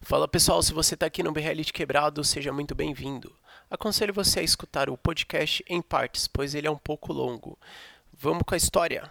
Fala 0.00 0.28
pessoal, 0.28 0.62
se 0.62 0.72
você 0.72 0.94
está 0.94 1.06
aqui 1.06 1.22
no 1.22 1.32
BRL 1.32 1.64
Quebrado, 1.72 2.22
seja 2.24 2.52
muito 2.52 2.74
bem-vindo. 2.74 3.34
Aconselho 3.70 4.12
você 4.12 4.40
a 4.40 4.42
escutar 4.42 4.90
o 4.90 4.98
podcast 4.98 5.64
em 5.68 5.80
partes, 5.80 6.28
pois 6.28 6.54
ele 6.54 6.66
é 6.66 6.70
um 6.70 6.76
pouco 6.76 7.12
longo. 7.12 7.58
Vamos 8.12 8.42
com 8.46 8.54
a 8.54 8.56
história. 8.56 9.10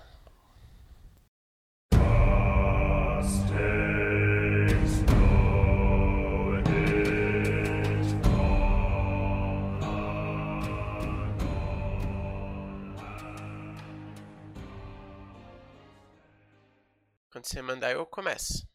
Quando 17.31 17.45
você 17.45 17.62
mandar, 17.63 17.91
eu 17.91 18.05
começo. 18.05 18.73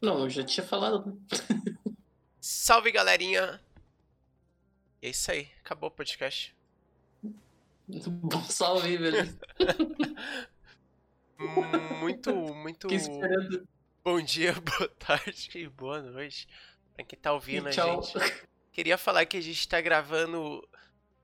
Não, 0.00 0.20
eu 0.20 0.30
já 0.30 0.44
tinha 0.44 0.64
falado. 0.64 1.20
Salve, 2.40 2.92
galerinha! 2.92 3.60
É 5.02 5.08
isso 5.10 5.30
aí, 5.30 5.48
acabou 5.60 5.88
o 5.88 5.92
podcast. 5.92 6.54
Bom 7.88 8.42
salve, 8.44 8.96
velho. 8.96 9.38
muito, 12.00 12.32
muito. 12.54 12.88
Bom 14.04 14.20
dia, 14.20 14.54
boa 14.60 14.88
tarde 14.98 15.50
e 15.54 15.68
boa 15.68 16.00
noite 16.00 16.48
pra 16.94 17.04
quem 17.04 17.18
tá 17.18 17.32
ouvindo 17.32 17.68
a 17.68 17.70
gente. 17.70 18.12
Queria 18.72 18.96
falar 18.96 19.26
que 19.26 19.36
a 19.36 19.40
gente 19.40 19.66
tá 19.68 19.80
gravando 19.80 20.66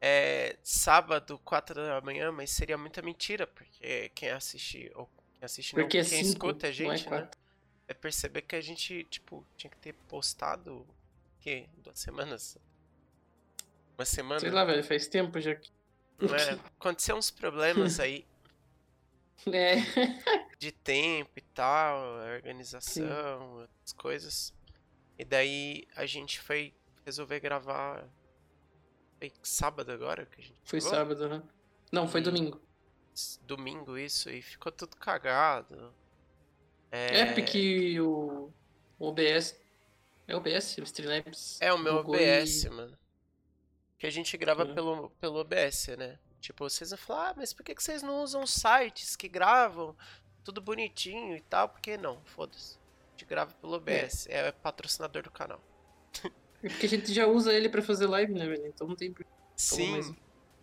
é, 0.00 0.56
sábado, 0.62 1.40
4 1.44 1.74
da 1.74 2.00
manhã, 2.00 2.32
mas 2.32 2.50
seria 2.50 2.76
muita 2.76 3.00
mentira, 3.02 3.46
porque 3.46 4.10
quem 4.14 4.30
assiste, 4.30 4.90
ou 4.94 5.08
quem 5.34 5.44
assiste 5.44 5.74
porque 5.74 5.98
não, 5.98 6.08
quem 6.08 6.24
cinco, 6.24 6.28
escuta 6.28 6.66
a 6.66 6.70
é 6.70 6.72
gente, 6.72 7.08
né? 7.08 7.28
É 7.88 7.94
perceber 7.94 8.42
que 8.42 8.56
a 8.56 8.60
gente, 8.60 9.04
tipo, 9.04 9.44
tinha 9.56 9.70
que 9.70 9.76
ter 9.78 9.92
postado. 10.08 10.76
O 10.76 10.86
quê? 11.40 11.68
Duas 11.78 11.98
semanas? 11.98 12.56
Uma 13.98 14.04
semana? 14.04 14.40
Sei 14.40 14.50
lá, 14.50 14.64
velho, 14.64 14.82
faz 14.84 15.06
tempo 15.06 15.40
já 15.40 15.54
que. 15.54 15.70
É? 16.22 16.52
Aconteceu 16.78 17.16
uns 17.16 17.30
problemas 17.30 17.98
aí 18.00 18.24
É. 19.52 19.76
de 20.58 20.70
tempo 20.72 21.32
e 21.36 21.40
tal, 21.42 21.98
organização, 22.34 23.68
as 23.84 23.92
coisas. 23.92 24.54
E 25.18 25.24
daí 25.24 25.86
a 25.94 26.06
gente 26.06 26.40
foi 26.40 26.72
resolver 27.04 27.40
gravar. 27.40 28.06
Foi 29.18 29.32
sábado 29.42 29.90
agora 29.92 30.24
que 30.26 30.40
a 30.40 30.44
gente 30.44 30.56
Foi 30.64 30.80
gravou? 30.80 30.98
sábado, 30.98 31.28
né? 31.28 31.42
Não, 31.92 32.08
foi 32.08 32.20
E- 32.20 32.24
domingo. 32.24 32.60
Domingo 33.42 33.96
isso, 33.98 34.28
e 34.30 34.42
ficou 34.42 34.72
tudo 34.72 34.96
cagado. 34.96 35.94
É, 36.94 37.32
porque 37.32 38.00
o 38.00 38.50
o 38.98 39.08
OBS. 39.08 39.58
É 40.26 40.34
OBS, 40.36 40.78
o 40.78 40.82
Streamlabs. 40.84 41.58
É 41.60 41.72
o 41.72 41.78
meu 41.78 41.96
bugou 41.96 42.14
OBS, 42.14 42.64
e- 42.64 42.70
mano. 42.70 42.96
Que 43.98 44.06
a 44.06 44.10
gente 44.10 44.36
grava 44.36 44.62
É. 44.62 44.72
pelo, 44.72 45.10
pelo 45.20 45.38
OBS, 45.40 45.88
né? 45.98 46.18
Tipo, 46.40 46.68
vocês 46.68 46.90
vão 46.90 46.98
falar, 46.98 47.30
ah, 47.30 47.34
mas 47.36 47.52
por 47.52 47.64
que 47.64 47.74
que 47.74 47.82
vocês 47.82 48.02
não 48.02 48.22
usam 48.22 48.46
sites 48.46 49.16
que 49.16 49.28
gravam 49.28 49.96
tudo 50.44 50.60
bonitinho 50.60 51.36
e 51.36 51.40
tal? 51.42 51.68
Por 51.68 51.80
que 51.80 51.96
não? 51.96 52.20
Foda-se. 52.24 52.76
A 52.78 53.10
gente 53.12 53.24
grava 53.26 53.52
pelo 53.60 53.74
OBS, 53.74 54.26
é, 54.28 54.50
patrocinador 54.52 55.22
do 55.22 55.30
canal. 55.30 55.60
É 56.62 56.68
porque 56.68 56.86
a 56.86 56.88
gente 56.88 57.12
já 57.12 57.26
usa 57.26 57.52
ele 57.52 57.68
pra 57.68 57.82
fazer 57.82 58.06
live, 58.06 58.32
né, 58.32 58.46
velho? 58.46 58.66
Então 58.66 58.86
não 58.86 58.96
tem. 58.96 59.14
Sim. 59.56 59.90
mais- 59.92 60.12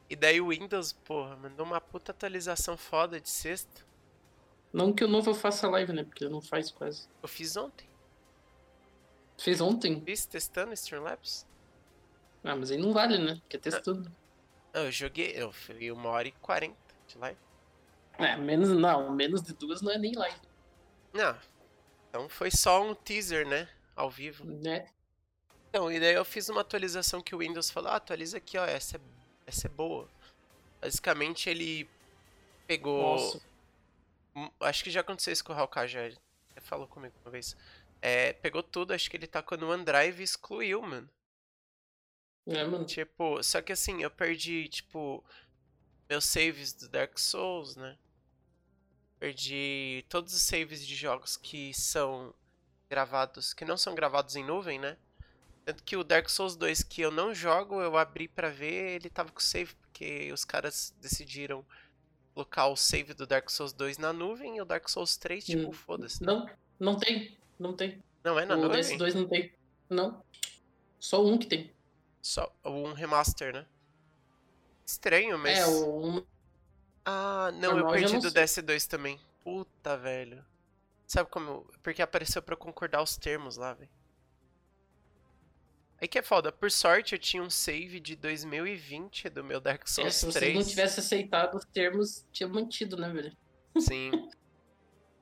E 0.10 0.16
daí 0.16 0.42
o 0.42 0.50
Windows, 0.50 0.94
porra, 0.94 1.36
mandou 1.36 1.66
uma 1.66 1.80
puta 1.80 2.12
atualização 2.12 2.76
foda 2.78 3.20
de 3.22 3.30
sexta. 3.30 3.82
Não 4.74 4.94
que 4.94 5.04
o 5.04 5.08
novo 5.08 5.30
eu 5.32 5.36
faça 5.36 5.68
live, 5.70 5.92
né? 5.94 6.04
Porque 6.04 6.28
não 6.30 6.42
faz 6.42 6.72
quase. 6.72 7.08
Eu 7.22 7.28
fiz 7.28 7.58
ontem. 7.58 7.90
Fez 9.38 9.60
ontem? 9.60 10.02
Fiz 10.06 10.26
testando 10.26 10.72
Streamlabs. 10.74 11.46
Ah, 12.44 12.56
mas 12.56 12.72
aí 12.72 12.78
não 12.78 12.94
vale, 12.94 13.18
né? 13.18 13.36
Porque 13.42 13.58
é 13.58 13.60
testando. 13.60 14.12
Não, 14.74 14.84
Eu 14.84 14.92
joguei, 14.92 15.34
eu 15.36 15.52
fui 15.52 15.92
uma 15.92 16.10
hora 16.10 16.28
e 16.28 16.32
quarenta 16.34 16.78
de 17.08 17.18
live. 17.18 17.40
É, 18.18 18.38
menos. 18.38 18.70
Não, 18.70 19.12
menos 19.12 19.42
de 19.42 19.54
duas 19.54 19.82
não 19.82 19.92
é 19.92 19.98
nem 19.98 20.14
live, 20.14 20.38
Não. 21.14 21.36
Então 22.10 22.30
foi 22.30 22.52
só 22.52 22.84
um 22.84 22.94
teaser, 22.94 23.48
né? 23.48 23.68
Ao 23.96 24.10
vivo. 24.10 24.46
né? 24.46 24.88
Então, 25.70 25.92
e 25.92 26.00
daí 26.00 26.14
eu 26.14 26.26
fiz 26.26 26.50
uma 26.50 26.62
atualização 26.62 27.22
que 27.22 27.34
o 27.34 27.38
Windows 27.38 27.72
falou, 27.72 27.92
ah, 27.92 27.96
atualiza 27.96 28.38
aqui, 28.38 28.58
ó, 28.58 28.66
essa 28.66 28.98
é, 28.98 29.00
essa 29.48 29.68
é 29.68 29.70
boa. 29.70 30.08
Basicamente 30.82 31.50
ele 31.50 31.90
pegou. 32.68 33.02
Nossa. 33.02 33.42
Acho 34.62 34.84
que 34.84 34.92
já 34.92 35.02
aconteceu 35.02 35.34
isso 35.34 35.44
com 35.44 35.54
o 35.54 35.56
Hawkai, 35.56 35.88
já 35.88 36.12
falou 36.62 36.88
comigo 36.88 37.14
uma 37.24 37.32
vez. 37.32 37.56
É, 38.02 38.34
pegou 38.34 38.64
tudo, 38.64 38.94
acho 38.94 39.10
que 39.10 39.18
ele 39.18 39.28
tacou 39.28 39.58
no 39.58 39.70
OneDrive 39.72 40.22
e 40.22 40.24
excluiu, 40.24 40.82
mano. 40.82 41.10
É, 42.48 42.64
mano. 42.64 42.86
Tipo, 42.86 43.44
só 43.44 43.62
que 43.62 43.72
assim, 43.72 44.02
eu 44.02 44.10
perdi, 44.10 44.68
tipo, 44.68 45.24
meus 46.10 46.26
saves 46.26 46.74
do 46.74 46.90
Dark 46.90 47.18
Souls, 47.18 47.76
né? 47.76 47.98
Perdi 49.20 50.04
todos 50.10 50.34
os 50.34 50.42
saves 50.42 50.86
de 50.86 50.96
jogos 50.96 51.38
que 51.38 51.74
são 51.74 52.34
gravados, 52.90 53.54
que 53.54 53.64
não 53.64 53.78
são 53.78 53.94
gravados 53.94 54.36
em 54.36 54.44
nuvem, 54.44 54.80
né? 54.80 54.98
Tanto 55.64 55.84
que 55.84 55.96
o 55.96 56.04
Dark 56.04 56.28
Souls 56.28 56.56
2 56.56 56.82
que 56.82 57.02
eu 57.02 57.12
não 57.12 57.34
jogo, 57.36 57.80
eu 57.82 57.96
abri 57.96 58.28
pra 58.28 58.50
ver, 58.50 58.96
ele 58.96 59.10
tava 59.10 59.32
com 59.32 59.40
save, 59.40 59.76
porque 59.76 60.32
os 60.34 60.44
caras 60.44 60.94
decidiram 61.00 61.64
colocar 62.42 62.68
o 62.68 62.76
save 62.76 63.14
do 63.14 63.26
Dark 63.28 63.50
Souls 63.50 63.74
2 63.74 63.98
na 63.98 64.12
nuvem 64.12 64.58
e 64.58 64.62
o 64.62 64.66
Dark 64.66 64.88
Souls 64.90 65.18
3, 65.18 65.46
tipo, 65.46 65.70
Hum. 65.70 65.72
foda-se. 65.72 66.24
Não, 66.24 66.50
não 66.80 66.98
tem. 66.98 67.38
Não 67.60 67.76
tem. 67.76 68.02
Não 68.24 68.40
é 68.40 68.46
na 68.46 68.56
o 68.56 68.62
nuvem? 68.62 68.82
DS2 68.82 69.14
não 69.14 69.28
tem. 69.28 69.54
Não. 69.90 70.24
Só 71.00 71.24
um 71.26 71.38
que 71.38 71.48
tem. 71.48 71.72
Só 72.22 72.52
um 72.66 72.94
remaster, 72.94 73.54
né? 73.54 73.66
Estranho, 74.86 75.38
mas. 75.38 75.60
É, 75.60 75.68
o. 75.68 76.26
Ah, 77.06 77.52
não, 77.54 77.70
eu 77.72 77.76
Normal, 77.78 77.96
eu 77.96 78.02
já 78.02 78.08
perdi 78.10 78.14
não 78.14 78.22
do 78.22 78.32
DS2 78.32 78.88
também. 78.88 79.20
Puta, 79.44 79.98
velho. 79.98 80.46
Sabe 81.08 81.30
como? 81.30 81.66
Porque 81.82 82.02
apareceu 82.02 82.42
pra 82.42 82.54
eu 82.54 82.58
concordar 82.58 83.02
os 83.02 83.18
termos 83.18 83.58
lá, 83.58 83.74
velho. 83.74 83.90
Aí 86.02 86.08
que 86.08 86.18
é 86.18 86.22
foda. 86.24 86.52
Por 86.52 86.72
sorte, 86.72 87.14
eu 87.14 87.20
tinha 87.20 87.44
um 87.44 87.50
save 87.50 88.00
de 88.00 88.16
2020 88.16 89.30
do 89.30 89.44
meu 89.44 89.62
Dark 89.62 89.84
É, 89.84 89.88
Souls 89.88 90.16
se 90.16 90.26
você 90.26 90.40
3. 90.40 90.56
não 90.56 90.64
tivesse 90.64 91.00
aceitado 91.00 91.56
os 91.56 91.66
termos, 91.66 92.26
tinha 92.32 92.50
mantido, 92.50 92.98
né, 92.98 93.10
velho? 93.12 93.38
Sim. 93.80 94.12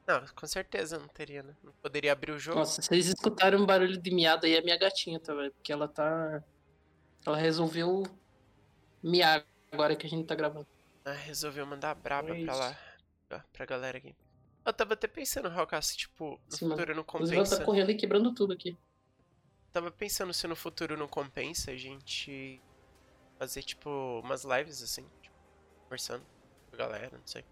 Não, 0.07 0.25
com 0.33 0.47
certeza 0.47 0.97
não 0.97 1.07
teria, 1.07 1.43
né? 1.43 1.55
Não 1.63 1.71
poderia 1.71 2.11
abrir 2.13 2.31
o 2.31 2.39
jogo. 2.39 2.57
Nossa, 2.57 2.81
vocês 2.81 3.05
escutaram 3.09 3.59
um 3.61 3.65
barulho 3.67 3.95
de 3.95 4.09
miado 4.09 4.47
aí, 4.47 4.55
é 4.55 4.61
minha 4.63 4.75
gatinha, 4.75 5.19
tá, 5.19 5.35
velho? 5.35 5.51
Porque 5.51 5.71
ela 5.71 5.87
tá. 5.87 6.43
Ela 7.23 7.37
resolveu 7.37 8.01
miar 9.03 9.45
agora 9.71 9.95
que 9.95 10.07
a 10.07 10.09
gente 10.09 10.25
tá 10.25 10.33
gravando. 10.33 10.65
Ah, 11.05 11.11
resolveu 11.11 11.63
mandar 11.63 11.91
a 11.91 11.93
braba 11.93 12.35
É 12.35 12.43
pra 12.43 12.55
lá. 12.55 12.77
Pra, 13.53 13.65
galera 13.67 13.99
aqui. 13.99 14.15
Eu 14.65 14.73
tava 14.73 14.95
até 14.95 15.05
pensando, 15.07 15.47
Hawk, 15.47 15.79
se 15.85 15.95
tipo, 15.95 16.41
no 16.49 16.57
Sim, 16.57 16.65
mano. 16.65 16.77
futuro 16.77 16.95
não 16.95 17.03
Inclusive, 17.03 17.35
ela 17.35 17.43
compensa. 17.45 17.59
tá 17.59 17.65
correndo 17.65 17.91
e 17.91 17.95
quebrando 17.95 18.33
tudo 18.33 18.53
aqui. 18.53 18.75
Tava 19.71 19.91
pensando 19.91 20.33
se 20.33 20.47
no 20.47 20.55
futuro 20.55 20.97
não 20.97 21.07
compensa 21.07 21.71
a 21.71 21.77
gente 21.77 22.59
fazer, 23.37 23.61
tipo, 23.63 24.19
umas 24.23 24.43
lives 24.43 24.81
assim, 24.81 25.05
tipo, 25.21 25.35
conversando 25.83 26.25
com 26.69 26.75
a 26.75 26.77
galera, 26.77 27.17
não 27.17 27.27
sei. 27.27 27.45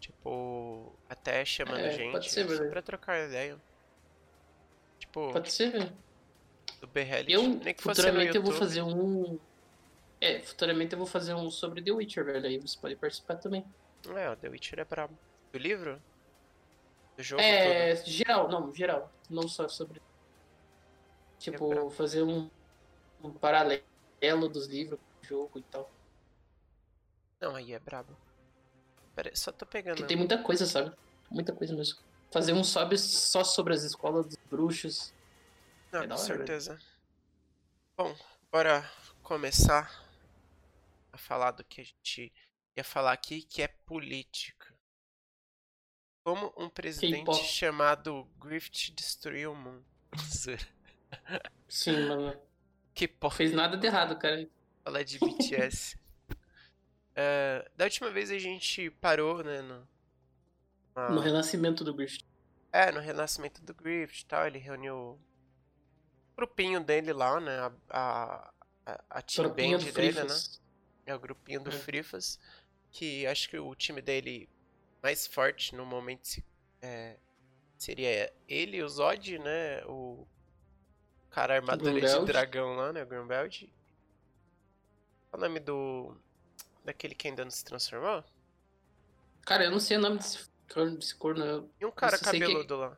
Tipo, 0.00 0.92
até 1.08 1.44
chamando 1.44 1.78
É, 1.80 1.90
gente 1.92 2.12
pode 2.12 2.30
ser, 2.30 2.44
verdade. 2.46 2.70
pra 2.70 2.82
trocar 2.82 3.26
ideia. 3.26 3.56
Tipo, 4.98 5.32
Pode 5.32 5.50
ser, 5.52 5.70
velho. 5.70 5.92
do 6.80 6.86
BRL, 6.86 7.24
Eu, 7.32 7.42
nem 7.48 7.74
que 7.74 7.82
futuramente, 7.82 8.36
eu 8.36 8.42
vou 8.42 8.52
fazer 8.52 8.82
um. 8.82 9.38
É, 10.20 10.40
futuramente 10.40 10.92
eu 10.92 10.98
vou 10.98 11.06
fazer 11.06 11.34
um 11.34 11.50
sobre 11.50 11.82
The 11.82 11.92
Witcher, 11.92 12.24
velho. 12.24 12.46
Aí 12.46 12.58
você 12.58 12.78
pode 12.78 12.96
participar 12.96 13.36
também. 13.36 13.64
É, 14.16 14.30
o 14.30 14.36
The 14.36 14.48
Witcher 14.48 14.80
é 14.80 14.84
brabo. 14.84 15.16
Do 15.52 15.58
livro? 15.58 16.02
Do 17.16 17.22
jogo 17.22 17.40
É, 17.42 17.94
geral, 17.96 18.48
não, 18.48 18.74
geral. 18.74 19.10
Não 19.30 19.48
só 19.48 19.68
sobre. 19.68 20.00
Tipo, 21.38 21.68
brabo. 21.68 21.90
fazer 21.90 22.22
um, 22.22 22.50
um 23.22 23.32
paralelo 23.32 24.48
dos 24.50 24.66
livros, 24.66 24.98
do 25.20 25.26
jogo 25.26 25.58
e 25.58 25.62
tal. 25.62 25.90
Não, 27.40 27.54
aí 27.54 27.72
é 27.72 27.78
brabo. 27.78 28.16
Pera 29.14 29.34
só 29.34 29.52
tô 29.52 29.66
pegando. 29.66 29.96
Porque 29.96 30.08
tem 30.08 30.16
muita 30.16 30.42
coisa, 30.42 30.66
sabe? 30.66 30.94
Muita 31.30 31.52
coisa 31.54 31.74
mesmo. 31.74 31.98
Fazer 32.30 32.52
um 32.52 32.64
sobe 32.64 32.98
só 32.98 33.44
sobre 33.44 33.74
as 33.74 33.82
escolas 33.82 34.26
dos 34.26 34.36
bruxos. 34.50 35.14
Não, 35.92 36.02
É 36.02 36.06
com 36.06 36.14
hora, 36.14 36.22
certeza. 36.22 36.80
Bom, 37.96 38.14
bora 38.52 38.90
começar 39.22 40.04
a 41.12 41.18
falar 41.18 41.52
do 41.52 41.64
que 41.64 41.80
a 41.80 41.84
gente 41.84 42.32
ia 42.76 42.84
falar 42.84 43.12
aqui, 43.12 43.42
que 43.42 43.62
é 43.62 43.68
política. 43.68 44.74
Como 46.22 46.52
um 46.56 46.68
presidente 46.68 47.34
chamado 47.44 48.24
Griffith 48.38 48.92
destruiu 48.94 49.52
o 49.52 49.56
mundo. 49.56 49.84
Sim, 51.68 52.08
mano. 52.08 52.40
que 52.94 53.06
porra, 53.08 53.36
fez 53.36 53.52
nada 53.52 53.76
de 53.76 53.86
errado, 53.86 54.18
cara. 54.18 54.48
falar 54.84 55.02
de 55.02 55.18
BTS. 55.18 55.96
Eh, 57.14 57.70
da 57.76 57.84
última 57.84 58.10
vez 58.10 58.30
a 58.30 58.38
gente 58.38 58.90
parou, 58.90 59.42
né, 59.42 59.62
no, 59.62 59.88
No 61.10 61.20
renascimento 61.20 61.84
do 61.84 61.94
Griffith. 61.94 62.24
É, 62.72 62.90
no 62.92 63.00
renascimento 63.00 63.62
do 63.62 63.74
Griffith 63.74 64.22
e 64.22 64.26
tal, 64.26 64.46
ele 64.46 64.58
reuniu 64.58 65.18
grupinho 66.36 66.82
dele 66.82 67.12
lá, 67.12 67.40
né? 67.40 67.58
A, 67.58 67.72
a, 67.90 68.52
a, 68.86 69.04
a 69.18 69.22
team 69.22 69.48
band 69.48 69.78
dele, 69.92 70.22
né? 70.24 70.36
Frifas. 70.36 70.60
É 71.06 71.14
o 71.14 71.18
grupinho 71.20 71.60
do 71.62 71.70
É. 71.70 71.72
Frifas. 71.72 72.38
Que 72.90 73.26
acho 73.26 73.48
que 73.48 73.58
o 73.58 73.74
time 73.74 74.00
dele 74.02 74.48
mais 75.02 75.26
forte 75.26 75.74
no 75.74 75.84
momento 75.86 76.26
se- 76.26 76.44
é, 76.82 77.16
seria 77.78 78.32
ele, 78.48 78.82
o 78.82 78.88
Zod, 78.88 79.38
né? 79.38 79.84
O 79.86 80.26
cara 81.36 81.54
armadura 81.56 82.00
de 82.00 82.24
dragão 82.24 82.76
lá, 82.76 82.92
né? 82.94 83.02
O 83.02 83.06
Grunbeld. 83.06 83.70
Qual 85.30 85.38
o 85.42 85.46
nome 85.46 85.60
do. 85.60 86.16
Daquele 86.82 87.14
que 87.14 87.28
ainda 87.28 87.44
não 87.44 87.50
se 87.50 87.62
transformou? 87.64 88.24
Cara, 89.44 89.64
eu 89.64 89.70
não 89.70 89.78
sei 89.80 89.98
o 89.98 90.00
nome 90.00 90.16
desse, 90.16 90.48
corno- 90.72 90.96
desse 90.96 91.14
corno. 91.14 91.44
eu- 91.44 91.70
E 91.80 91.84
um 91.84 91.90
cara 91.90 92.16
sei 92.16 92.40
que- 92.40 92.46
cabeludo 92.46 92.76
lá. 92.76 92.96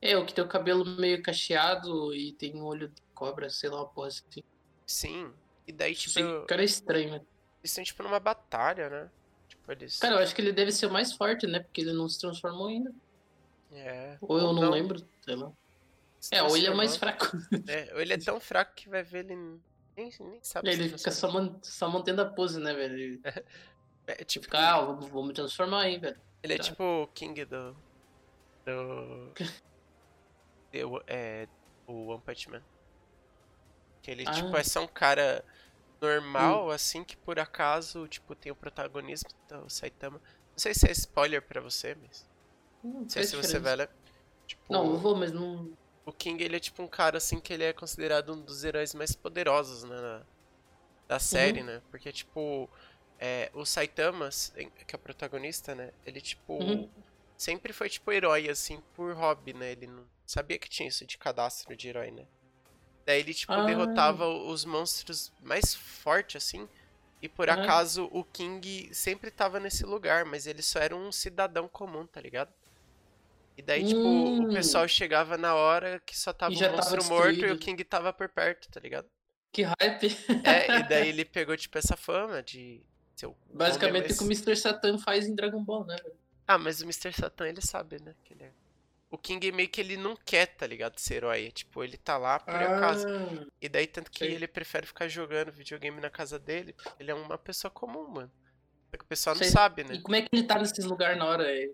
É, 0.00 0.16
o 0.16 0.24
que 0.24 0.32
tem 0.34 0.44
o 0.44 0.48
cabelo 0.48 0.84
meio 0.84 1.20
cacheado 1.22 2.14
e 2.14 2.32
tem 2.34 2.54
um 2.54 2.62
olho 2.64 2.88
de 2.88 3.02
cobra, 3.14 3.48
sei 3.50 3.68
lá, 3.70 3.78
uma 3.78 3.88
porra 3.88 4.08
assim. 4.08 4.42
Sim. 4.86 5.32
E 5.66 5.72
daí, 5.72 5.94
tipo, 5.96 6.20
o 6.20 6.46
cara 6.46 6.62
é 6.62 6.66
estranho, 6.66 7.10
né? 7.12 7.16
eles 7.60 7.72
estão, 7.72 7.82
tipo, 7.82 8.02
numa 8.04 8.20
batalha, 8.20 8.88
né? 8.88 9.10
Tipo, 9.48 9.72
eles. 9.72 9.98
Cara, 9.98 10.14
eu 10.16 10.18
acho 10.20 10.32
que 10.34 10.40
ele 10.40 10.52
deve 10.52 10.70
ser 10.70 10.86
o 10.86 10.90
mais 10.92 11.12
forte, 11.12 11.46
né? 11.48 11.58
Porque 11.58 11.80
ele 11.80 11.92
não 11.92 12.08
se 12.08 12.20
transformou 12.20 12.68
ainda. 12.68 12.94
É. 13.72 14.16
Ou 14.20 14.38
eu 14.38 14.52
não, 14.52 14.70
lembro, 14.70 15.04
sei 15.24 15.34
lá. 15.34 15.50
É, 16.30 16.42
ou 16.42 16.56
ele 16.56 16.66
é 16.66 16.70
o 16.70 16.76
mais 16.76 16.96
fraco. 16.96 17.26
É, 17.68 17.92
ou 17.94 18.00
ele 18.00 18.12
é 18.12 18.18
tão 18.18 18.38
fraco 18.40 18.74
que 18.74 18.88
vai 18.88 19.02
ver 19.02 19.24
ele 19.24 19.36
nem, 19.96 20.10
nem 20.20 20.38
sabe 20.42 20.72
se 20.74 20.80
Ele 20.80 20.88
fica 20.98 21.10
só, 21.10 21.30
man- 21.30 21.58
só 21.62 21.88
mantendo 21.88 22.22
a 22.22 22.26
pose, 22.26 22.60
né, 22.60 22.74
velho? 22.74 22.94
Ele 22.94 23.20
É, 24.08 24.14
tipo, 24.24 24.44
fica, 24.44 24.58
ah, 24.58 24.80
vamos, 24.84 25.08
vamos 25.08 25.32
transformar 25.34 25.82
aí, 25.82 25.98
velho. 25.98 26.16
ele 26.42 26.52
é 26.54 26.56
tá. 26.58 26.62
tipo 26.62 26.82
o 26.84 27.06
King 27.08 27.44
do. 27.44 27.76
Do. 28.64 29.32
do 30.72 31.02
é, 31.08 31.48
o 31.86 32.08
One 32.12 32.22
Punch 32.22 32.48
Man. 32.50 32.62
Que 34.02 34.10
ele, 34.12 34.24
tipo, 34.26 34.54
Ah. 34.54 34.60
é 34.60 34.62
só 34.62 34.82
um 34.82 34.86
cara 34.86 35.44
normal, 36.00 36.70
assim, 36.70 37.02
que 37.02 37.16
por 37.16 37.38
acaso, 37.40 38.06
tipo, 38.06 38.34
tem 38.36 38.52
o 38.52 38.56
protagonismo 38.56 39.28
do 39.48 39.68
Saitama. 39.68 40.18
Não 40.52 40.58
sei 40.58 40.72
se 40.74 40.86
é 40.88 40.92
spoiler 40.92 41.42
pra 41.42 41.60
você, 41.60 41.96
mas. 42.00 42.28
Não 42.84 43.00
Não 43.00 43.08
sei 43.08 43.24
se 43.24 43.34
você 43.34 43.58
velho. 43.58 43.88
Tipo, 44.46 44.72
Não, 44.72 44.86
eu 44.86 44.98
vou, 44.98 45.16
mas 45.16 45.32
não. 45.32 45.72
O 46.06 46.12
King, 46.12 46.42
ele 46.42 46.56
é 46.56 46.60
tipo 46.60 46.82
um 46.82 46.88
cara, 46.88 47.18
assim, 47.18 47.40
que 47.40 47.52
ele 47.52 47.64
é 47.64 47.72
considerado 47.72 48.32
um 48.32 48.40
dos 48.40 48.64
heróis 48.64 48.94
mais 48.94 49.14
poderosos, 49.14 49.82
né? 49.84 50.00
na- 50.00 50.26
da 51.08 51.18
série, 51.20 51.62
né? 51.62 51.82
Porque, 51.90 52.12
tipo, 52.12 52.68
é, 53.18 53.50
o 53.54 53.64
Saitama, 53.66 54.28
que 54.86 54.94
é 54.94 54.96
o 54.96 54.98
protagonista, 55.00 55.74
né? 55.74 55.92
Ele, 56.06 56.20
tipo, 56.20 56.52
Uhum. 56.54 56.90
sempre 57.36 57.72
foi, 57.72 57.88
tipo, 57.88 58.10
herói, 58.12 58.48
assim, 58.48 58.82
por 58.94 59.14
hobby, 59.14 59.52
né? 59.54 59.72
Ele 59.72 59.86
não 59.88 60.04
sabia 60.26 60.58
que 60.58 60.68
tinha 60.68 60.88
isso 60.88 61.06
de 61.06 61.18
cadastro 61.18 61.76
de 61.76 61.88
herói, 61.88 62.10
né? 62.10 62.26
Daí 63.06 63.20
ele, 63.20 63.34
tipo, 63.34 63.52
Ah. 63.52 63.64
derrotava 63.64 64.28
os 64.28 64.64
monstros 64.64 65.32
mais 65.40 65.74
fortes, 65.74 66.42
assim. 66.44 66.68
E 67.22 67.28
por 67.28 67.48
Ah. 67.48 67.54
acaso 67.54 68.08
o 68.12 68.24
King 68.24 68.92
sempre 68.94 69.30
tava 69.30 69.60
nesse 69.60 69.84
lugar, 69.86 70.24
mas 70.24 70.46
ele 70.46 70.62
só 70.62 70.80
era 70.80 70.94
um 70.96 71.12
cidadão 71.12 71.68
comum, 71.68 72.06
tá 72.06 72.20
ligado? 72.20 72.52
E 73.56 73.62
daí, 73.62 73.84
tipo, 73.86 74.00
o 74.00 74.42
Hum. 74.42 74.52
pessoal 74.52 74.86
chegava 74.86 75.36
na 75.38 75.54
hora 75.54 76.00
que 76.04 76.16
só 76.18 76.32
tava 76.32 76.52
o 76.54 76.58
tava 76.58 76.76
monstro 76.76 77.04
morto 77.04 77.40
e 77.46 77.50
o. 77.52 77.58
King 77.58 77.82
tava 77.84 78.12
por 78.12 78.28
perto, 78.28 78.68
tá 78.70 78.78
ligado? 78.80 79.08
Que 79.50 79.62
hype. 79.62 80.16
É, 80.44 80.80
e 80.80 80.82
daí 80.88 81.08
ele 81.08 81.24
pegou, 81.24 81.56
tipo, 81.56 81.78
essa 81.78 81.96
fama 81.96 82.42
de 82.42 82.82
ser 83.14 83.26
o 83.26 83.36
Basicamente 83.54 84.12
o 84.12 84.16
que 84.18 84.22
o 84.24 84.26
Mr. 84.26 84.54
Satan 84.56 84.98
faz 84.98 85.26
em 85.26 85.34
Dragon 85.34 85.62
Ball, 85.64 85.86
né, 85.86 85.96
velho? 85.96 86.14
Ah, 86.46 86.58
mas 86.58 86.80
o 86.80 86.84
Mr. 86.84 87.12
Satan, 87.14 87.48
ele 87.48 87.62
sabe, 87.62 87.98
né? 88.02 88.14
Que 88.22 88.34
ele 88.34 88.44
é... 88.44 88.52
O 89.10 89.16
King 89.16 89.50
meio 89.52 89.68
que 89.68 89.80
ele 89.80 89.96
não 89.96 90.14
quer, 90.16 90.46
tá 90.46 90.66
ligado? 90.66 90.98
Ser 90.98 91.14
herói. 91.14 91.50
Tipo, 91.50 91.82
ele 91.82 91.96
tá 91.96 92.18
lá 92.18 92.38
por 92.38 92.54
acaso. 92.54 93.06
Ah, 93.08 93.46
E 93.62 93.68
daí, 93.68 93.86
tanto 93.86 94.10
que 94.10 94.18
sei. 94.18 94.34
ele 94.34 94.46
prefere 94.46 94.86
ficar 94.86 95.08
jogando 95.08 95.50
videogame 95.52 96.00
na 96.00 96.10
casa 96.10 96.38
dele, 96.38 96.74
ele 97.00 97.10
é 97.10 97.14
uma 97.14 97.38
pessoa 97.38 97.70
comum, 97.70 98.06
mano. 98.08 98.30
Só 98.90 98.98
que 98.98 99.04
o 99.04 99.08
pessoal 99.08 99.34
não 99.34 99.42
Sei. 99.42 99.50
sabe, 99.52 99.84
né? 99.84 99.94
E 99.94 100.02
como 100.02 100.14
é 100.16 100.22
que 100.22 100.28
ele 100.32 100.42
tá 100.42 100.58
nesses 100.58 100.84
lugares 100.84 101.16
na 101.18 101.24
hora? 101.24 101.44
É, 101.50 101.70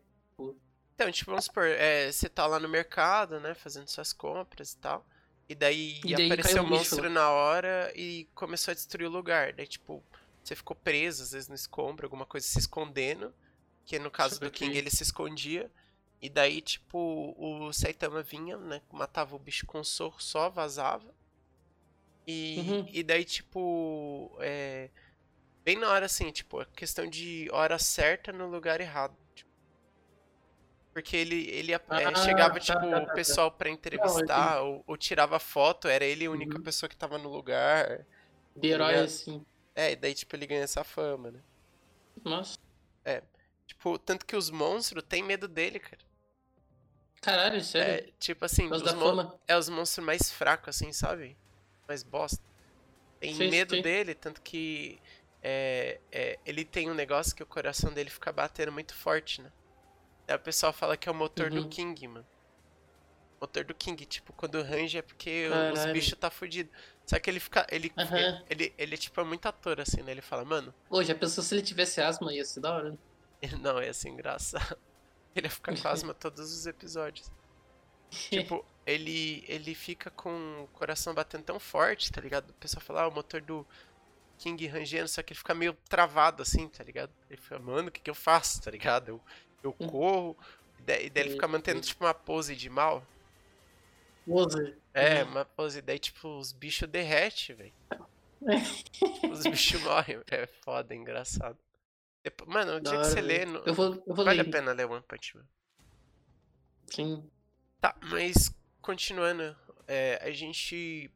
Então, 1.02 1.12
tipo, 1.12 1.30
vamos 1.30 1.44
supor, 1.46 1.66
é, 1.66 2.10
você 2.10 2.28
tá 2.28 2.46
lá 2.46 2.58
no 2.60 2.68
mercado, 2.68 3.40
né, 3.40 3.54
fazendo 3.54 3.88
suas 3.88 4.12
compras 4.12 4.72
e 4.72 4.76
tal. 4.78 5.06
E 5.48 5.54
daí, 5.54 6.00
E 6.04 6.14
daí 6.14 6.26
apareceu 6.26 6.62
um 6.62 6.66
monstro 6.66 7.10
na 7.10 7.30
hora 7.30 7.92
e 7.94 8.28
começou 8.34 8.72
a 8.72 8.74
destruir 8.74 9.06
o 9.06 9.10
lugar. 9.10 9.52
Daí, 9.52 9.66
tipo, 9.66 10.02
você 10.42 10.54
ficou 10.54 10.76
preso, 10.76 11.22
às 11.22 11.32
vezes 11.32 11.48
no 11.48 11.54
escombro, 11.54 12.06
alguma 12.06 12.24
coisa 12.24 12.46
se 12.46 12.58
escondendo. 12.58 13.34
Que 13.84 13.98
no 13.98 14.10
caso 14.10 14.38
do. 14.40 14.50
King 14.50 14.78
ele 14.78 14.90
se 14.90 15.02
escondia. 15.02 15.70
E 16.20 16.28
daí, 16.30 16.60
tipo, 16.60 17.34
o 17.36 17.72
Saitama 17.72 18.22
vinha, 18.22 18.56
né? 18.56 18.80
Matava 18.92 19.34
o 19.34 19.38
bicho 19.40 19.66
com 19.66 19.80
um 19.80 19.84
sorro 19.84 20.20
só, 20.20 20.48
vazava. 20.48 21.12
E, 22.26 22.56
Uhum. 22.60 22.86
e 22.92 23.02
daí, 23.02 23.24
tipo, 23.24 24.36
é, 24.40 24.88
bem 25.64 25.76
na 25.76 25.90
hora 25.90 26.06
assim, 26.06 26.30
tipo, 26.30 26.60
a 26.60 26.66
questão 26.66 27.06
de 27.08 27.48
hora 27.52 27.78
certa 27.78 28.32
no 28.32 28.46
lugar 28.48 28.80
errado. 28.80 29.16
Porque 30.92 31.16
ele, 31.16 31.48
ele 31.48 31.72
é, 31.72 31.80
Ah, 31.88 32.14
chegava, 32.14 32.54
tá, 32.54 32.60
tipo, 32.60 32.80
tá, 32.80 32.90
tá, 32.90 33.00
o 33.00 33.06
tá. 33.06 33.14
pessoal 33.14 33.50
pra 33.50 33.70
entrevistar, 33.70 34.60
ou, 34.62 34.84
ou 34.86 34.96
tirava 34.96 35.38
foto, 35.38 35.88
era 35.88 36.04
ele 36.04 36.26
a 36.26 36.30
única 36.30 36.58
Uhum. 36.58 36.64
pessoa 36.64 36.88
que 36.88 36.96
tava 36.96 37.16
no 37.18 37.30
lugar. 37.30 38.06
de 38.56 38.68
herói, 38.68 38.92
ligado? 38.92 39.04
assim. 39.06 39.44
É, 39.74 39.92
e 39.92 39.96
daí, 39.96 40.14
tipo, 40.14 40.36
ele 40.36 40.46
ganha 40.46 40.62
essa 40.62 40.84
fama, 40.84 41.30
né? 41.30 41.40
Nossa. 42.24 42.58
Tipo, 43.66 43.98
tanto 43.98 44.26
que 44.26 44.36
os 44.36 44.50
monstros 44.50 45.02
têm 45.08 45.22
medo 45.22 45.48
dele, 45.48 45.78
cara. 45.80 45.98
Caralho, 47.22 47.62
sério. 47.62 48.06
É, 48.08 48.12
tipo 48.18 48.44
assim, 48.44 48.68
os 48.68 48.82
mon- 48.94 49.38
é 49.48 49.56
os 49.56 49.68
monstros 49.68 50.04
mais 50.04 50.30
fracos, 50.30 50.76
assim, 50.76 50.92
sabe? 50.92 51.36
Mais 51.88 52.02
bosta. 52.02 52.42
Tem 53.20 53.34
Sei, 53.34 53.50
medo 53.50 53.70
sei. 53.70 53.82
dele, 53.82 54.14
tanto 54.14 54.42
que 54.42 54.98
é, 55.42 56.00
é, 56.10 56.38
ele 56.44 56.64
tem 56.64 56.90
um 56.90 56.94
negócio 56.94 57.34
que 57.34 57.42
o 57.42 57.46
coração 57.46 57.92
dele 57.92 58.10
fica 58.10 58.32
batendo 58.32 58.72
muito 58.72 58.94
forte, 58.94 59.40
né? 59.40 59.50
Aí 60.32 60.36
o 60.36 60.40
pessoal 60.40 60.72
fala 60.72 60.96
que 60.96 61.08
é 61.08 61.12
o 61.12 61.14
motor 61.14 61.50
do 61.50 61.62
Uhum. 61.62 61.68
King, 61.68 62.08
mano. 62.08 62.26
Motor 63.40 63.64
do 63.64 63.74
King, 63.74 64.06
tipo, 64.06 64.32
quando 64.32 64.62
range 64.62 64.96
é 64.98 65.02
porque 65.02 65.48
o- 65.48 65.72
os 65.72 65.78
Caralho. 65.80 65.92
bichos 65.92 66.18
tá 66.18 66.30
fudido. 66.30 66.70
Só 67.04 67.18
que 67.18 67.28
ele 67.28 67.40
fica. 67.40 67.66
Ele, 67.70 67.92
Aham. 67.98 68.42
ele, 68.48 68.72
ele, 68.78 68.96
tipo, 68.96 69.20
é 69.20 69.24
muito 69.24 69.46
ator, 69.46 69.80
assim, 69.80 70.00
né? 70.02 70.12
Ele 70.12 70.22
fala, 70.22 70.44
mano, 70.44 70.72
Pô, 70.88 71.02
já 71.02 71.14
pensou 71.14 71.42
se 71.42 71.54
ele 71.54 71.62
tivesse 71.62 72.00
asma? 72.00 72.32
Ia 72.32 72.44
ser 72.44 72.60
da 72.60 72.72
hora. 72.74 72.96
ele 73.40 73.56
não 73.58 73.78
é 73.80 73.88
assim 73.88 74.10
engraçado. 74.10 74.78
Ele 75.34 75.46
ia 75.46 75.50
ficar 75.50 75.74
com 75.80 75.88
asma 75.88 76.12
todos 76.12 76.52
os 76.52 76.66
episódios. 76.66 77.30
Tipo, 78.10 78.64
ele, 78.84 79.42
ele 79.48 79.74
fica 79.74 80.10
com 80.10 80.62
o 80.64 80.68
coração 80.68 81.14
batendo 81.14 81.42
tão 81.44 81.58
forte, 81.58 82.12
tá 82.12 82.20
ligado? 82.20 82.50
O 82.50 82.54
pessoal 82.54 82.82
fala, 82.82 83.02
ah, 83.04 83.08
o 83.08 83.10
motor 83.10 83.40
do 83.40 83.66
King 84.36 84.66
rangendo, 84.66 85.08
só 85.08 85.22
que 85.22 85.32
ele 85.32 85.38
fica 85.38 85.54
meio 85.54 85.72
travado 85.88 86.42
assim, 86.42 86.68
tá 86.68 86.84
ligado? 86.84 87.10
Ele 87.30 87.40
fica, 87.40 87.58
mano, 87.58 87.88
o 87.88 87.90
que 87.90 88.00
que 88.02 88.10
eu 88.10 88.14
faço, 88.14 88.60
tá 88.60 88.70
ligado? 88.70 89.08
Eu, 89.08 89.20
eu 89.62 89.74
Hum. 89.80 89.88
corro, 89.88 90.36
e 90.78 90.82
daí, 90.82 91.10
daí 91.10 91.24
ele 91.24 91.32
fica 91.34 91.46
mantendo, 91.48 91.80
tipo, 91.80 92.04
uma 92.04 92.14
pose 92.14 92.54
de 92.56 92.68
mal. 92.70 93.04
Pose. 94.26 94.76
É, 94.94 95.22
Uhum. 95.24 95.30
uma 95.30 95.44
pose, 95.44 95.80
daí, 95.82 95.98
tipo, 95.98 96.28
os 96.38 96.52
bichos 96.52 96.88
derretem, 96.88 97.56
velho. 97.56 97.72
Os 99.32 99.42
bichos 99.44 99.80
morrem, 99.82 100.20
é 100.30 100.46
foda, 100.46 100.92
é 100.92 100.96
engraçado. 100.96 101.56
Depois- 102.24 102.48
mano, 102.50 102.76
o 102.76 102.80
dia 102.80 102.98
que 102.98 103.04
você 103.06 103.20
lê, 103.20 103.44
no- 103.44 103.60
Eu 103.60 103.74
vou, 103.74 103.94
eu 104.06 104.14
vou 104.14 104.24
vale 104.24 104.40
a 104.40 104.42
ler. 104.44 104.50
pena 104.50 104.72
ler 104.72 104.84
One 104.86 105.02
Punch 105.02 105.36
Man. 105.36 105.44
Sim. 106.86 107.30
Tá, 107.80 107.96
mas 108.02 108.54
continuando, 108.80 109.56
é, 109.86 110.18
a 110.22 110.30
gente 110.32 111.10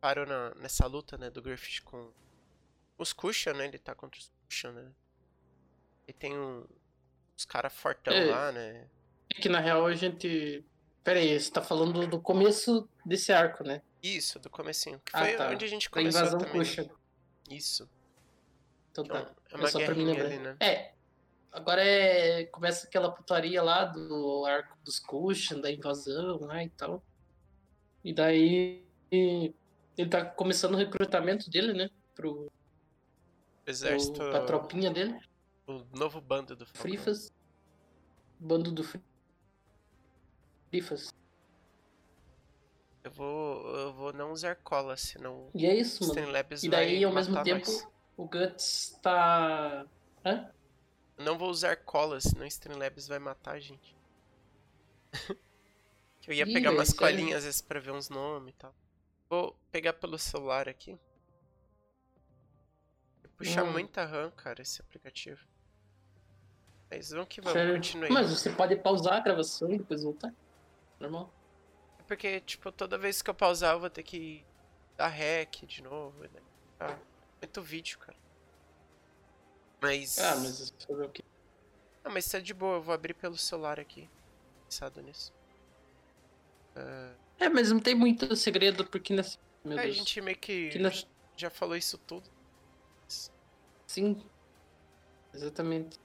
parou 0.00 0.26
na- 0.26 0.54
nessa 0.56 0.86
luta, 0.86 1.16
né, 1.16 1.30
do 1.30 1.40
Griffith 1.42 1.82
com 1.84 2.10
os 2.98 3.12
Cushion, 3.12 3.54
né? 3.54 3.66
Ele 3.66 3.78
tá 3.78 3.94
contra 3.94 4.18
os 4.18 4.30
Cushion, 4.46 4.72
né? 4.72 4.90
E 6.08 6.12
tem 6.12 6.36
um, 6.38 6.66
uns 7.40 7.44
caras 7.46 7.72
fortão 7.72 8.12
É. 8.12 8.24
lá, 8.26 8.52
né? 8.52 8.86
É 9.34 9.40
que 9.40 9.48
na 9.48 9.60
real 9.60 9.86
a 9.86 9.94
gente. 9.94 10.62
Pera 11.02 11.18
aí, 11.18 11.38
você 11.40 11.50
tá 11.50 11.62
falando 11.62 12.06
do 12.06 12.20
começo 12.20 12.86
desse 13.06 13.32
arco, 13.32 13.64
né? 13.64 13.80
Isso, 14.02 14.38
do 14.38 14.50
comecinho. 14.50 15.00
Que 15.00 15.12
Ah, 15.14 15.20
foi 15.24 15.36
tá. 15.36 15.48
onde 15.48 15.64
a 15.64 15.68
gente 15.68 15.88
começou 15.88 16.20
invasão 16.20 16.38
também. 16.38 16.52
né? 16.54 16.58
puxa. 16.60 16.90
Isso. 17.50 17.88
Então 18.92 19.04
que 19.04 19.10
é 19.12 19.14
tá. 19.22 19.30
é 19.50 19.54
É 19.54 19.56
uma 19.56 19.68
só 19.68 19.78
pra 19.78 19.94
mim 19.94 20.04
guerrinha 20.04 20.24
lembrar. 20.24 20.26
ali, 20.26 20.38
né? 20.38 20.56
É. 20.60 20.92
Agora 21.52 21.82
é. 21.82 22.44
Começa 22.46 22.86
aquela 22.86 23.10
putaria 23.10 23.62
lá 23.62 23.84
do 23.86 24.44
arco 24.44 24.76
dos 24.84 24.98
Cushion, 24.98 25.60
da 25.60 25.70
invasão 25.70 26.38
lá 26.40 26.62
e 26.62 26.68
tal. 26.70 27.02
E 28.04 28.12
daí. 28.12 28.84
Ele 29.10 30.08
tá 30.08 30.24
começando 30.24 30.74
o 30.74 30.76
recrutamento 30.76 31.50
dele, 31.50 31.72
né? 31.72 31.90
Pro, 32.14 32.50
exército. 33.66 34.18
pro, 34.18 34.30
pra 34.30 34.44
tropinha 34.44 34.90
dele. 34.90 35.18
O 35.70 35.96
novo 35.96 36.20
bando 36.20 36.56
do 36.56 36.64
Falcão. 36.66 36.82
Frifas. 36.82 37.32
Bando 38.38 38.72
do 38.72 38.82
Fri- 38.82 39.02
Frifas. 40.70 41.14
Eu 43.02 43.10
vou, 43.10 43.76
eu 43.76 43.92
vou 43.94 44.12
não 44.12 44.30
usar 44.32 44.56
cola, 44.56 44.96
senão 44.96 45.50
E 45.54 45.66
é 45.66 45.74
isso, 45.74 46.06
mano. 46.06 46.20
E 46.62 46.68
daí, 46.68 47.02
ao 47.04 47.12
mesmo 47.12 47.42
tempo, 47.42 47.66
nós. 47.70 47.88
o 48.16 48.26
Guts 48.26 48.98
tá. 49.02 49.86
Hã? 50.24 50.52
Eu 51.16 51.24
não 51.24 51.38
vou 51.38 51.50
usar 51.50 51.76
cola, 51.76 52.20
senão 52.20 52.44
o 52.44 52.48
Streamlabs 52.48 53.06
vai 53.08 53.18
matar 53.18 53.52
a 53.52 53.60
gente. 53.60 53.96
eu 56.26 56.34
ia 56.34 56.44
Ih, 56.48 56.52
pegar 56.52 56.70
umas 56.72 56.88
sério? 56.88 57.00
colinhas 57.18 57.38
às 57.38 57.44
vezes 57.44 57.60
pra 57.60 57.80
ver 57.80 57.90
uns 57.92 58.08
nomes 58.10 58.52
e 58.54 58.56
tal. 58.56 58.74
Vou 59.28 59.56
pegar 59.70 59.92
pelo 59.94 60.18
celular 60.18 60.68
aqui. 60.68 60.98
Puxa 63.36 63.64
Hum. 63.64 63.72
muita 63.72 64.04
RAM, 64.04 64.30
cara, 64.32 64.60
esse 64.60 64.80
aplicativo. 64.82 65.46
Mas 66.90 67.10
vamos 67.10 67.28
que 67.28 67.40
vamos, 67.40 67.72
continue. 67.72 68.10
Mas 68.10 68.30
você 68.30 68.50
pode 68.50 68.74
pausar 68.76 69.14
a 69.14 69.20
gravação 69.20 69.70
e 69.70 69.78
depois 69.78 70.02
voltar. 70.02 70.34
Normal. 70.98 71.32
É 71.98 72.02
Porque, 72.02 72.40
tipo, 72.40 72.72
toda 72.72 72.98
vez 72.98 73.22
que 73.22 73.30
eu 73.30 73.34
pausar 73.34 73.74
eu 73.74 73.80
vou 73.80 73.88
ter 73.90 74.02
que 74.02 74.44
dar 74.96 75.06
rec 75.08 75.64
de 75.66 75.82
novo. 75.82 76.20
Né? 76.24 76.28
Ah, 76.80 76.96
muito 77.40 77.62
vídeo, 77.62 77.98
cara. 77.98 78.18
Mas. 79.80 80.18
Ah, 80.18 80.36
mas 80.36 80.74
fazer 80.86 81.04
o 81.04 81.08
quê? 81.10 81.22
Ah, 82.04 82.10
mas 82.10 82.28
tá 82.28 82.38
de 82.38 82.52
boa, 82.52 82.76
eu 82.76 82.82
vou 82.82 82.94
abrir 82.94 83.14
pelo 83.14 83.36
celular 83.36 83.78
aqui. 83.78 84.08
Pensado 84.64 85.00
nisso. 85.00 85.32
Ah, 86.74 87.12
É, 87.38 87.48
mas 87.48 87.70
não 87.70 87.80
tem 87.80 87.94
muito 87.94 88.34
segredo, 88.36 88.84
porque 88.86 89.14
nessa. 89.14 89.38
Meu 89.64 89.78
a 89.78 89.82
Deus. 89.82 89.94
gente 89.96 90.20
meio 90.20 90.36
que 90.38 90.70
Que 90.70 90.78
na- 90.78 90.90
já 91.36 91.50
falou 91.50 91.76
isso 91.76 91.96
tudo. 91.98 92.28
Sim. 93.86 94.22
Exatamente. 95.34 95.98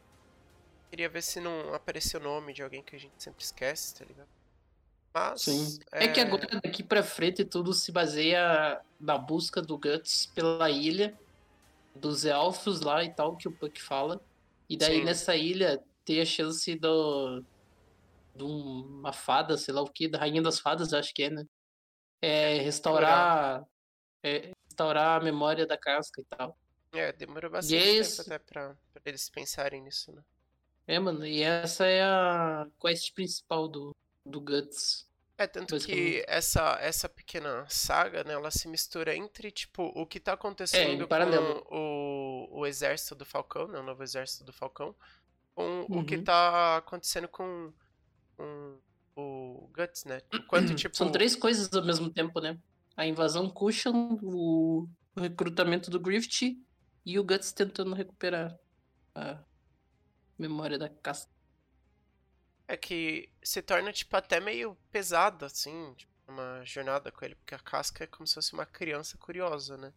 Queria 0.95 1.09
ver 1.09 1.23
se 1.23 1.41
não 1.41 1.73
apareceu 1.73 2.21
o 2.21 2.23
nome 2.23 2.53
de 2.53 2.63
alguém 2.63 2.81
que 2.81 2.95
a 2.95 2.99
gente 2.99 3.21
sempre 3.21 3.43
esquece, 3.43 3.93
tá 3.95 4.05
ligado? 4.05 4.29
Mas. 5.13 5.41
Sim. 5.41 5.77
É... 5.91 6.07
que 6.07 6.21
agora 6.21 6.47
daqui 6.63 6.81
pra 6.81 7.03
frente 7.03 7.43
tudo 7.43 7.73
se 7.73 7.91
baseia 7.91 8.79
na 8.97 9.17
busca 9.17 9.61
do 9.61 9.77
Guts 9.77 10.27
pela 10.27 10.71
ilha, 10.71 11.13
dos 11.93 12.23
elfos 12.23 12.79
lá 12.79 13.03
e 13.03 13.13
tal, 13.13 13.35
que 13.35 13.45
o 13.45 13.51
Puck 13.51 13.81
fala. 13.81 14.21
E 14.69 14.77
daí 14.77 14.99
Sim. 14.99 15.03
nessa 15.03 15.35
ilha 15.35 15.83
tem 16.05 16.21
a 16.21 16.25
chance 16.25 16.73
do. 16.75 17.43
de 18.33 18.43
uma 18.45 19.11
fada, 19.11 19.57
sei 19.57 19.73
lá 19.73 19.81
o 19.81 19.91
que, 19.91 20.07
da 20.07 20.17
Rainha 20.17 20.41
das 20.41 20.61
Fadas, 20.61 20.93
acho 20.93 21.13
que 21.13 21.23
é, 21.23 21.29
né? 21.29 21.45
É 22.21 22.59
restaurar. 22.59 23.65
É, 24.23 24.53
restaurar 24.69 25.19
a 25.19 25.23
memória 25.25 25.67
da 25.67 25.77
casca 25.77 26.21
e 26.21 26.23
tal. 26.23 26.57
É, 26.93 27.11
demorou 27.11 27.51
bastante 27.51 27.75
Yes. 27.75 28.15
tempo 28.15 28.21
até 28.21 28.39
pra, 28.39 28.77
pra 28.93 29.01
eles 29.03 29.29
pensarem 29.29 29.81
nisso, 29.81 30.13
né? 30.13 30.23
É, 30.87 30.99
mano, 30.99 31.25
e 31.25 31.41
essa 31.41 31.85
é 31.85 32.03
a 32.03 32.67
quest 32.79 33.13
principal 33.13 33.67
do, 33.67 33.95
do 34.25 34.39
Guts. 34.39 35.05
É, 35.37 35.47
tanto 35.47 35.77
que 35.79 36.23
essa, 36.27 36.77
essa 36.79 37.09
pequena 37.09 37.65
saga, 37.67 38.23
né, 38.23 38.33
ela 38.33 38.49
se 38.51 38.67
mistura 38.69 39.15
entre, 39.15 39.51
tipo, 39.51 39.83
o 39.83 40.05
que 40.05 40.19
tá 40.19 40.33
acontecendo 40.33 41.03
É, 41.03 41.07
com 41.07 41.75
o, 41.75 42.59
o 42.59 42.65
exército 42.65 43.15
do 43.15 43.25
Falcão, 43.25 43.67
né, 43.67 43.79
o 43.79 43.83
novo 43.83 44.01
exército 44.03 44.45
do 44.45 44.53
Falcão, 44.53 44.95
com 45.53 45.81
o 45.89 46.05
que 46.05 46.15
Uhum. 46.15 46.23
tá 46.23 46.77
acontecendo 46.77 47.27
com, 47.27 47.73
com 48.37 48.79
o 49.15 49.69
Guts, 49.75 50.05
né? 50.05 50.21
Tipo... 50.77 50.95
São 50.95 51.11
três 51.11 51.35
coisas 51.35 51.71
ao 51.73 51.83
mesmo 51.83 52.09
tempo, 52.09 52.39
né? 52.39 52.57
A 52.95 53.05
invasão 53.05 53.49
Cushion, 53.49 54.17
o 54.21 54.87
o 55.17 55.21
recrutamento 55.21 55.89
do 55.89 55.97
Grift 55.99 56.57
e 57.05 57.17
o 57.19 57.23
Guts 57.23 57.53
tentando 57.53 57.95
recuperar 57.95 58.57
a 59.15 59.41
memória 60.37 60.77
da 60.77 60.89
casca. 60.89 61.31
É 62.67 62.75
que 62.75 63.29
se 63.43 63.61
torna, 63.61 63.93
tipo, 63.93 64.15
até 64.17 64.39
meio 64.39 64.75
pesado, 64.91 65.45
assim, 65.45 65.93
tipo, 65.95 66.11
uma 66.27 66.63
jornada 66.65 67.11
com 67.11 67.23
ele, 67.23 67.35
porque 67.35 67.53
a 67.53 67.59
casca 67.59 68.03
é 68.03 68.07
como 68.07 68.25
se 68.25 68.33
fosse 68.33 68.53
uma 68.53 68.65
criança 68.65 69.17
curiosa, 69.17 69.77
né? 69.77 69.93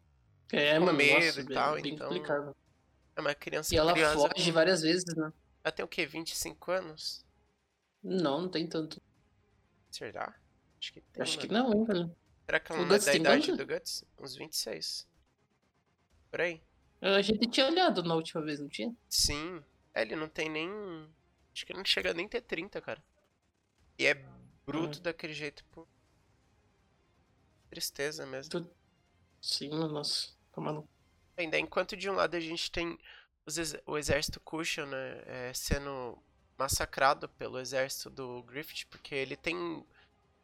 É, 0.52 0.78
Com 0.78 0.86
mano, 0.86 0.98
medo 0.98 1.24
nossa, 1.26 1.40
e 1.40 1.44
bem- 1.44 1.54
tal, 1.54 1.74
bem 1.80 1.94
então- 1.94 2.08
complicado. 2.08 2.56
É 3.16 3.20
uma 3.20 3.34
criança 3.34 3.74
E 3.74 3.78
ela 3.78 3.92
curiosa. 3.92 4.28
foge 4.28 4.50
várias 4.52 4.82
vezes, 4.82 5.14
né? 5.16 5.32
Ela 5.64 5.72
tem 5.72 5.84
o 5.84 5.88
quê? 5.88 6.06
25 6.06 6.70
anos? 6.70 7.24
Não, 8.02 8.42
não 8.42 8.48
tem 8.48 8.66
tanto. 8.66 9.00
Será? 9.90 10.34
Acho 10.80 10.92
que 10.92 11.00
tem, 11.00 11.22
Acho 11.22 11.36
né? 11.38 11.46
que 11.46 11.52
não, 11.52 11.72
hein, 11.72 11.84
velho. 11.84 12.16
Será 12.46 12.60
que 12.60 12.72
ela 12.72 12.82
O 12.82 12.86
não 12.86 12.94
é 12.94 12.98
da 12.98 13.14
idade 13.14 13.46
quanto? 13.48 13.66
do 13.66 13.74
Guts? 13.74 14.04
Uns 14.18 14.36
26. 14.36 15.08
Por 16.30 16.40
aí? 16.40 16.62
A 17.00 17.20
gente 17.22 17.46
tinha 17.50 17.66
olhado 17.66 18.02
na 18.02 18.14
última 18.14 18.40
vez, 18.42 18.60
não 18.60 18.68
tinha? 18.68 18.94
Sim. 19.08 19.62
É, 19.98 20.02
ele 20.02 20.14
não 20.14 20.28
tem 20.28 20.48
nem. 20.48 20.70
Acho 21.52 21.66
que 21.66 21.72
ele 21.72 21.78
não 21.78 21.84
chega 21.84 22.14
nem 22.14 22.26
a 22.26 22.28
ter 22.28 22.40
30, 22.42 22.80
cara. 22.80 23.02
E 23.98 24.06
é 24.06 24.14
bruto 24.64 25.00
daquele 25.00 25.32
jeito, 25.32 25.64
pô. 25.72 25.86
Tristeza 27.68 28.24
mesmo. 28.24 28.70
Sim, 29.40 29.70
mano, 29.70 29.88
nossa. 29.88 30.28
Tá 30.52 30.60
maluco. 30.60 30.88
Ainda 31.36 31.58
enquanto 31.58 31.96
de 31.96 32.08
um 32.08 32.14
lado 32.14 32.36
a 32.36 32.40
gente 32.40 32.70
tem 32.70 32.96
ex- 33.46 33.76
o 33.86 33.98
exército 33.98 34.40
Cushion, 34.40 34.86
né, 34.86 35.22
é, 35.26 35.52
sendo 35.54 36.16
massacrado 36.56 37.28
pelo 37.30 37.58
exército 37.58 38.08
do 38.10 38.42
Griffith, 38.44 38.86
porque 38.88 39.14
ele 39.14 39.36
tem 39.36 39.84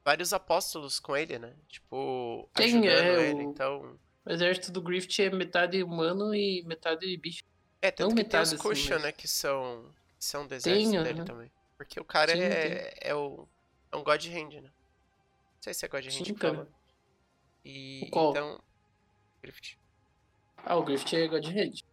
vários 0.04 0.32
apóstolos 0.32 0.98
com 1.00 1.16
ele, 1.16 1.38
né? 1.38 1.56
Tipo, 1.68 2.48
Tem, 2.54 2.66
ajudando 2.66 2.88
é, 2.88 3.30
ele, 3.30 3.40
o- 3.44 3.50
então... 3.50 3.98
O 4.26 4.30
exército 4.30 4.72
do 4.72 4.80
Grift 4.82 5.18
é 5.20 5.30
metade 5.30 5.82
humano 5.82 6.34
e 6.34 6.62
metade 6.64 7.16
bicho. 7.16 7.44
É, 7.84 7.90
tanto 7.90 8.14
Não 8.14 8.16
que 8.16 8.24
tem 8.24 8.40
os 8.40 8.50
assim, 8.50 8.62
Cushion, 8.62 8.94
mas- 8.94 9.02
né, 9.02 9.12
que 9.12 9.28
são, 9.28 9.94
que 10.18 10.24
são 10.24 10.46
do 10.46 10.58
Tem, 10.58 10.90
dele 10.90 11.18
aham. 11.20 11.24
também. 11.26 11.52
Porque 11.76 12.00
o 12.00 12.04
cara 12.04 12.32
Sim, 12.32 12.40
é, 12.40 12.94
é, 12.98 13.14
o, 13.14 13.46
é 13.92 13.96
um 13.96 14.02
God 14.02 14.24
Hand, 14.26 14.54
né? 14.54 14.62
Não 14.62 14.72
sei 15.60 15.74
se 15.74 15.84
é 15.84 15.88
God 15.88 16.06
Hand 16.06 16.10
Sim, 16.10 16.34
cara. 16.34 16.66
E, 17.62 18.04
O 18.06 18.10
qual? 18.10 18.30
então... 18.30 18.64
Griffith. 19.42 19.76
Ah, 20.64 20.76
o 20.76 20.82
Grift 20.82 21.14
é 21.14 21.28
God 21.28 21.44
Hand. 21.44 21.84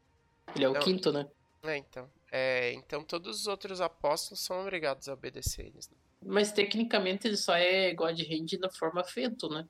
Ele 0.56 0.64
é 0.64 0.70
o 0.70 0.74
Não. 0.74 0.80
quinto, 0.82 1.12
né? 1.12 1.30
É, 1.64 1.76
então. 1.76 2.10
É, 2.32 2.72
então 2.72 3.04
todos 3.04 3.42
os 3.42 3.48
outros 3.48 3.82
apóstolos 3.82 4.40
são 4.46 4.62
obrigados 4.62 5.10
a 5.10 5.14
obedecer 5.14 5.66
eles, 5.66 5.90
né? 5.90 5.98
Mas 6.24 6.54
tecnicamente 6.54 7.28
ele 7.28 7.36
só 7.36 7.54
é 7.56 7.94
God 7.94 8.18
Hand 8.18 8.58
na 8.62 8.70
forma 8.72 9.04
Fento, 9.04 9.50
né? 9.50 9.68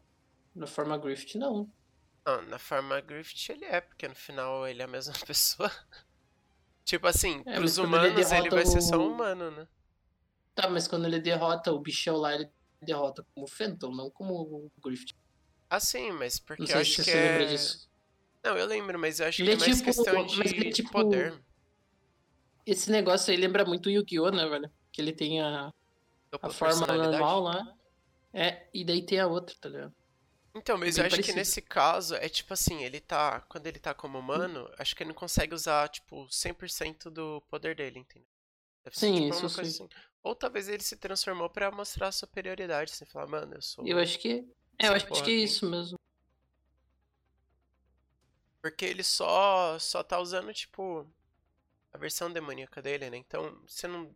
Na 0.53 0.67
forma 0.67 0.95
Grift, 0.99 1.35
não. 1.39 1.67
Não, 2.23 2.43
na 2.43 2.59
forma 2.59 3.01
Griffith 3.01 3.49
ele 3.53 3.65
é, 3.65 3.81
porque 3.81 4.07
no 4.07 4.13
final 4.13 4.67
ele 4.67 4.83
é 4.83 4.85
a 4.85 4.87
mesma 4.87 5.13
pessoa. 5.25 5.71
Tipo 6.85 7.07
assim, 7.07 7.41
É, 7.45 7.55
pros 7.55 7.77
mas 7.77 7.77
ele 7.77 7.87
humanos 7.87 8.07
ele, 8.07 8.15
derrota 8.25 8.55
vai 8.55 8.65
ser 8.65 8.81
só 8.81 8.97
o- 8.97 9.01
um 9.09 9.13
humano, 9.13 9.51
né? 9.51 9.67
Tá, 10.55 10.69
mas 10.69 10.87
quando 10.87 11.05
ele 11.05 11.19
derrota 11.19 11.71
o 11.71 11.79
bichão 11.79 12.17
lá, 12.17 12.33
ele 12.35 12.49
derrota 12.81 13.25
como 13.33 13.47
Phantom, 13.47 13.91
não 13.95 14.09
como 14.09 14.33
o 14.33 14.71
Grift. 14.83 15.15
Ah, 15.69 15.79
sim, 15.79 16.11
mas 16.11 16.39
porque 16.39 16.71
eu 16.71 16.77
acho 16.79 16.95
que 16.97 17.03
você 17.03 17.13
lembra 17.13 17.43
é... 17.43 17.45
disso. 17.47 17.89
Não, 18.43 18.57
eu 18.57 18.65
lembro, 18.65 18.99
mas 18.99 19.19
eu 19.19 19.27
acho 19.27 19.41
Ele 19.41 19.49
que 19.49 19.51
é 19.51 19.55
é 19.55 19.67
mais 19.67 19.77
tipo- 19.77 19.85
questão 19.85 20.23
mas 20.37 20.49
de, 20.51 20.55
ele 20.57 20.69
é 20.69 20.71
tipo- 20.71 20.91
poder. 20.91 21.41
Esse 22.65 22.91
negócio 22.91 23.31
aí 23.31 23.37
lembra 23.37 23.63
muito 23.65 23.87
o 23.87 23.89
Yu-Gi-Oh, 23.89 24.31
né, 24.31 24.47
velho? 24.47 24.69
Que 24.91 25.01
ele 25.01 25.13
tem 25.13 25.41
a, 25.41 25.71
a 26.41 26.49
forma 26.49 26.85
normal 26.87 27.39
lá. 27.41 27.75
É, 28.33 28.67
e 28.73 28.83
daí 28.83 29.05
tem 29.05 29.19
a 29.19 29.27
outra, 29.27 29.55
tá 29.59 29.69
ligado? 29.69 29.93
Então, 30.53 30.77
mas 30.77 30.95
Bem 30.95 31.03
eu 31.03 31.07
acho 31.07 31.21
que 31.23 31.31
parecido. 31.31 31.37
nesse 31.37 31.61
caso 31.61 32.15
é 32.15 32.27
tipo 32.27 32.53
assim, 32.53 32.83
ele 32.83 32.99
tá. 32.99 33.39
Quando 33.41 33.67
ele 33.67 33.79
tá 33.79 33.93
como 33.93 34.19
humano, 34.19 34.69
acho 34.77 34.95
que 34.95 35.03
ele 35.03 35.09
não 35.09 35.15
consegue 35.15 35.53
usar, 35.53 35.87
tipo, 35.89 36.27
100% 36.29 37.09
do 37.09 37.41
poder 37.49 37.75
dele, 37.75 37.99
entendeu? 37.99 38.27
Deve 38.83 38.97
ser, 38.99 39.07
Sim, 39.07 39.15
tipo, 39.31 39.35
isso 39.35 39.49
sei. 39.49 39.63
assim. 39.63 39.89
Ou 40.23 40.35
talvez 40.35 40.67
ele 40.67 40.83
se 40.83 40.97
transformou 40.97 41.49
pra 41.49 41.71
mostrar 41.71 42.09
a 42.09 42.11
superioridade, 42.11 42.91
assim, 42.91 43.05
falar, 43.05 43.27
mano, 43.27 43.55
eu 43.55 43.61
sou. 43.61 43.87
Eu 43.87 43.97
acho 43.97 44.19
que. 44.19 44.45
É, 44.77 44.87
eu 44.89 44.93
acho 44.93 45.07
porra 45.07 45.23
que 45.23 45.31
é 45.31 45.35
isso 45.35 45.69
mesmo. 45.69 45.97
Porque 48.61 48.85
ele 48.85 49.03
só 49.03 49.79
só 49.79 50.03
tá 50.03 50.19
usando, 50.19 50.53
tipo, 50.53 51.07
a 51.93 51.97
versão 51.97 52.31
demoníaca 52.31 52.81
dele, 52.81 53.09
né? 53.09 53.17
Então, 53.17 53.57
você 53.67 53.87
não. 53.87 54.13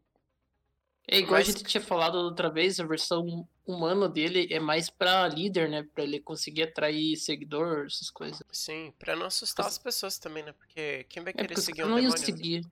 É 1.08 1.18
igual 1.20 1.40
Mas- 1.40 1.50
a 1.50 1.52
gente 1.52 1.64
tinha 1.64 1.82
falado 1.82 2.16
outra 2.16 2.50
vez, 2.50 2.80
a 2.80 2.86
versão 2.86 3.48
humana 3.66 4.08
dele 4.08 4.48
é 4.52 4.60
mais 4.60 4.90
pra 4.90 5.28
líder, 5.28 5.70
né? 5.70 5.84
Pra 5.94 6.04
ele 6.04 6.20
conseguir 6.20 6.64
atrair 6.64 7.16
seguidor, 7.18 7.86
essas 7.86 8.10
coisas. 8.10 8.42
Sim, 8.52 8.94
pra 9.00 9.16
não 9.16 9.26
assustar 9.26 9.66
as 9.66 9.78
pessoas 9.78 10.18
também, 10.20 10.44
né? 10.44 10.52
Porque 10.54 11.06
quem 11.10 11.24
vai 11.24 11.32
É 11.32 11.38
querer 11.38 11.58
os 11.58 11.64
seguir 11.66 11.84
um 11.84 11.90
não 11.90 11.96
demônio? 11.96 12.20
né? 12.20 12.26
seguir. 12.26 12.66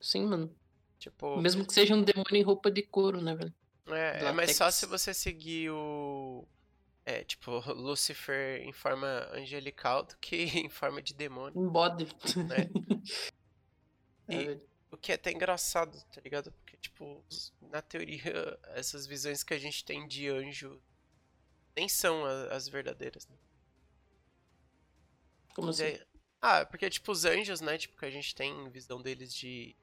Sim, 0.00 0.26
mano. 0.26 0.56
Tipo, 0.98 1.40
Mesmo 1.40 1.66
que 1.66 1.72
seja 1.74 1.94
um 1.94 2.02
demônio 2.02 2.36
em 2.36 2.42
roupa 2.42 2.70
de 2.70 2.82
couro, 2.82 3.20
né, 3.20 3.34
velho? 3.34 3.54
é, 3.88 4.26
é 4.26 4.32
mais 4.32 4.56
fácil 4.56 4.88
você 4.88 5.12
seguir 5.14 5.70
o. 5.70 6.46
É, 7.04 7.24
tipo, 7.24 7.50
Lucifer 7.74 8.60
em 8.62 8.72
forma 8.72 9.28
angelical 9.32 10.02
do 10.04 10.16
que 10.18 10.36
em 10.58 10.68
forma 10.68 11.00
de 11.02 11.14
demônio. 11.14 11.58
Um 11.60 11.68
bode. 11.68 12.06
E- 14.28 14.34
É, 14.34 14.44
velho. 14.44 14.69
Que 15.00 15.12
é 15.12 15.14
até 15.14 15.30
engraçado, 15.32 15.98
tá 16.12 16.20
ligado? 16.20 16.52
Porque, 16.52 16.76
tipo, 16.76 17.24
na 17.60 17.80
teoria, 17.82 18.22
essas 18.74 19.06
visões 19.06 19.42
que 19.42 19.54
a 19.54 19.58
gente 19.58 19.84
tem 19.84 20.06
de 20.06 20.28
anjo 20.28 20.80
nem 21.76 21.88
são 21.88 22.24
as 22.50 22.68
verdadeiras, 22.68 23.26
né? 23.28 23.36
Como 25.54 25.70
assim? 25.70 25.84
É- 25.84 26.06
Ah, 26.42 26.64
porque, 26.64 26.88
tipo, 26.88 27.12
os 27.12 27.24
anjos, 27.26 27.60
né? 27.60 27.76
Tipo, 27.76 27.98
que 27.98 28.06
a 28.06 28.10
gente 28.10 28.34
tem 28.34 28.68
visão 28.70 29.00
deles 29.02 29.32
de. 29.34 29.76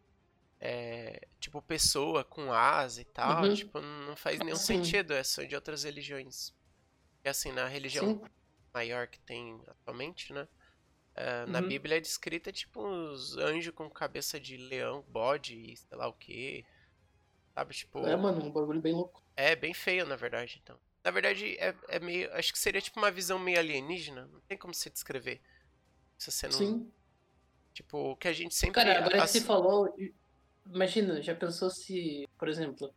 é, 0.60 1.28
tipo, 1.40 1.62
pessoa 1.62 2.24
com 2.24 2.52
asa 2.52 3.02
e 3.02 3.06
tal. 3.06 3.44
Uhum. 3.46 3.54
Tipo, 3.54 3.82
não 3.82 4.16
faz 4.16 4.40
nenhum 4.40 4.56
Sim. 4.56 4.84
sentido. 4.84 5.14
É 5.14 5.24
só 5.24 5.44
de 5.44 5.56
outras 5.56 5.84
religiões. 5.84 6.54
E 7.24 7.30
assim, 7.30 7.52
na 7.52 7.68
religião 7.68 8.06
Sim. 8.08 8.22
maior 8.74 9.08
que 9.08 9.20
tem 9.22 9.62
atualmente, 9.68 10.34
né? 10.34 10.48
É, 11.18 11.46
Na 11.48 11.60
Uhum. 11.60 11.68
Bíblia 11.68 11.98
é 11.98 12.00
descrita, 12.00 12.52
tipo, 12.52 12.82
uns 12.86 13.36
anjos 13.38 13.74
com 13.74 13.90
cabeça 13.90 14.40
de 14.40 14.56
leão, 14.56 15.04
bode 15.10 15.56
e 15.56 15.76
sei 15.76 15.98
lá 15.98 16.08
o 16.08 16.14
que. 16.14 16.64
Sabe, 17.54 17.74
tipo. 17.74 18.06
É, 18.06 18.16
mano, 18.16 18.46
um 18.46 18.52
bagulho 18.52 18.80
bem 18.80 18.94
louco. 18.94 19.24
É 19.36 19.56
bem 19.56 19.74
feio, 19.74 20.06
na 20.06 20.16
verdade, 20.16 20.62
então. 20.64 20.80
Na 21.04 21.12
verdade, 21.12 21.56
é, 21.60 21.76
é 21.90 22.00
meio. 22.00 22.32
Acho 22.34 22.54
que 22.54 22.60
seria 22.60 22.82
tipo 22.82 23.00
uma 23.00 23.10
visão 23.12 23.40
meio 23.40 23.58
alienígena. 23.60 24.28
Não 24.28 24.40
tem 24.42 24.58
como 24.58 24.74
você 24.74 24.90
descrever. 24.90 25.42
Se 26.18 26.32
você 26.32 26.48
não. 26.48 26.54
Sim. 26.58 26.92
Tipo, 27.74 28.12
o 28.12 28.16
que 28.16 28.28
a 28.28 28.34
gente 28.34 28.54
sempre. 28.56 28.76
Cara, 28.76 28.98
agora 28.98 29.12
que 29.18 29.18
ass- 29.20 29.32
você 29.32 29.42
falou, 29.42 29.88
imagina, 30.66 31.22
já 31.22 31.34
pensou 31.36 31.70
se, 31.70 32.28
por 32.38 32.48
exemplo, 32.48 32.94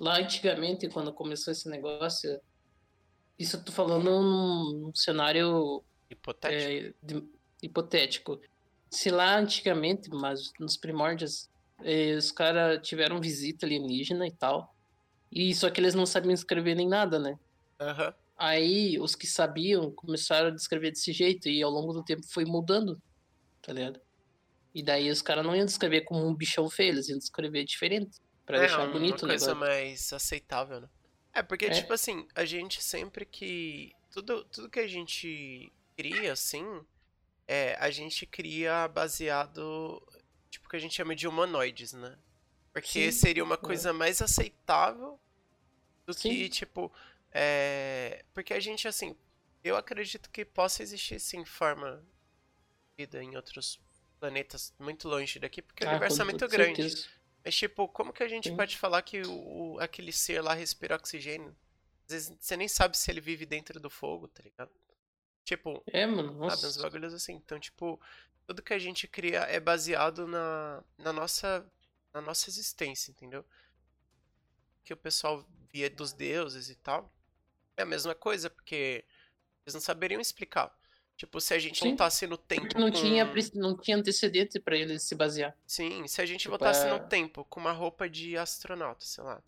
lá 0.00 0.18
antigamente, 0.18 0.88
quando 0.88 1.12
começou 1.12 1.52
esse 1.52 1.68
negócio, 1.68 2.40
isso 3.38 3.56
eu 3.56 3.64
tô 3.64 3.70
falando 3.72 4.04
num, 4.04 4.80
num 4.86 4.94
cenário 4.94 5.84
Hipotético. 6.10 6.70
é, 6.88 6.94
de- 7.06 7.28
hipotético. 7.64 8.40
Se 8.90 9.10
lá 9.10 9.36
antigamente, 9.38 10.08
mas 10.10 10.52
nos 10.60 10.76
primórdios, 10.78 11.48
eh, 11.84 12.14
os 12.16 12.30
caras 12.32 12.86
tiveram 12.86 13.20
visita 13.20 13.66
alienígena 13.66 14.26
e 14.26 14.36
tal, 14.36 14.68
e 15.32 15.54
só 15.54 15.70
que 15.70 15.80
eles 15.80 15.94
não 15.94 16.06
sabiam 16.06 16.32
escrever 16.34 16.74
nem 16.76 16.88
nada, 16.88 17.18
né? 17.18 17.36
Aham. 17.80 18.14
Aí 18.36 18.98
os 19.00 19.14
que 19.14 19.26
sabiam 19.26 19.92
começaram 19.94 20.48
a 20.48 20.54
descrever 20.54 20.90
desse 20.90 21.12
jeito 21.12 21.48
e 21.48 21.62
ao 21.62 21.70
longo 21.70 21.92
do 21.92 22.04
tempo 22.04 22.22
foi 22.32 22.44
mudando, 22.44 22.98
tá 23.62 23.72
ligado? 23.72 24.00
E 24.74 24.82
daí 24.82 25.10
os 25.10 25.22
caras 25.22 25.44
não 25.44 25.54
iam 25.56 25.64
descrever 25.66 26.02
como 26.02 26.26
um 26.26 26.34
bichão 26.36 26.68
feio, 26.68 26.90
eles 26.92 27.08
iam 27.08 27.18
descrever 27.18 27.64
diferente, 27.64 28.18
pra 28.44 28.58
é, 28.58 28.60
deixar 28.60 28.84
uma 28.84 28.92
bonito 28.92 29.24
o 29.24 29.28
coisa 29.28 29.54
negócio. 29.54 29.56
mais 29.56 30.12
aceitável, 30.12 30.80
né? 30.80 30.88
É, 31.32 31.42
porque, 31.42 31.66
É. 31.66 31.70
tipo 31.70 31.92
assim, 31.92 32.26
a 32.34 32.44
gente 32.44 32.82
sempre 32.82 33.26
que. 33.26 33.92
Tudo, 34.10 34.44
tudo 34.44 34.70
que 34.70 34.78
a 34.80 34.86
gente 34.86 35.72
cria, 35.96 36.32
assim, 36.32 36.64
é, 37.46 37.76
a 37.80 37.90
gente 37.90 38.26
cria 38.26 38.88
baseado. 38.88 40.00
Tipo, 40.50 40.66
o 40.66 40.70
que 40.70 40.76
a 40.76 40.78
gente 40.80 40.94
chama 40.94 41.14
de 41.14 41.26
humanoides, 41.28 41.92
né? 41.92 42.16
Porque 42.72 43.10
Sim. 43.12 43.18
seria 43.18 43.44
uma 43.44 43.56
coisa 43.56 43.92
mais 43.92 44.20
aceitável 44.22 45.18
do 46.06 46.14
Sim. 46.14 46.28
que, 46.30 46.48
tipo. 46.48 46.92
É... 47.32 48.24
Porque 48.32 48.54
a 48.54 48.60
gente, 48.60 48.86
assim. 48.88 49.16
Eu 49.62 49.76
acredito 49.76 50.28
que 50.30 50.44
possa 50.44 50.82
existir, 50.82 51.18
sim, 51.18 51.42
forma 51.44 51.96
de 52.98 53.04
vida 53.04 53.22
em 53.22 53.34
outros 53.34 53.80
planetas 54.20 54.74
muito 54.78 55.08
longe 55.08 55.38
daqui, 55.38 55.62
porque 55.62 55.84
o 55.84 55.88
Ah, 55.88 55.90
universo 55.92 56.20
é 56.20 56.24
muito 56.24 56.46
grande. 56.48 56.82
certeza. 56.82 57.08
Mas, 57.42 57.54
tipo, 57.56 57.88
como 57.88 58.12
que 58.12 58.22
a 58.22 58.28
gente 58.28 58.50
Sim. 58.50 58.56
pode 58.56 58.76
falar 58.76 59.00
que 59.02 59.22
o, 59.22 59.32
o- 59.74 59.80
aquele 59.80 60.12
ser 60.12 60.42
lá 60.42 60.52
respira 60.52 60.96
oxigênio? 60.96 61.56
Às 62.06 62.12
vezes 62.12 62.36
você 62.38 62.56
nem 62.58 62.68
sabe 62.68 62.96
se 62.98 63.10
ele 63.10 63.20
vive 63.22 63.46
dentro 63.46 63.80
do 63.80 63.88
fogo, 63.88 64.28
tá 64.28 64.42
ligado? 64.42 64.70
Tipo, 65.44 65.82
É, 65.86 66.06
mano, 66.06 66.28
sabe, 66.50 66.66
uns 66.66 66.76
nossa. 66.76 66.82
bagulhos 66.82 67.14
assim. 67.14 67.34
Então, 67.34 67.60
tipo, 67.60 68.00
tudo 68.46 68.62
que 68.62 68.72
a 68.74 68.78
gente 68.78 69.06
cria 69.06 69.40
é 69.40 69.60
baseado 69.60 70.26
na, 70.26 70.82
na 70.98 71.12
nossa 71.12 71.64
na 72.12 72.20
nossa 72.20 72.48
existência, 72.48 73.10
entendeu? 73.10 73.44
Que 74.84 74.92
o 74.92 74.96
pessoal 74.96 75.44
via 75.72 75.90
dos 75.90 76.12
deuses 76.12 76.70
e 76.70 76.76
tal. 76.76 77.12
É 77.76 77.82
a 77.82 77.86
mesma 77.86 78.14
coisa, 78.14 78.48
porque 78.48 79.04
eles 79.66 79.74
não 79.74 79.80
saberiam 79.80 80.20
explicar. 80.20 80.72
Tipo, 81.16 81.40
se 81.40 81.54
a 81.54 81.58
gente 81.58 81.78
Sim. 81.80 81.88
voltasse 81.90 82.26
no 82.26 82.36
tempo 82.38 82.78
não 82.78 82.90
com... 82.90 83.00
tinha, 83.00 83.24
não 83.54 83.76
tinha 83.76 83.96
antecedente 83.96 84.60
pra 84.60 84.76
eles 84.76 85.02
se 85.02 85.14
basear. 85.14 85.56
Sim, 85.66 86.06
se 86.06 86.20
a 86.20 86.26
gente 86.26 86.40
Tipo, 86.42 86.50
voltasse 86.50 86.86
no 86.88 86.96
é- 86.96 86.98
tempo 87.00 87.44
com 87.46 87.60
uma 87.60 87.72
roupa 87.72 88.08
de 88.08 88.36
astronauta, 88.36 89.04
sei 89.04 89.24
lá. 89.24 89.42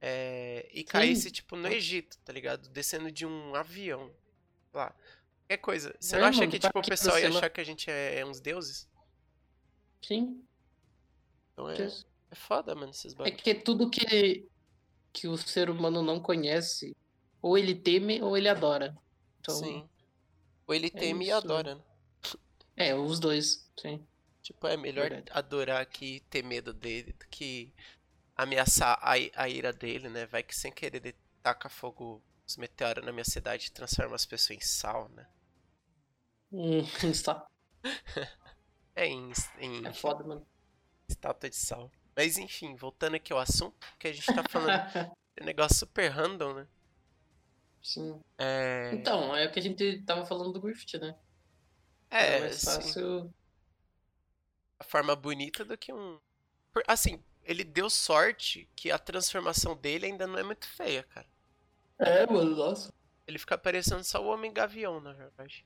é, 0.00 0.68
e 0.72 0.84
caísse, 0.84 1.30
tipo, 1.30 1.56
no 1.56 1.66
Egito, 1.68 2.16
tá 2.24 2.32
ligado? 2.32 2.68
Descendo 2.68 3.10
de 3.10 3.26
um 3.26 3.54
avião. 3.56 4.12
Lá. 4.72 4.94
Qualquer 5.48 5.58
coisa. 5.62 5.96
Você 5.98 6.16
É, 6.16 6.18
não 6.18 6.26
acha 6.26 6.40
mano, 6.40 6.50
que, 6.50 6.58
tá 6.58 6.68
tipo, 6.68 6.78
o 6.78 6.84
pessoal 6.84 7.18
ia 7.18 7.28
achar 7.28 7.50
que 7.50 7.60
a 7.60 7.64
gente 7.64 7.90
é, 7.90 8.20
é 8.20 8.26
uns 8.26 8.40
deuses? 8.40 8.86
Sim. 10.02 10.44
Então 11.52 11.68
é, 11.70 11.94
é 12.30 12.34
foda, 12.34 12.74
mano, 12.74 12.90
esses 12.90 13.14
É 13.24 13.30
bagulhos. 13.30 13.42
que 13.42 13.54
tudo 13.54 13.90
que, 13.90 14.48
que 15.12 15.28
o 15.28 15.36
ser 15.36 15.70
humano 15.70 16.02
não 16.02 16.20
conhece, 16.20 16.96
ou 17.42 17.56
ele 17.58 17.74
teme 17.74 18.22
ou 18.22 18.36
ele 18.36 18.48
adora. 18.48 18.96
Então, 19.40 19.54
Sim. 19.54 19.88
Ou 20.66 20.74
ele 20.74 20.90
é 20.92 21.00
teme 21.00 21.26
e 21.26 21.28
isso. 21.28 21.36
adora, 21.36 21.74
né? 21.76 21.82
é, 22.76 22.94
os 22.94 23.18
dois, 23.20 23.70
sim. 23.78 24.06
Tipo, 24.42 24.66
é 24.66 24.76
melhor 24.76 25.10
Verdade. 25.10 25.30
adorar 25.30 25.84
que 25.86 26.20
ter 26.30 26.42
medo 26.42 26.72
dele 26.72 27.12
do 27.12 27.26
que 27.28 27.72
ameaçar 28.36 28.98
a, 29.02 29.14
a 29.42 29.48
ira 29.48 29.72
dele, 29.72 30.08
né? 30.08 30.26
Vai 30.26 30.42
que 30.42 30.54
sem 30.56 30.72
querer 30.72 30.98
ele 31.04 31.16
taca 31.42 31.68
fogo 31.68 32.22
os 32.46 32.56
meteoros 32.56 33.04
na 33.04 33.12
minha 33.12 33.24
cidade 33.24 33.66
e 33.68 33.72
transforma 33.72 34.16
as 34.16 34.26
pessoas 34.26 34.58
em 34.58 34.60
sal, 34.60 35.08
né? 35.10 35.26
Hum, 36.52 36.80
está- 37.10 37.46
É, 38.94 39.06
em, 39.06 39.32
em 39.60 39.86
é 39.86 39.92
foda, 39.92 40.24
mano. 40.24 40.46
estátua 41.08 41.48
de 41.50 41.56
sal. 41.56 41.90
Mas 42.16 42.36
enfim, 42.38 42.74
voltando 42.74 43.14
aqui 43.16 43.32
ao 43.32 43.38
assunto, 43.38 43.76
que 43.98 44.08
a 44.08 44.12
gente 44.12 44.26
tá 44.26 44.42
falando 44.48 44.72
de 45.36 45.42
um 45.42 45.46
negócio 45.46 45.76
super 45.78 46.08
random, 46.10 46.54
né? 46.54 46.68
sim. 47.82 48.20
É, 48.38 48.90
Então, 48.92 49.34
é 49.36 49.46
o 49.46 49.52
que 49.52 49.58
a 49.58 49.62
gente 49.62 50.02
tava 50.02 50.26
falando 50.26 50.52
do 50.52 50.60
Griffith, 50.60 50.98
né? 51.00 51.16
é 52.10 52.36
é 52.36 52.40
mais 52.40 52.62
fácil. 52.64 53.32
a 54.78 54.84
forma 54.84 55.14
bonita 55.14 55.64
do 55.64 55.76
que 55.78 55.92
um. 55.92 56.18
Assim, 56.86 57.22
ele 57.42 57.64
deu 57.64 57.88
sorte 57.90 58.68
que 58.76 58.90
a 58.90 58.98
transformação 58.98 59.76
dele 59.76 60.06
ainda 60.06 60.26
não 60.26 60.38
é 60.38 60.42
muito 60.42 60.66
feia, 60.68 61.02
cara. 61.04 61.26
É, 61.98 62.26
mano, 62.26 62.56
nossa. 62.56 62.92
Ele 63.26 63.38
fica 63.38 63.56
parecendo 63.58 64.02
só 64.04 64.22
o 64.22 64.28
Homem 64.28 64.52
Gavião, 64.52 65.00
na 65.00 65.12
verdade. 65.12 65.64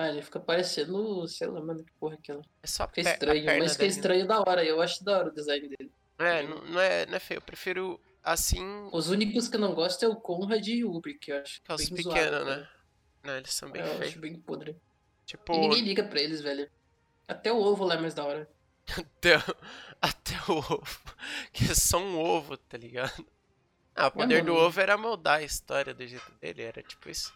Ah, 0.00 0.08
ele 0.10 0.22
fica 0.22 0.38
parecendo, 0.38 1.26
sei 1.26 1.48
lá, 1.48 1.60
mano, 1.60 1.84
que 1.84 1.92
porra 1.98 2.14
é 2.14 2.18
aquela. 2.18 2.40
É 2.62 2.66
só 2.68 2.86
Fica 2.86 3.00
estranho, 3.00 3.44
mas 3.58 3.72
fica 3.72 3.78
dele, 3.78 3.78
né? 3.78 3.86
estranho 3.88 4.26
da 4.28 4.40
hora. 4.40 4.64
Eu 4.64 4.80
acho 4.80 5.02
da 5.04 5.18
hora 5.18 5.28
o 5.28 5.34
design 5.34 5.68
dele. 5.68 5.90
É, 6.18 6.42
não, 6.42 6.60
não 6.66 6.80
é, 6.80 7.06
não 7.06 7.14
é 7.16 7.18
feio. 7.18 7.38
Eu 7.38 7.42
prefiro 7.42 8.00
assim 8.22 8.62
Os 8.92 9.08
únicos 9.10 9.48
que 9.48 9.56
eu 9.56 9.60
não 9.60 9.74
gosto 9.74 10.04
é 10.04 10.08
o 10.08 10.14
Conrad 10.14 10.64
e 10.68 10.84
o 10.84 10.92
Uber, 10.94 11.18
que 11.18 11.32
eu 11.32 11.38
acho 11.42 11.60
que 11.62 11.72
os 11.72 11.88
bem 11.88 12.04
pequenos, 12.04 12.46
né? 12.46 12.54
cara. 12.54 12.70
Não, 13.24 13.36
eles 13.38 13.52
são 13.52 13.70
bem 13.70 13.82
É, 13.82 13.86
eu 13.88 13.94
feios. 13.96 14.12
acho 14.12 14.20
bem 14.20 14.38
podre. 14.38 14.76
Tipo, 15.26 15.52
E 15.52 15.58
ninguém 15.58 15.82
liga 15.82 16.04
pra 16.04 16.20
eles, 16.20 16.40
velho. 16.40 16.70
Até 17.26 17.52
o 17.52 17.58
ovo 17.58 17.84
lá 17.84 17.94
é 17.94 18.00
mais 18.00 18.14
da 18.14 18.24
hora. 18.24 18.48
até, 18.96 19.34
até 20.00 20.34
o 20.48 20.58
ovo. 20.58 21.00
Que 21.52 21.64
é 21.72 21.74
só 21.74 21.98
um 21.98 22.18
ovo, 22.18 22.56
tá 22.56 22.78
ligado? 22.78 23.26
Ah, 23.96 24.06
o 24.06 24.12
poder 24.12 24.44
do 24.44 24.52
mano. 24.54 24.64
ovo 24.66 24.80
era 24.80 24.96
moldar 24.96 25.38
a 25.38 25.42
história 25.42 25.92
do 25.92 26.06
jeito 26.06 26.30
dele, 26.40 26.62
era 26.62 26.82
tipo 26.84 27.10
isso. 27.10 27.34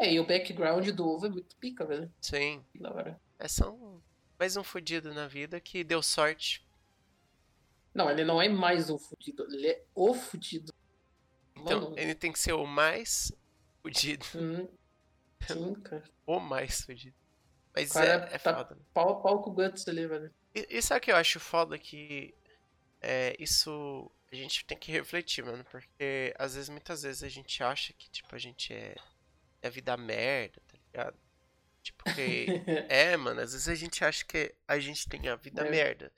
É, 0.00 0.10
e 0.14 0.18
o 0.18 0.26
background 0.26 0.88
do 0.92 1.06
ovo 1.06 1.26
é 1.26 1.28
muito 1.28 1.54
pica, 1.56 1.84
velho. 1.84 2.10
Sim. 2.22 2.64
Da 2.74 2.90
hora. 2.90 3.20
É 3.38 3.46
só 3.46 3.70
um, 3.70 4.00
mais 4.38 4.56
um 4.56 4.64
fudido 4.64 5.12
na 5.12 5.28
vida 5.28 5.60
que 5.60 5.84
deu 5.84 6.02
sorte. 6.02 6.66
Não, 7.92 8.10
ele 8.10 8.24
não 8.24 8.40
é 8.40 8.48
mais 8.48 8.88
um 8.88 8.96
fudido, 8.96 9.44
ele 9.52 9.66
é 9.68 9.84
o 9.94 10.14
fudido. 10.14 10.72
Então, 11.54 11.82
Mano, 11.82 11.98
ele 11.98 12.14
tem 12.14 12.32
que 12.32 12.38
ser 12.38 12.54
o 12.54 12.64
mais 12.64 13.30
fudido. 13.82 14.24
hum, 14.34 14.66
sim, 15.46 15.74
cara. 15.82 16.04
O 16.26 16.40
mais 16.40 16.80
fudido. 16.80 17.16
Mas 17.76 17.92
cara 17.92 18.26
é, 18.32 18.36
é 18.36 18.38
tá- 18.38 18.56
foda. 18.56 18.74
né? 18.76 18.80
Pau 18.94 19.20
pau 19.20 19.42
com 19.42 19.50
o 19.50 19.52
Guts 19.52 19.86
ali, 19.86 20.06
velho. 20.06 20.32
E, 20.54 20.78
e 20.78 20.80
sabe 20.80 21.00
o 21.00 21.02
que 21.02 21.12
eu 21.12 21.16
acho 21.16 21.38
foda 21.38 21.78
que 21.78 22.34
é, 23.02 23.36
isso 23.38 24.10
a 24.32 24.34
gente 24.34 24.64
tem 24.64 24.78
que 24.78 24.90
refletir, 24.90 25.44
mano, 25.44 25.62
porque 25.70 26.34
às 26.38 26.54
vezes, 26.54 26.70
muitas 26.70 27.02
vezes 27.02 27.22
a 27.22 27.28
gente 27.28 27.62
acha 27.62 27.92
que, 27.92 28.08
tipo, 28.10 28.34
a 28.34 28.38
gente 28.38 28.72
é 28.72 28.94
a 29.62 29.68
vida 29.70 29.96
merda, 29.96 30.60
tá 30.66 30.78
ligado? 30.86 31.18
Tipo, 31.82 32.04
que 32.14 32.46
é, 32.88 33.16
mano, 33.16 33.40
às 33.40 33.52
vezes 33.52 33.68
a 33.68 33.74
gente 33.74 34.04
acha 34.04 34.24
que 34.24 34.54
a 34.68 34.78
gente 34.78 35.08
tem 35.08 35.28
a 35.28 35.36
vida 35.36 35.66
É. 35.66 35.70
merda. 35.70 36.12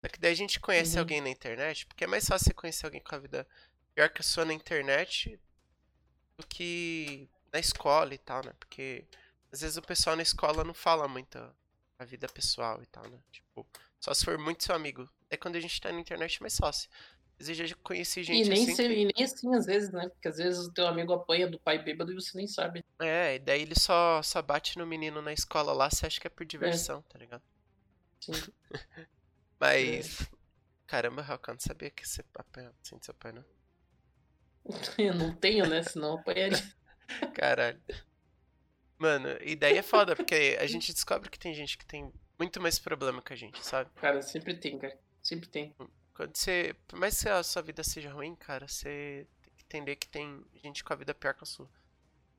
Só 0.00 0.08
que 0.08 0.20
daí 0.20 0.32
a 0.32 0.36
gente 0.36 0.60
conhece 0.60 0.94
Uhum. 0.94 1.00
alguém 1.00 1.20
na 1.20 1.28
internet, 1.28 1.86
porque 1.86 2.04
é 2.04 2.06
mais 2.06 2.26
fácil 2.26 2.46
você 2.46 2.54
conhecer 2.54 2.86
alguém 2.86 3.00
com 3.00 3.14
a 3.14 3.18
vida 3.18 3.46
pior 3.94 4.08
que 4.10 4.20
a 4.20 4.24
sua 4.24 4.44
na 4.44 4.52
internet 4.52 5.40
do 6.36 6.46
que 6.46 7.28
na 7.52 7.58
escola 7.58 8.14
e 8.14 8.18
tal, 8.18 8.44
né? 8.44 8.52
Porque 8.58 9.04
às 9.50 9.60
vezes 9.60 9.76
o 9.76 9.82
pessoal 9.82 10.14
na 10.14 10.22
escola 10.22 10.62
não 10.62 10.74
fala 10.74 11.08
muito 11.08 11.36
a- 11.98 12.04
vida 12.04 12.28
pessoal 12.28 12.80
e 12.80 12.86
tal, 12.86 13.08
né? 13.08 13.18
Tipo, 13.32 13.66
só 13.98 14.14
se 14.14 14.24
for 14.24 14.38
muito 14.38 14.62
seu 14.62 14.74
amigo. 14.74 15.10
É 15.28 15.36
quando 15.36 15.56
a 15.56 15.60
gente 15.60 15.80
tá 15.80 15.90
na 15.90 15.98
internet 15.98 16.36
é 16.36 16.40
mais 16.40 16.56
fácil. 16.56 16.88
Eu 17.40 17.54
já 17.54 17.74
conheci 17.82 18.20
E 18.20 18.24
gente 18.24 18.50
nem, 18.50 18.62
assim. 18.64 18.74
se- 18.74 18.88
que- 18.88 18.94
e 18.94 19.04
nem 19.04 19.24
assim 19.24 19.54
às 19.54 19.66
vezes, 19.66 19.92
né? 19.92 20.08
Porque 20.08 20.28
às 20.28 20.36
vezes 20.38 20.66
o 20.66 20.72
teu 20.72 20.86
amigo 20.86 21.12
apanha 21.12 21.48
do 21.48 21.58
pai 21.60 21.82
bêbado 21.82 22.10
e 22.12 22.14
você 22.14 22.36
nem 22.36 22.46
sabe. 22.48 22.84
É, 23.00 23.36
e 23.36 23.38
daí 23.38 23.62
ele 23.62 23.78
só, 23.78 24.20
só 24.22 24.42
bate 24.42 24.76
no 24.76 24.86
menino 24.86 25.22
na 25.22 25.32
escola 25.32 25.72
lá, 25.72 25.88
você 25.88 26.06
acha 26.06 26.20
que 26.20 26.26
é 26.26 26.30
por 26.30 26.44
diversão, 26.44 27.00
tá 27.02 27.18
ligado? 27.18 27.42
Sim. 28.20 28.32
Mas. 29.60 30.28
Caramba, 30.86 31.22
Raul, 31.22 31.40
não 31.48 31.58
sabia 31.60 31.90
que 31.90 32.06
você 32.08 32.24
apanhava 32.34 32.74
assim 32.82 32.96
do 32.96 33.04
seu 33.04 33.14
pai, 33.14 33.32
não. 33.32 33.44
Eu 34.98 35.14
não 35.14 35.34
tenho, 35.34 35.66
né? 35.68 35.82
Senão 35.82 36.12
eu 36.14 36.18
apanharia. 36.18 36.58
Caralho. 37.34 37.80
Mano, 38.98 39.28
e 39.42 39.54
daí 39.54 39.78
é 39.78 39.82
foda, 39.82 40.16
porque 40.16 40.56
a 40.60 40.66
gente 40.66 40.92
descobre 40.92 41.30
que 41.30 41.38
tem 41.38 41.54
gente 41.54 41.78
que 41.78 41.86
tem 41.86 42.12
muito 42.38 42.60
mais 42.60 42.78
problema 42.78 43.22
que 43.22 43.32
a 43.32 43.36
gente, 43.36 43.64
sabe? 43.64 43.90
Cara, 44.00 44.20
sempre 44.22 44.54
tem, 44.54 44.78
cara. 44.78 44.98
Sempre 45.22 45.48
tem. 45.48 45.74
Quando 46.18 46.34
você. 46.36 46.74
Por 46.88 46.98
mais 46.98 47.22
que 47.22 47.28
a 47.28 47.40
sua 47.44 47.62
vida 47.62 47.84
seja 47.84 48.10
ruim, 48.12 48.34
cara, 48.34 48.66
você 48.66 49.24
tem 49.40 49.52
que 49.56 49.62
entender 49.64 49.94
que 49.94 50.08
tem 50.08 50.44
gente 50.64 50.82
com 50.82 50.92
a 50.92 50.96
vida 50.96 51.14
pior 51.14 51.32
que 51.32 51.44
a 51.44 51.46
sua. 51.46 51.70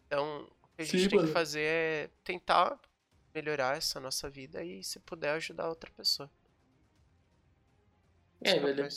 Então, 0.06 0.52
o 0.62 0.68
que 0.76 0.82
a 0.82 0.84
gente 0.84 1.04
Sim, 1.04 1.08
tem 1.08 1.10
que 1.12 1.16
mano. 1.24 1.32
fazer 1.32 1.62
é 1.62 2.10
tentar 2.22 2.78
melhorar 3.34 3.78
essa 3.78 3.98
nossa 3.98 4.30
vida 4.30 4.62
e, 4.66 4.84
se 4.84 5.00
puder, 5.00 5.32
ajudar 5.36 5.70
outra 5.70 5.90
pessoa. 5.92 6.30
É, 8.42 8.52
que 8.52 8.58
eu 8.60 8.64
velho. 8.64 8.90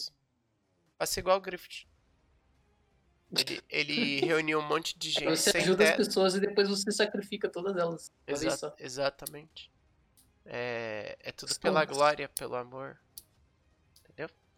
Faça 0.99 1.21
igual 1.21 1.38
o 1.38 1.40
Griffith. 1.40 1.87
Ele, 3.31 3.62
ele 3.71 4.21
reuniu 4.27 4.59
um 4.59 4.66
monte 4.66 4.99
de 4.99 5.11
gente 5.11 5.27
Você 5.27 5.57
ajuda 5.59 5.85
as 5.90 5.97
pessoas 5.97 6.35
e 6.35 6.40
depois 6.40 6.68
você 6.68 6.90
sacrifica 6.90 7.49
todas 7.49 7.77
elas. 7.77 8.11
Exa- 8.27 8.75
exatamente. 8.81 9.71
É, 10.45 11.16
é 11.21 11.31
tudo 11.31 11.55
Só- 11.55 11.61
pela 11.61 11.85
glória, 11.85 12.29
pelo 12.31 12.57
amor. 12.57 12.99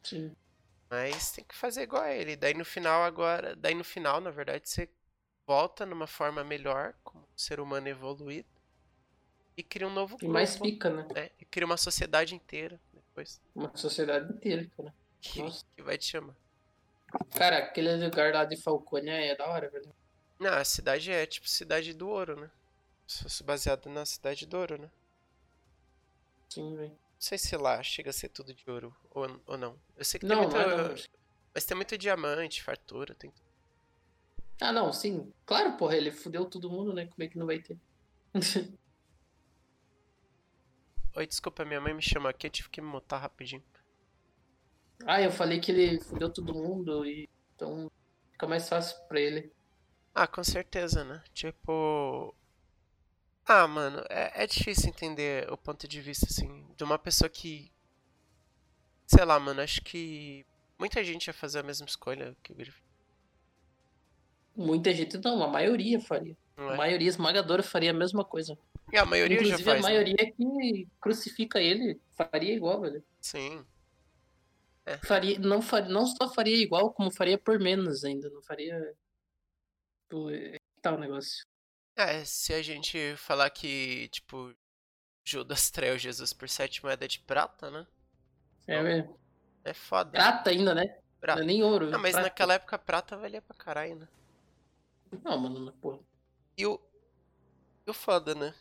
Sim. 0.05 0.37
Mas 0.90 1.33
tem 1.33 1.45
que 1.45 1.55
fazer 1.55 1.83
igual 1.83 2.03
a 2.03 2.12
ele. 2.12 2.37
Daí 2.37 2.55
no 2.55 2.64
final 2.64 3.03
agora. 3.03 3.57
Daí 3.57 3.75
no 3.75 3.85
final, 3.85 4.21
na 4.21 4.31
verdade, 4.31 4.69
você 4.69 4.88
volta 5.47 5.85
numa 5.85 6.07
forma 6.07 6.45
melhor, 6.45 6.95
como 7.03 7.23
um 7.25 7.38
ser 7.38 7.61
humano 7.61 7.88
evoluído. 7.88 8.49
E 9.57 9.62
cria 9.62 9.87
um 9.87 9.93
novo 9.93 10.14
E 10.17 10.19
grupo. 10.19 10.33
mais 10.33 10.57
pica, 10.59 10.90
né? 10.90 11.07
né? 11.14 11.31
E 11.40 11.45
cria 11.45 11.67
uma 11.67 11.77
sociedade 11.77 12.35
inteira 12.35 12.81
depois. 12.93 13.40
Uma 13.55 13.75
sociedade 13.77 14.33
inteira, 14.33 14.69
cara. 14.77 14.95
Que, 15.21 15.43
que 15.77 15.83
vai 15.83 15.97
te 15.97 16.07
chamar. 16.07 16.35
Cara, 17.37 17.59
aquele 17.59 17.95
lugar 17.97 18.33
lá 18.35 18.45
de 18.45 18.57
Falcônia 18.57 19.12
é 19.12 19.37
da 19.37 19.47
hora, 19.49 19.69
velho. 19.71 19.95
Não, 20.38 20.53
a 20.53 20.64
cidade 20.64 21.11
é 21.11 21.25
tipo 21.27 21.49
cidade 21.49 21.95
do 21.95 22.09
ouro, 22.09 22.38
né? 22.40 22.51
Se 23.07 23.23
fosse 23.23 23.43
baseado 23.45 23.88
na 23.88 24.05
cidade 24.05 24.47
do 24.47 24.57
ouro, 24.59 24.79
né? 24.79 24.90
Sim, 26.49 26.77
velho. 26.77 26.99
Não 27.25 27.29
sei 27.31 27.39
se 27.39 27.57
lá 27.57 27.83
chega 27.83 28.11
a 28.11 28.13
ser 28.13 28.29
tudo 28.29 28.53
de 28.53 28.71
ouro 28.71 28.95
ou, 29.11 29.41
ou 29.47 29.57
não. 29.57 29.81
Eu 29.97 30.05
sei 30.05 30.21
que 30.21 30.27
Não, 30.27 30.47
tem 30.47 30.61
muito. 30.61 30.77
não 30.77 30.89
não. 30.89 30.95
Mas 31.55 31.65
tem 31.65 31.75
muito 31.75 31.97
diamante, 31.97 32.63
fartura, 32.63 33.15
tem 33.15 33.33
Ah, 34.61 34.71
não, 34.71 34.93
sim. 34.93 35.33
Claro, 35.47 35.75
porra, 35.79 35.97
ele 35.97 36.11
fudeu 36.13 36.45
todo 36.45 36.69
mundo, 36.69 36.93
né? 36.93 37.07
Como 37.07 37.23
é 37.23 37.27
que 37.27 37.39
não 37.39 37.47
vai 37.47 37.61
ter? 37.61 37.79
Oi, 41.17 41.27
desculpa, 41.27 41.65
minha 41.65 41.81
mãe 41.81 41.95
me 41.95 42.03
chamou 42.03 42.29
aqui, 42.29 42.47
eu 42.47 42.51
tive 42.51 42.69
que 42.69 42.83
me 42.83 42.89
mutar 42.89 43.23
rapidinho. 43.23 43.65
ah, 45.07 45.23
eu 45.23 45.33
falei 45.33 45.61
que 45.61 45.73
ele 45.73 46.01
fudeu 46.01 46.31
todo 46.31 46.53
mundo 46.53 47.07
e 47.07 47.27
então 47.55 47.91
fica 48.33 48.47
mais 48.47 48.69
fácil 48.69 48.99
pra 49.09 49.19
ele. 49.19 49.51
Ah, 50.15 50.27
com 50.27 50.45
certeza, 50.45 51.03
né? 51.05 51.25
Tipo. 51.33 52.35
Ah, 53.47 53.67
mano, 53.69 54.03
é, 54.09 54.45
é 54.45 54.47
difícil 54.47 54.89
entender 54.89 55.51
o 55.53 55.57
ponto 55.57 55.87
de 55.87 56.01
vista, 56.01 56.27
assim, 56.27 56.67
de 56.77 56.85
uma 56.85 56.99
pessoa 56.99 57.29
que. 57.29 57.71
Sei 59.07 59.25
lá, 59.25 59.39
mano, 59.39 59.61
acho 59.61 59.83
que 59.83 60.47
muita 60.79 61.05
gente 61.05 61.27
ia 61.27 61.35
fazer 61.35 61.59
a 61.59 61.63
mesma 61.63 61.87
escolha 61.87 62.35
que 62.43 62.53
o 62.53 62.55
Griffith. 62.55 62.83
Muita 64.57 64.95
gente 64.95 65.19
não, 65.19 65.43
a 65.43 65.49
maioria 65.49 66.01
faria. 66.01 66.37
Não 66.57 66.71
A 66.71 66.75
é? 66.75 66.77
maioria 66.77 67.09
esmagadora 67.09 67.63
faria 67.63 67.91
a 67.91 67.95
mesma 67.95 68.25
coisa. 68.25 68.57
E 68.93 68.97
a 68.97 69.05
maioria 69.05 69.37
Inclusive 69.37 69.59
já 69.59 69.65
faz. 69.65 69.85
a 69.85 69.89
né? 69.89 69.95
maioria 69.95 70.33
que 70.33 70.89
crucifica 71.01 71.61
ele 71.61 72.01
faria 72.13 72.55
igual, 72.55 72.81
velho. 72.81 73.05
Sim. 73.21 73.65
Faria, 75.03 75.39
não, 75.39 75.61
faria, 75.63 75.89
não 75.89 76.07
só 76.07 76.33
faria 76.33 76.57
igual, 76.57 76.93
como 76.93 77.11
faria 77.11 77.39
por 77.39 77.59
menos 77.59 78.05
ainda. 78.05 78.31
Não 78.31 78.43
faria. 78.43 78.95
Pô, 80.09 80.31
é 80.31 80.53
que 80.53 80.81
tá 80.81 80.95
o 80.95 80.99
negócio. 80.99 81.45
É, 81.97 82.25
se 82.25 82.53
a 82.53 82.63
gente 82.63 83.17
falar 83.17 83.51
que, 83.51 84.09
tipo, 84.09 84.55
Judas 85.25 85.71
traiu 85.71 85.99
Jesus 85.99 86.33
por 86.33 86.49
sete 86.49 86.83
moedas 86.83 87.09
de 87.09 87.21
prata, 87.21 87.71
né? 87.71 87.87
É, 88.67 88.75
é 88.99 89.09
É 89.65 89.75
foda. 89.75 90.11
prata 90.11 90.51
ainda, 90.51 90.75
né? 90.75 90.99
Prata. 91.21 91.39
Não 91.41 91.45
é 91.45 91.47
nem 91.47 91.63
ouro. 91.63 91.91
Ah, 91.95 91.99
mas 91.99 92.13
prata. 92.13 92.27
naquela 92.29 92.55
época 92.55 92.79
prata 92.79 93.17
valia 93.17 93.41
pra 93.41 93.57
caralho, 93.57 93.97
né? 93.97 94.09
Não, 95.23 95.39
mano, 95.39 95.73
porra. 95.75 96.01
E 96.57 96.67
o. 96.67 96.81
E 97.87 97.91
o 97.91 97.95
foda, 97.95 98.35
né? 98.35 98.55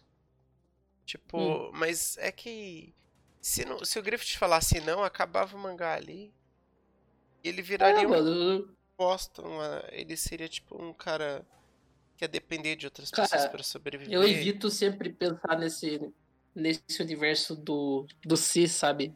Tipo, 1.06 1.38
Hum. 1.38 1.72
mas 1.74 2.18
é 2.18 2.32
que. 2.32 2.94
Se, 3.42 3.66
não, 3.66 3.84
se 3.84 4.00
o 4.00 4.04
Griffith 4.04 4.38
falasse 4.38 4.80
não, 4.82 5.04
acabava 5.04 5.56
o 5.56 5.60
mangá 5.60 5.94
ali. 5.96 6.34
E 7.44 7.50
ele 7.50 7.62
viraria 7.62 8.06
Ah, 8.08 8.08
um 8.08 8.68
uma- 9.40 9.84
Ele 9.92 10.16
seria 10.16 10.48
tipo 10.48 10.82
um 10.82 10.94
cara 10.94 11.46
que 12.18 12.24
ia 12.24 12.28
depender 12.28 12.76
de 12.76 12.86
outras 12.86 13.10
Cara, 13.12 13.28
pessoas 13.28 13.50
pra 13.52 13.64
sobreviver. 13.64 14.14
eu 14.14 14.24
evito 14.24 14.70
sempre 14.70 15.12
pensar 15.12 15.58
nesse, 15.58 16.00
nesse 16.56 17.02
universo 17.02 17.56
do, 17.56 18.06
do 18.24 18.38
si, 18.38 18.68
sabe? 18.68 19.14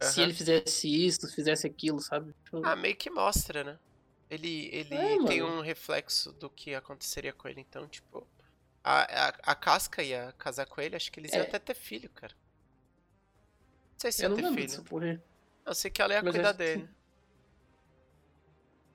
Se 0.00 0.20
Aham. 0.20 0.22
ele 0.24 0.34
fizesse 0.34 0.88
isso, 1.06 1.26
fizesse 1.34 1.66
aquilo, 1.66 2.00
sabe? 2.00 2.32
Tipo, 2.44 2.64
Ah, 2.64 2.76
meio 2.76 2.96
que 2.96 3.10
mostra, 3.10 3.64
né? 3.64 3.78
Ele, 4.28 4.68
ele 4.72 4.94
É, 4.94 5.24
tem 5.24 5.40
mano. 5.42 5.58
um 5.58 5.60
reflexo 5.60 6.32
do 6.32 6.50
que 6.50 6.74
aconteceria 6.74 7.32
com 7.32 7.48
ele. 7.48 7.60
Então, 7.60 7.86
tipo, 7.88 8.26
a, 8.84 9.28
a, 9.28 9.28
a 9.42 9.54
Casca 9.54 10.02
ia 10.02 10.32
casar 10.36 10.66
com 10.66 10.80
ele. 10.80 10.96
Acho 10.96 11.10
que 11.10 11.18
eles 11.20 11.32
iam 11.32 11.42
É. 11.44 11.46
até 11.46 11.58
ter 11.58 11.74
filho, 11.74 12.10
cara. 12.10 12.34
Não 12.34 14.00
sei 14.00 14.12
se 14.12 14.22
eu 14.24 14.30
ia 14.36 14.42
não 14.42 14.54
ter 14.54 14.68
filho. 14.68 14.84
porra. 14.84 15.22
Eu 15.64 15.74
sei 15.74 15.90
que 15.90 16.02
ela 16.02 16.12
ia 16.12 16.22
Mas 16.22 16.32
cuidar 16.34 16.52
que 16.52 16.58
dele. 16.58 16.88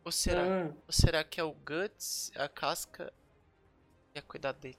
Ou 0.03 0.11
será? 0.11 0.43
Ah, 0.43 0.73
Ou 0.87 0.91
será 0.93 1.23
que 1.23 1.39
é 1.39 1.43
o 1.43 1.53
Guts, 1.53 2.31
a 2.35 2.47
Casca 2.49 3.11
ia 4.15 4.21
cuidar 4.21 4.51
dele? 4.53 4.77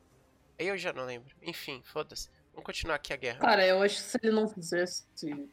Aí 0.59 0.68
eu 0.68 0.77
já 0.79 0.92
não 0.92 1.05
lembro. 1.05 1.35
Enfim, 1.42 1.83
foda-se. 1.85 2.29
Vamos 2.53 2.66
continuar 2.66 2.97
aqui 2.97 3.12
a 3.12 3.16
guerra. 3.16 3.38
Cara, 3.40 3.66
eu 3.66 3.81
acho 3.83 3.97
que 3.97 4.03
se 4.03 4.18
ele 4.23 4.33
não 4.33 4.49
fizesse, 4.49 5.07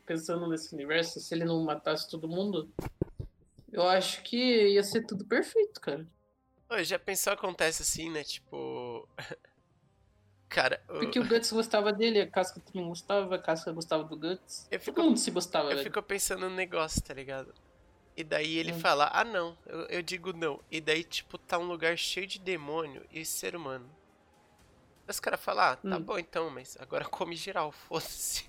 pensando 0.05 0.47
nesse 0.47 0.73
universo, 0.75 1.19
se 1.19 1.33
ele 1.33 1.45
não 1.45 1.63
matasse 1.63 2.09
todo 2.09 2.27
mundo, 2.27 2.69
eu 3.71 3.87
acho 3.87 4.21
que 4.23 4.35
ia 4.69 4.83
ser 4.83 5.05
tudo 5.05 5.23
perfeito, 5.25 5.79
cara. 5.79 6.05
Ô, 6.69 6.83
já 6.83 6.99
pensou 6.99 7.33
acontece 7.33 7.81
assim, 7.81 8.09
né? 8.11 8.23
Tipo. 8.23 9.07
Cara, 10.49 10.81
o- 10.89 10.99
Porque 10.99 11.19
o 11.19 11.27
Guts 11.27 11.51
gostava 11.51 11.93
dele, 11.93 12.21
a 12.21 12.27
Casca 12.29 12.59
também 12.59 12.87
gostava, 12.87 13.35
a 13.35 13.39
Casca 13.39 13.71
gostava 13.71 14.03
do 14.03 14.17
Guts. 14.17 14.67
eu 14.71 14.79
fico 14.79 14.95
Todo 14.95 15.05
mundo 15.09 15.17
se 15.19 15.29
gostava, 15.29 15.65
Eu 15.69 15.75
velho. 15.77 15.83
fico 15.83 16.01
pensando 16.01 16.49
no 16.49 16.55
negócio, 16.55 17.01
tá 17.03 17.13
ligado? 17.13 17.53
E 18.19 18.23
daí 18.25 18.57
ele 18.57 18.73
Hum. 18.73 18.79
fala, 18.81 19.09
ah 19.13 19.23
não, 19.23 19.57
eu, 19.65 19.85
eu 19.85 20.01
digo 20.01 20.33
não. 20.33 20.59
E 20.69 20.81
daí, 20.81 21.05
tipo, 21.05 21.37
tá 21.37 21.57
um 21.57 21.67
lugar 21.67 21.97
cheio 21.97 22.27
de 22.27 22.37
demônio 22.37 23.01
e 23.09 23.23
ser 23.23 23.55
humano. 23.55 23.89
Aí 25.07 25.11
os 25.11 25.21
caras 25.21 25.39
falam, 25.39 25.63
ah, 25.63 25.75
tá 25.77 25.97
Hum. 25.97 26.03
bom 26.03 26.19
então, 26.19 26.49
mas 26.49 26.75
agora 26.81 27.05
come 27.05 27.33
geral, 27.37 27.71
foda-se. 27.87 28.43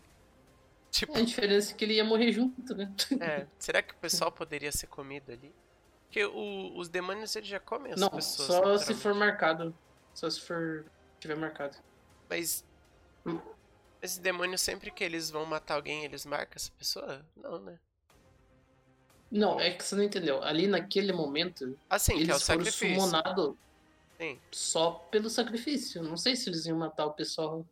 Tipo, 0.91 1.15
A 1.17 1.21
diferença 1.23 1.73
é 1.73 1.77
que 1.77 1.85
ele 1.85 1.95
ia 1.95 2.05
morrer 2.05 2.33
junto, 2.33 2.75
né? 2.75 2.93
é, 3.21 3.47
será 3.61 3.81
que 3.81 3.95
o 3.95 3.99
pessoal 3.99 4.33
poderia 4.33 4.73
ser 4.73 4.89
comido 4.89 5.31
ali? 5.31 5.55
Porque 6.09 6.25
o- 6.25 6.77
os 6.77 6.89
demônios 6.89 7.37
eles 7.37 7.49
já 7.49 7.61
comem 7.61 7.93
as 7.93 8.01
Não, 8.01 8.11
pessoas. 8.11 8.49
só 8.49 8.77
se 8.77 8.93
for 8.95 9.15
marcado. 9.15 9.73
Só 10.15 10.29
se 10.29 10.41
for 10.41 10.85
tiver 11.21 11.37
marcado. 11.37 11.77
Mas. 12.29 12.65
Hum. 13.25 13.39
Esses 14.03 14.19
demônios, 14.19 14.63
sempre 14.63 14.91
que 14.91 15.05
eles 15.05 15.31
vão 15.31 15.45
matar 15.45 15.75
alguém, 15.75 16.05
eles 16.05 16.25
marcam 16.27 16.57
essa 16.57 16.73
pessoa? 16.79 17.25
Não, 17.37 17.61
né? 17.61 17.79
Não, 19.31 19.61
é 19.61 19.71
que 19.71 19.85
você 19.85 19.95
não 19.95 20.03
entendeu. 20.03 20.43
Ali 20.43 20.67
naquele 20.67 21.13
momento, 21.13 21.79
Assim, 21.89 22.15
que 22.15 22.23
é 22.23 22.25
o 22.25 22.31
eles 22.31 22.43
foram 22.43 22.65
sacrifício. 22.65 22.95
sumonados 22.97 23.55
Sim. 24.19 24.41
só 24.51 24.91
pelo 24.91 25.31
sacrifício. 25.31 26.03
Não 26.03 26.17
sei 26.17 26.35
se 26.35 26.51
eles 26.51 26.67
iam 26.67 26.77
matar 26.77 27.07
o 27.07 27.13
pessoal 27.13 27.65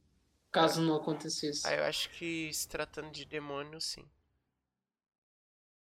caso 0.52 0.80
não 0.80 0.96
acontecesse. 0.96 1.66
Aí 1.66 1.78
eu 1.78 1.84
acho 1.84 2.10
que 2.10 2.52
se 2.52 2.68
tratando 2.68 3.10
de 3.10 3.24
demônio, 3.24 3.80
sim. 3.80 4.04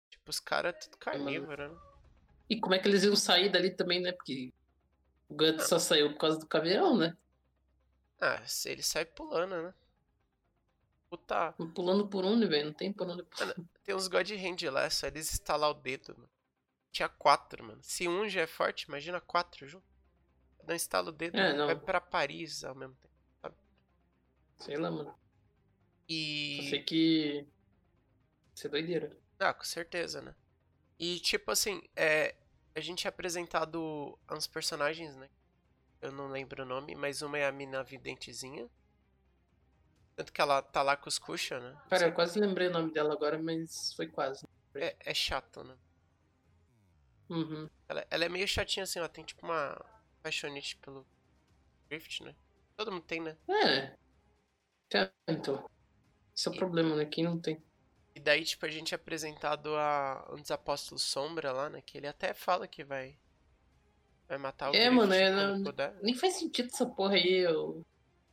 Tipo, 0.09 0.29
os 0.31 0.39
caras 0.39 0.75
tudo 0.83 0.97
carnívoro, 0.97 1.69
né? 1.69 1.79
E 2.49 2.59
como 2.59 2.73
é 2.73 2.79
que 2.79 2.87
eles 2.87 3.03
iam 3.03 3.15
sair 3.15 3.49
dali 3.49 3.69
também, 3.69 4.01
né? 4.01 4.11
Porque 4.11 4.51
o 5.29 5.35
Guts 5.35 5.67
só 5.67 5.77
saiu 5.77 6.11
por 6.13 6.17
causa 6.19 6.39
do 6.39 6.47
caveirão, 6.47 6.97
né? 6.97 7.15
Ah, 8.19 8.41
ele 8.65 8.81
sai 8.81 9.05
pulando, 9.05 9.61
né? 9.61 9.73
Puta, 11.09 11.53
Pulando 11.73 12.07
por 12.07 12.23
onde, 12.23 12.45
velho? 12.45 12.67
Não 12.67 12.73
tem 12.73 12.93
por 12.93 13.09
onde 13.09 13.23
tem 13.83 13.95
uns 13.95 14.07
God 14.07 14.29
Hand 14.29 14.69
lá, 14.71 14.83
é 14.83 14.89
só 14.89 15.07
eles 15.07 15.31
estalar 15.33 15.69
o 15.71 15.73
dedo, 15.73 16.13
mano. 16.15 16.29
Tinha 16.91 17.09
quatro, 17.09 17.63
mano. 17.63 17.79
Se 17.83 18.07
um 18.07 18.27
já 18.29 18.41
é 18.41 18.47
forte, 18.47 18.83
imagina 18.83 19.19
quatro 19.19 19.67
junto. 19.67 19.85
Não 20.67 20.75
estala 20.75 21.09
o 21.09 21.11
dedo, 21.11 21.37
É, 21.37 21.53
não. 21.53 21.65
vai 21.65 21.75
pra 21.75 21.99
Paris 21.99 22.63
ao 22.63 22.75
mesmo 22.75 22.95
tempo. 22.95 23.09
Sei 24.57 24.75
lá, 24.77 24.91
mano. 24.91 25.09
Só 25.09 25.17
E. 26.09 26.67
sei 26.69 26.83
que. 26.83 27.47
Isso 28.53 28.67
é 28.67 28.69
doideira. 28.69 29.17
Ah, 29.39 29.53
com 29.53 29.63
certeza, 29.63 30.21
né? 30.21 30.35
E 30.99 31.19
tipo 31.21 31.49
assim, 31.49 31.81
é, 31.95 32.35
a 32.75 32.79
gente 32.81 33.07
é 33.07 33.09
apresentado 33.09 34.19
uns 34.29 34.47
personagens, 34.47 35.15
né? 35.15 35.29
Eu 36.01 36.11
não 36.11 36.27
lembro 36.29 36.63
o 36.63 36.65
nome, 36.65 36.93
mas 36.93 37.21
uma 37.21 37.37
é 37.37 37.47
a 37.47 37.51
mina 37.51 37.81
videntezinha. 37.83 38.69
Tanto 40.19 40.33
que 40.33 40.41
ela 40.41 40.61
tá 40.61 40.83
lá 40.83 40.97
com 40.97 41.07
os 41.07 41.17
Kusha, 41.17 41.61
né? 41.61 41.77
Cara, 41.89 42.07
eu 42.07 42.13
quase 42.13 42.37
lembrei 42.37 42.67
o 42.67 42.73
nome 42.73 42.91
dela 42.91 43.13
agora, 43.13 43.41
mas 43.41 43.93
foi 43.93 44.05
quase. 44.05 44.45
É, 44.75 44.93
é 44.99 45.13
chato, 45.13 45.63
né? 45.63 45.77
Uhum. 47.29 47.69
Ela, 47.87 48.05
ela 48.09 48.25
é 48.25 48.27
meio 48.27 48.45
chatinha 48.45 48.83
assim, 48.83 48.99
ela 48.99 49.07
tem 49.07 49.23
tipo 49.23 49.45
uma 49.45 49.79
paixonite 50.21 50.75
pelo 50.75 51.07
Griffith, 51.89 52.25
né? 52.25 52.35
Todo 52.75 52.91
mundo 52.91 53.03
tem, 53.03 53.21
né? 53.21 53.37
É. 53.47 53.95
Então. 55.25 55.69
Esse 56.35 56.49
é 56.49 56.51
o 56.51 56.55
problema, 56.57 56.97
né? 56.97 57.05
Quem 57.05 57.23
não 57.23 57.39
tem. 57.39 57.63
E 58.13 58.19
daí, 58.19 58.43
tipo, 58.43 58.65
a 58.65 58.69
gente 58.69 58.93
é 58.93 58.97
apresentado 58.97 59.73
a 59.77 60.27
um 60.33 60.41
dos 60.41 60.51
apóstolos 60.51 61.01
Sombra 61.01 61.53
lá, 61.53 61.69
né? 61.69 61.81
Que 61.81 61.97
ele 61.97 62.07
até 62.07 62.33
fala 62.33 62.67
que 62.67 62.83
vai. 62.83 63.17
Vai 64.27 64.37
matar 64.37 64.69
o 64.69 64.75
É, 64.75 64.79
Griffith 64.79 64.95
mano, 64.95 65.13
é, 65.13 65.31
não-. 65.31 65.63
Nem 66.01 66.13
faz 66.13 66.33
sentido 66.39 66.67
essa 66.67 66.85
porra 66.85 67.13
aí. 67.13 67.45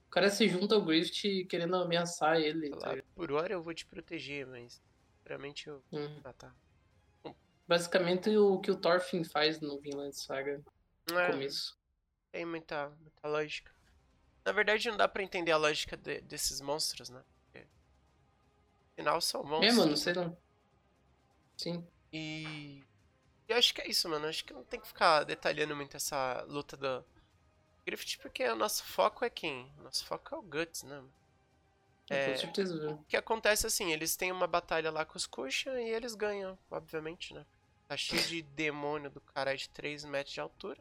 O 0.06 0.10
cara 0.10 0.30
se 0.30 0.48
junta 0.48 0.74
ao 0.74 0.84
Griffith 0.84 1.46
querendo 1.46 1.76
ameaçar 1.76 2.40
ele. 2.40 2.70
tá 2.70 2.96
por 3.14 3.32
hora 3.32 3.52
eu 3.52 3.62
vou 3.62 3.74
te 3.74 3.84
proteger, 3.86 4.46
mas 4.46 4.80
realmente 5.24 5.66
eu 5.68 5.82
vou 5.90 6.00
Hum. 6.00 6.20
matar. 6.24 6.54
Basicamente 7.68 8.30
o 8.36 8.60
que 8.60 8.70
o 8.70 8.80
Thorfinn 8.80 9.24
faz 9.24 9.60
no 9.60 9.80
Vinland 9.80 10.16
Saga 10.16 10.62
no 11.10 11.18
É, 11.18 11.32
começo. 11.32 11.76
tem 12.30 12.46
muita, 12.46 12.90
muita 12.90 13.28
lógica. 13.28 13.72
Na 14.44 14.52
verdade, 14.52 14.88
não 14.88 14.96
dá 14.96 15.08
pra 15.08 15.22
entender 15.22 15.50
a 15.50 15.56
lógica 15.56 15.96
de- 15.96 16.20
desses 16.20 16.60
monstros, 16.60 17.08
né? 17.10 17.24
Porque, 17.44 17.66
afinal, 18.96 19.20
são 19.20 19.42
monstros. 19.42 19.68
É, 19.68 19.72
mano, 19.72 19.96
sei 19.96 20.14
lá. 20.14 20.32
Sim. 21.56 21.84
E 22.12 22.82
eu 23.48 23.56
acho 23.56 23.74
que 23.74 23.80
é 23.82 23.88
isso, 23.88 24.08
mano. 24.08 24.26
Acho 24.26 24.44
que 24.44 24.52
não 24.52 24.64
tem 24.64 24.80
que 24.80 24.86
ficar 24.86 25.24
detalhando 25.24 25.74
muito 25.74 25.96
essa 25.96 26.42
luta 26.42 26.76
do 26.76 27.04
Griffith, 27.86 28.18
porque 28.20 28.44
o 28.48 28.56
nosso 28.56 28.84
foco 28.84 29.24
é 29.24 29.30
quem? 29.30 29.72
Nosso 29.78 30.04
foco 30.04 30.34
é 30.34 30.38
o 30.38 30.42
Guts, 30.42 30.82
né? 30.82 31.02
É, 32.10 32.32
Com 32.32 32.38
certeza, 32.38 32.78
velho. 32.78 32.94
O 32.94 33.04
que 33.04 33.16
acontece 33.16 33.66
assim, 33.66 33.92
eles 33.92 34.16
têm 34.16 34.32
uma 34.32 34.46
batalha 34.46 34.90
lá 34.90 35.04
com 35.04 35.16
os 35.16 35.26
Kushan 35.26 35.80
e 35.80 35.88
eles 35.90 36.14
ganham, 36.14 36.58
obviamente, 36.70 37.32
né? 37.32 37.46
Tá 37.88 37.96
cheio 37.96 38.22
de 38.22 38.42
demônio 38.42 39.08
do 39.10 39.20
caralho 39.20 39.56
de 39.56 39.68
3 39.68 40.04
metros 40.04 40.34
de 40.34 40.40
altura. 40.40 40.78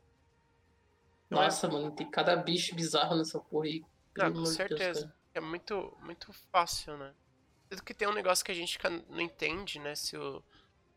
Não 1.29 1.41
é? 1.41 1.45
Nossa, 1.45 1.67
mano, 1.67 1.91
tem 1.91 2.09
cada 2.09 2.35
bicho 2.35 2.73
bizarro 2.75 3.15
nessa 3.15 3.39
porra 3.39 3.65
aí. 3.65 3.85
Ah, 4.17 4.31
com 4.31 4.33
Deus, 4.33 4.49
certeza. 4.49 5.01
cara. 5.01 5.15
É 5.35 5.39
muito, 5.39 5.95
muito 6.01 6.33
fácil, 6.51 6.97
né? 6.97 7.13
Tanto 7.69 7.83
que 7.83 7.93
tem 7.93 8.07
um 8.07 8.13
negócio 8.13 8.43
que 8.45 8.51
a 8.51 8.55
gente 8.55 8.79
não 9.09 9.21
entende, 9.21 9.79
né? 9.79 9.93
Se 9.95 10.17
o. 10.17 10.43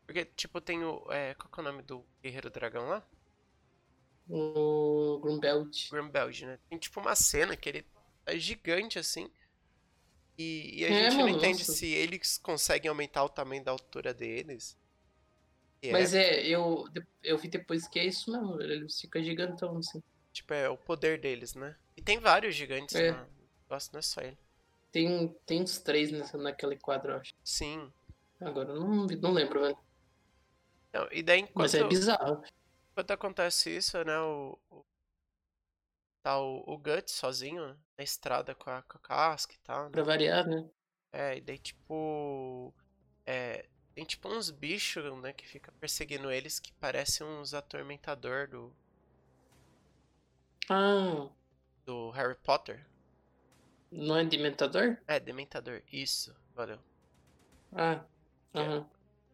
Porque, 0.05 0.25
tipo, 0.25 0.61
tem 0.61 0.83
o. 0.83 1.05
É, 1.11 1.33
qual 1.35 1.49
que 1.49 1.59
é 1.59 1.61
o 1.61 1.65
nome 1.65 1.83
do 1.83 2.03
Guerreiro 2.23 2.49
Dragão 2.49 2.87
lá? 2.87 3.03
O 4.29 5.19
Grumbelt. 5.21 5.91
Grumbeld, 5.91 6.45
né? 6.45 6.59
Tem 6.69 6.79
tipo 6.79 6.99
uma 6.99 7.15
cena 7.15 7.55
que 7.55 7.69
ele 7.69 7.85
é 8.25 8.37
gigante 8.39 8.97
assim. 8.99 9.29
E, 10.37 10.79
e 10.81 10.85
a 10.85 10.89
É, 10.89 11.11
gente 11.11 11.17
não 11.17 11.27
entende 11.29 11.59
nossa. 11.59 11.73
se 11.73 11.85
eles 11.87 12.37
conseguem 12.39 12.89
aumentar 12.89 13.23
o 13.23 13.29
tamanho 13.29 13.63
da 13.63 13.71
altura 13.71 14.13
deles. 14.13 14.75
E 15.81 15.91
Mas 15.91 16.13
é, 16.13 16.45
eu, 16.47 16.85
eu 17.23 17.37
vi 17.37 17.47
depois 17.49 17.87
que 17.87 17.99
é 17.99 18.05
isso 18.05 18.31
mesmo, 18.31 18.57
velho. 18.57 18.71
Ele 18.73 18.89
fica 18.89 19.21
gigantão, 19.23 19.77
assim. 19.77 20.01
Tipo, 20.33 20.53
é 20.53 20.69
o 20.69 20.77
poder 20.77 21.19
deles, 21.19 21.53
né? 21.55 21.75
E 21.97 22.01
tem 22.01 22.19
vários 22.19 22.55
gigantes 22.55 22.95
É. 22.95 23.11
no 23.11 23.27
negócio, 23.63 23.91
não 23.93 23.99
é 23.99 24.01
só 24.01 24.21
ele. 24.21 24.37
Tem, 24.91 25.27
tem 25.45 25.61
uns 25.61 25.79
três 25.79 26.11
nessa, 26.11 26.37
naquele 26.37 26.77
quadro, 26.77 27.11
eu 27.13 27.17
acho. 27.17 27.33
Sim. 27.43 27.91
Agora 28.41 28.69
eu 28.71 28.79
não, 28.79 29.05
não 29.05 29.31
lembro, 29.33 29.61
velho. 29.61 29.77
Não, 30.93 31.07
e 31.11 31.21
daí 31.21 31.39
enquanto, 31.41 31.55
Mas 31.55 31.73
é 31.75 31.83
bizarro. 31.83 32.41
Enquanto 32.99 33.11
acontece 33.11 33.75
isso, 33.75 34.03
né? 34.03 34.17
O, 34.19 34.59
o- 34.69 34.85
tá 36.23 36.39
o, 36.39 36.63
o 36.65 36.77
Guts 36.77 37.11
sozinho 37.13 37.67
né, 37.67 37.77
na 37.97 38.03
estrada 38.05 38.55
com 38.55 38.69
a, 38.69 38.81
com 38.83 38.97
a 38.97 39.01
casca 39.01 39.53
e 39.53 39.57
tal, 39.59 39.89
né? 39.89 39.97
Pra 39.97 40.03
variar, 40.03 40.47
né? 40.47 40.67
É, 41.11 41.37
e 41.37 41.41
daí 41.41 41.57
tipo. 41.57 42.73
É, 43.25 43.67
tem 43.95 44.05
tipo 44.05 44.29
uns 44.29 44.49
bichos, 44.51 45.03
né, 45.21 45.33
que 45.33 45.47
fica 45.47 45.71
perseguindo 45.73 46.31
eles 46.31 46.59
que 46.59 46.73
parecem 46.73 47.25
uns 47.27 47.53
atormentador 47.53 48.47
do, 48.49 48.75
Ah, 50.69 51.29
do 51.85 52.11
Harry 52.11 52.35
Potter. 52.35 52.87
não 53.91 54.17
é 54.17 54.25
Dementador? 54.25 54.97
É, 55.05 55.19
Dementador, 55.19 55.83
isso, 55.91 56.33
valeu. 56.55 56.79
Ah, 57.75 58.05
aham. 58.53 58.89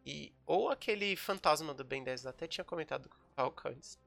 E, 0.06 0.34
ou 0.46 0.70
aquele 0.70 1.16
fantasma 1.18 1.74
do 1.74 1.84
Ben 1.84 2.02
10, 2.04 2.24
eu 2.24 2.30
até 2.30 2.48
tinha 2.48 2.64
comentado 2.64 3.10
antes. 3.38 4.00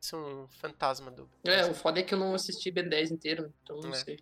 Isso 0.00 0.16
é 0.16 0.18
um 0.18 0.48
fantasma 0.48 1.10
do 1.10 1.28
É, 1.44 1.62
10. 1.62 1.68
o 1.70 1.74
foda 1.74 2.00
é 2.00 2.02
que 2.02 2.12
eu 2.14 2.18
não 2.18 2.34
assisti 2.34 2.70
Ben 2.70 2.88
10 2.88 3.10
inteiro, 3.10 3.52
então 3.62 3.80
não 3.80 3.90
É. 3.90 3.94
sei. 3.94 4.20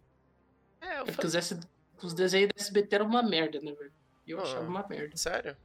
É, 0.80 1.00
É 1.00 1.12
fan... 1.12 1.60
os, 2.02 2.14
desenhos 2.14 2.50
da 2.54 2.60
SBT 2.62 2.94
eram 2.96 3.06
uma 3.06 3.22
merda, 3.22 3.60
né, 3.60 3.72
velho? 3.72 3.92
E 4.26 4.30
eu 4.30 4.38
Ah. 4.40 4.42
achava 4.42 4.66
uma 4.68 4.86
merda. 4.86 5.16
Sério? 5.16 5.56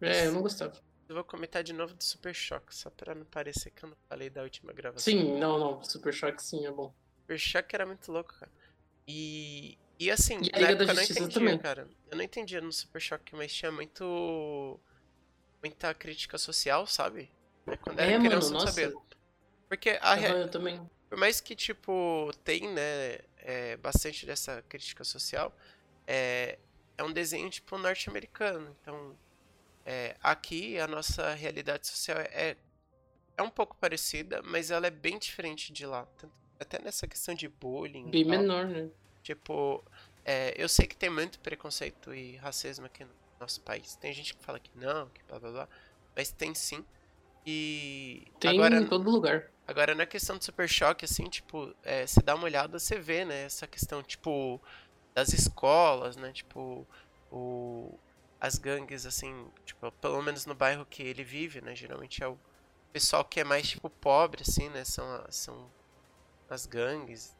É, 0.00 0.26
eu 0.26 0.32
não 0.32 0.42
gostava. 0.42 0.74
Eu 1.08 1.14
vou 1.14 1.24
comentar 1.24 1.62
de 1.62 1.72
novo 1.72 1.94
do 1.94 2.02
Super 2.02 2.34
Choque, 2.34 2.74
só 2.74 2.90
pra 2.90 3.14
não 3.14 3.24
parecer 3.26 3.70
que 3.70 3.84
eu 3.84 3.90
não 3.90 3.96
falei 4.08 4.30
da 4.30 4.42
última 4.42 4.72
gravação. 4.72 5.04
Sim, 5.12 5.38
não, 5.38 5.58
não. 5.58 5.82
Super 5.84 6.12
Choque 6.12 6.42
sim 6.42 6.66
é 6.66 6.70
bom. 6.70 6.92
Super 7.20 7.38
Choque 7.38 7.74
era 7.74 7.86
muito 7.86 8.10
louco, 8.10 8.34
cara. 8.38 8.50
E, 9.06 9.78
e 9.98 10.10
assim, 10.10 10.38
E 10.42 10.48
a 10.48 10.60
na 10.60 10.70
Liga 10.70 10.84
época 10.84 10.86
da 10.86 10.92
eu 10.92 10.96
não 10.96 11.02
entendia, 11.02 11.28
também. 11.30 11.58
cara. 11.58 11.88
Eu 12.10 12.16
não 12.16 12.24
entendia 12.24 12.60
no 12.60 12.72
Super 12.72 13.00
Choque, 13.00 13.36
mas 13.36 13.52
tinha 13.52 13.70
muito. 13.70 14.80
Muita 15.64 15.94
crítica 15.94 16.38
social, 16.38 16.86
sabe? 16.86 17.30
É, 17.66 17.76
Quando 17.76 18.00
era 18.00 18.10
É, 18.10 18.18
mano, 18.18 18.30
criança 18.30 18.48
eu 18.48 18.50
não 18.50 18.60
sabia. 18.60 18.92
Porque 19.68 19.98
a, 20.02 20.14
rea- 20.14 20.30
Aham, 20.30 20.38
eu 20.42 20.50
também. 20.50 20.90
por 21.08 21.18
mais 21.18 21.40
que, 21.40 21.56
tipo, 21.56 22.30
tem, 22.44 22.68
né, 22.72 23.18
é, 23.38 23.76
bastante 23.78 24.26
dessa 24.26 24.62
crítica 24.68 25.04
social, 25.04 25.56
é, 26.06 26.58
é 26.98 27.02
um 27.04 27.12
desenho, 27.12 27.50
tipo, 27.50 27.78
norte-americano. 27.78 28.76
Então, 28.80 29.16
é, 29.86 30.16
aqui 30.22 30.78
a 30.78 30.86
nossa 30.86 31.34
realidade 31.34 31.86
social 31.88 32.18
é, 32.18 32.56
é 33.36 33.42
um 33.42 33.50
pouco 33.50 33.76
parecida, 33.76 34.42
mas 34.44 34.70
ela 34.70 34.86
é 34.86 34.90
bem 34.90 35.18
diferente 35.18 35.72
de 35.72 35.86
lá. 35.86 36.06
Até 36.60 36.78
nessa 36.80 37.06
questão 37.06 37.34
de 37.34 37.48
bullying. 37.48 38.10
Bem 38.10 38.24
menor, 38.24 38.66
né? 38.68 38.88
Tipo, 39.22 39.82
é, 40.24 40.54
eu 40.56 40.68
sei 40.68 40.86
que 40.86 40.96
tem 40.96 41.10
muito 41.10 41.38
preconceito 41.40 42.14
e 42.14 42.36
racismo 42.36 42.86
aqui 42.86 43.04
no 43.04 43.12
nosso 43.40 43.62
país. 43.62 43.96
Tem 43.96 44.12
gente 44.12 44.34
que 44.34 44.44
fala 44.44 44.60
que 44.60 44.70
não, 44.76 45.10
que 45.10 45.22
blá 45.24 45.38
blá 45.40 45.50
blá, 45.52 45.68
mas 46.16 46.32
tem 46.32 46.54
sim. 46.54 46.84
E 47.46 48.32
Tem 48.38 48.50
agora, 48.50 48.80
em 48.80 48.86
todo 48.86 49.10
lugar. 49.10 49.50
agora 49.66 49.94
na 49.94 50.06
questão 50.06 50.38
do 50.38 50.44
Super 50.44 50.68
Choque, 50.68 51.04
assim, 51.04 51.24
tipo, 51.28 51.74
é, 51.82 52.06
você 52.06 52.20
dá 52.22 52.34
uma 52.34 52.44
olhada, 52.44 52.78
você 52.78 52.98
vê, 52.98 53.24
né, 53.24 53.44
essa 53.44 53.66
questão, 53.66 54.02
tipo, 54.02 54.62
das 55.14 55.30
escolas, 55.32 56.16
né, 56.16 56.32
tipo, 56.32 56.88
o, 57.30 58.00
as 58.40 58.58
gangues, 58.58 59.06
assim, 59.06 59.50
tipo, 59.64 59.90
pelo 59.94 60.22
menos 60.22 60.46
no 60.46 60.54
bairro 60.54 60.86
que 60.86 61.02
ele 61.02 61.24
vive, 61.24 61.60
né, 61.62 61.74
geralmente 61.76 62.22
é 62.22 62.28
o 62.28 62.40
pessoal 62.92 63.24
que 63.24 63.40
é 63.40 63.44
mais, 63.44 63.68
tipo, 63.70 63.90
pobre, 63.90 64.42
assim, 64.42 64.68
né, 64.70 64.84
são, 64.84 65.06
a- 65.16 65.32
são 65.32 65.72
as 66.48 66.66
gangues. 66.66 67.36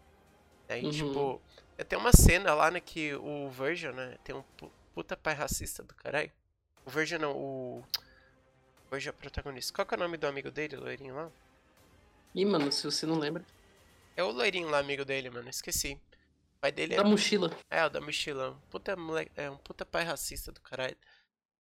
Aí, 0.69 0.89
Uhum. 0.89 0.89
tipo, 0.89 1.43
tem 1.89 1.99
uma 1.99 2.13
cena 2.13 2.55
lá, 2.55 2.71
né, 2.71 2.81
que 2.81 3.15
o 3.17 3.51
Virgil, 3.51 3.93
né, 3.95 4.19
tem 4.25 4.35
um 4.35 4.45
puta 4.95 5.17
pai 5.17 5.35
racista 5.35 5.83
do 5.83 5.95
caralho. 5.95 6.31
O 6.87 6.91
Virgil 6.91 7.19
não, 7.19 7.37
o... 7.37 7.85
O 8.87 8.91
Virgil 8.91 9.11
é 9.11 9.15
o 9.15 9.19
protagonista. 9.19 9.73
Qual 9.73 9.87
que 9.87 9.95
é 9.95 9.97
o 9.97 10.01
nome 10.01 10.17
do 10.17 10.27
amigo 10.27 10.51
dele, 10.51 10.77
o 10.77 10.81
loirinho 10.81 11.15
lá? 11.15 11.31
Ih, 12.35 12.45
mano, 12.45 12.71
se 12.71 12.85
você 12.85 13.05
não 13.07 13.19
lembra. 13.19 13.45
É 14.17 14.23
o 14.23 14.31
loirinho 14.31 14.69
lá, 14.69 14.79
amigo 14.79 15.05
dele, 15.05 15.31
mano, 15.31 15.49
esqueci. 15.49 16.01
O 16.57 16.61
pai 16.61 16.71
dele 16.71 16.95
é... 16.95 16.97
Da 16.99 17.05
mochila. 17.05 17.57
É, 17.69 17.85
o 17.85 17.89
da 17.89 18.01
mochila. 18.01 18.53
Um 18.53 18.61
puta 18.71 18.95
moleque, 18.97 19.33
é 19.35 19.51
um 19.51 19.57
puta 19.57 19.85
pai 19.85 20.05
racista 20.05 20.53
do 20.53 20.61
caralho. 20.61 20.97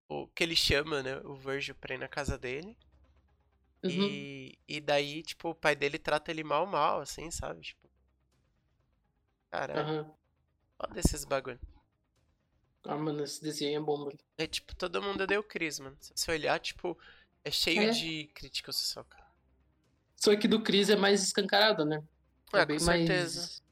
O 0.07 0.27
que 0.27 0.43
ele 0.43 0.55
chama, 0.55 1.01
né, 1.01 1.17
o 1.23 1.33
Virgil 1.35 1.75
pra 1.75 1.95
ir 1.95 1.97
na 1.97 2.07
casa 2.07 2.37
dele. 2.37 2.77
Uhum. 3.83 3.89
E, 3.89 4.59
e 4.67 4.79
daí, 4.79 5.23
tipo, 5.23 5.49
o 5.49 5.55
pai 5.55 5.75
dele 5.75 5.97
trata 5.97 6.31
ele 6.31 6.43
mal, 6.43 6.65
mal, 6.65 7.01
assim, 7.01 7.31
sabe? 7.31 7.61
Tipo. 7.61 7.89
Caralho, 9.49 9.79
Aham. 9.79 10.13
foda 10.77 10.99
esses 10.99 11.25
bagulho. 11.25 11.59
Ah, 12.85 12.97
mano, 12.97 13.23
esse 13.23 13.41
desenho 13.41 13.77
é 13.77 13.83
bom, 13.83 13.97
mano. 13.97 14.17
É 14.37 14.45
tipo, 14.45 14.75
todo 14.75 15.01
mundo 15.01 15.25
deu 15.25 15.41
Cris, 15.43 15.79
mano. 15.79 15.95
Se 16.01 16.11
você 16.15 16.31
olhar, 16.31 16.59
tipo, 16.59 16.97
é 17.43 17.49
cheio 17.51 17.83
É. 17.83 17.89
de 17.91 18.27
crítica 18.33 18.71
social, 18.71 19.05
cara. 19.05 19.23
Só 20.17 20.35
que 20.35 20.47
do 20.47 20.61
Chris 20.61 20.89
é 20.89 20.95
mais 20.95 21.23
escancarado, 21.23 21.85
né? 21.85 22.03
Ah, 22.51 22.59
é 22.61 22.65
bem 22.65 22.77
com 22.77 22.85
certeza. 22.85 23.39
mais. 23.41 23.63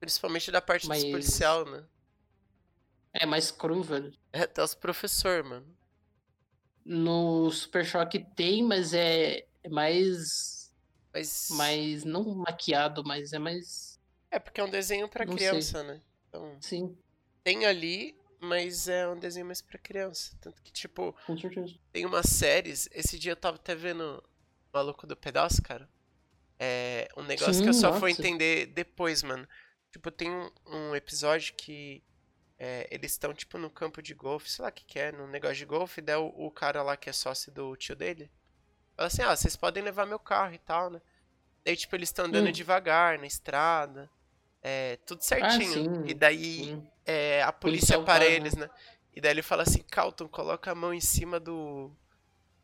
Principalmente 0.00 0.50
da 0.50 0.60
parte 0.60 0.88
dos 0.88 1.04
policial, 1.04 1.64
né? 1.64 1.84
É 3.12 3.26
mais 3.26 3.50
cru, 3.50 3.82
velho. 3.82 4.12
É 4.32 4.42
até 4.42 4.62
os 4.62 4.74
professor, 4.74 5.42
mano. 5.42 5.76
No 6.84 7.50
Super 7.50 7.84
Choque 7.84 8.24
tem, 8.34 8.62
mas 8.62 8.92
é, 8.94 9.46
é 9.62 9.68
mais. 9.68 10.72
Mas. 11.12 11.48
mais. 11.50 12.04
não 12.04 12.22
maquiado, 12.36 13.02
mas 13.04 13.32
é 13.32 13.38
mais. 13.38 13.98
É 14.30 14.38
porque 14.38 14.60
é 14.60 14.64
um 14.64 14.70
desenho 14.70 15.08
pra 15.08 15.24
Não 15.24 15.34
criança, 15.34 15.82
né? 15.82 16.00
Então, 16.28 16.56
Sim, 16.60 16.96
tem 17.42 17.64
ali, 17.66 18.17
mas 18.40 18.88
é 18.88 19.08
um 19.08 19.18
desenho 19.18 19.46
mais 19.46 19.60
pra 19.62 19.78
criança. 19.78 20.36
Tanto 20.40 20.62
que, 20.62 20.72
tipo, 20.72 21.16
com 21.26 21.36
certeza. 21.38 21.74
tem 21.92 22.06
umas 22.06 22.26
séries. 22.26 22.88
Esse 22.92 23.18
dia 23.18 23.32
eu 23.32 23.36
tava 23.36 23.56
até 23.56 23.74
vendo 23.74 24.02
o 24.18 24.22
Maluco 24.72 25.06
do 25.06 25.16
Pedaço, 25.16 25.62
cara. 25.62 25.88
É 26.58 27.08
um 27.16 27.22
negócio 27.22 27.62
que 27.62 27.68
eu 27.68 27.72
Sim, 27.72 27.80
só 27.80 27.92
fui 27.92 28.10
nossa. 28.10 28.20
entender 28.20 28.66
depois, 28.66 29.22
mano. 29.22 29.48
Tipo, 29.92 30.10
tem 30.10 30.30
um, 30.30 30.50
um 30.66 30.94
episódio 30.96 31.54
que 31.54 32.02
é, 32.58 32.88
eles 32.90 33.12
estão, 33.12 33.32
tipo, 33.34 33.58
no 33.58 33.70
campo 33.70 34.02
de 34.02 34.14
golfe, 34.14 34.50
sei 34.50 34.62
lá 34.64 34.68
o 34.70 34.72
que 34.72 34.84
que 34.84 34.98
é, 34.98 35.12
num 35.12 35.28
negócio 35.28 35.56
de 35.56 35.64
golfe, 35.66 36.00
daí 36.00 36.16
o, 36.16 36.26
o 36.28 36.50
cara 36.50 36.82
lá 36.82 36.96
que 36.96 37.08
é 37.10 37.12
sócio 37.12 37.52
do 37.52 37.76
tio 37.76 37.96
dele 37.96 38.30
fala 38.96 39.06
assim, 39.08 39.22
ah, 39.22 39.36
vocês 39.36 39.56
podem 39.56 39.82
levar 39.82 40.06
meu 40.06 40.18
carro 40.18 40.54
e 40.54 40.58
tal, 40.58 40.90
né? 40.90 41.00
Daí, 41.64 41.76
tipo, 41.76 41.94
eles 41.96 42.08
estão 42.08 42.26
andando 42.26 42.48
Hum. 42.48 42.52
devagar 42.52 43.18
na 43.18 43.26
estrada, 43.26 44.10
é, 44.62 44.96
tudo 45.06 45.22
certinho. 45.22 45.72
sim, 45.72 46.04
e 46.06 46.14
daí 46.14 46.64
Sim. 46.64 46.90
É, 47.08 47.42
a 47.44 47.52
polícia 47.52 47.98
para 47.98 48.26
eles, 48.26 48.56
né? 48.56 48.70
E 49.14 49.20
daí 49.20 49.32
ele 49.32 49.42
fala 49.42 49.64
assim, 49.64 49.82
Calton, 49.90 50.28
coloca 50.28 50.72
a 50.72 50.76
mão 50.76 50.94
em 50.94 51.00
cima 51.00 51.40
do, 51.40 51.92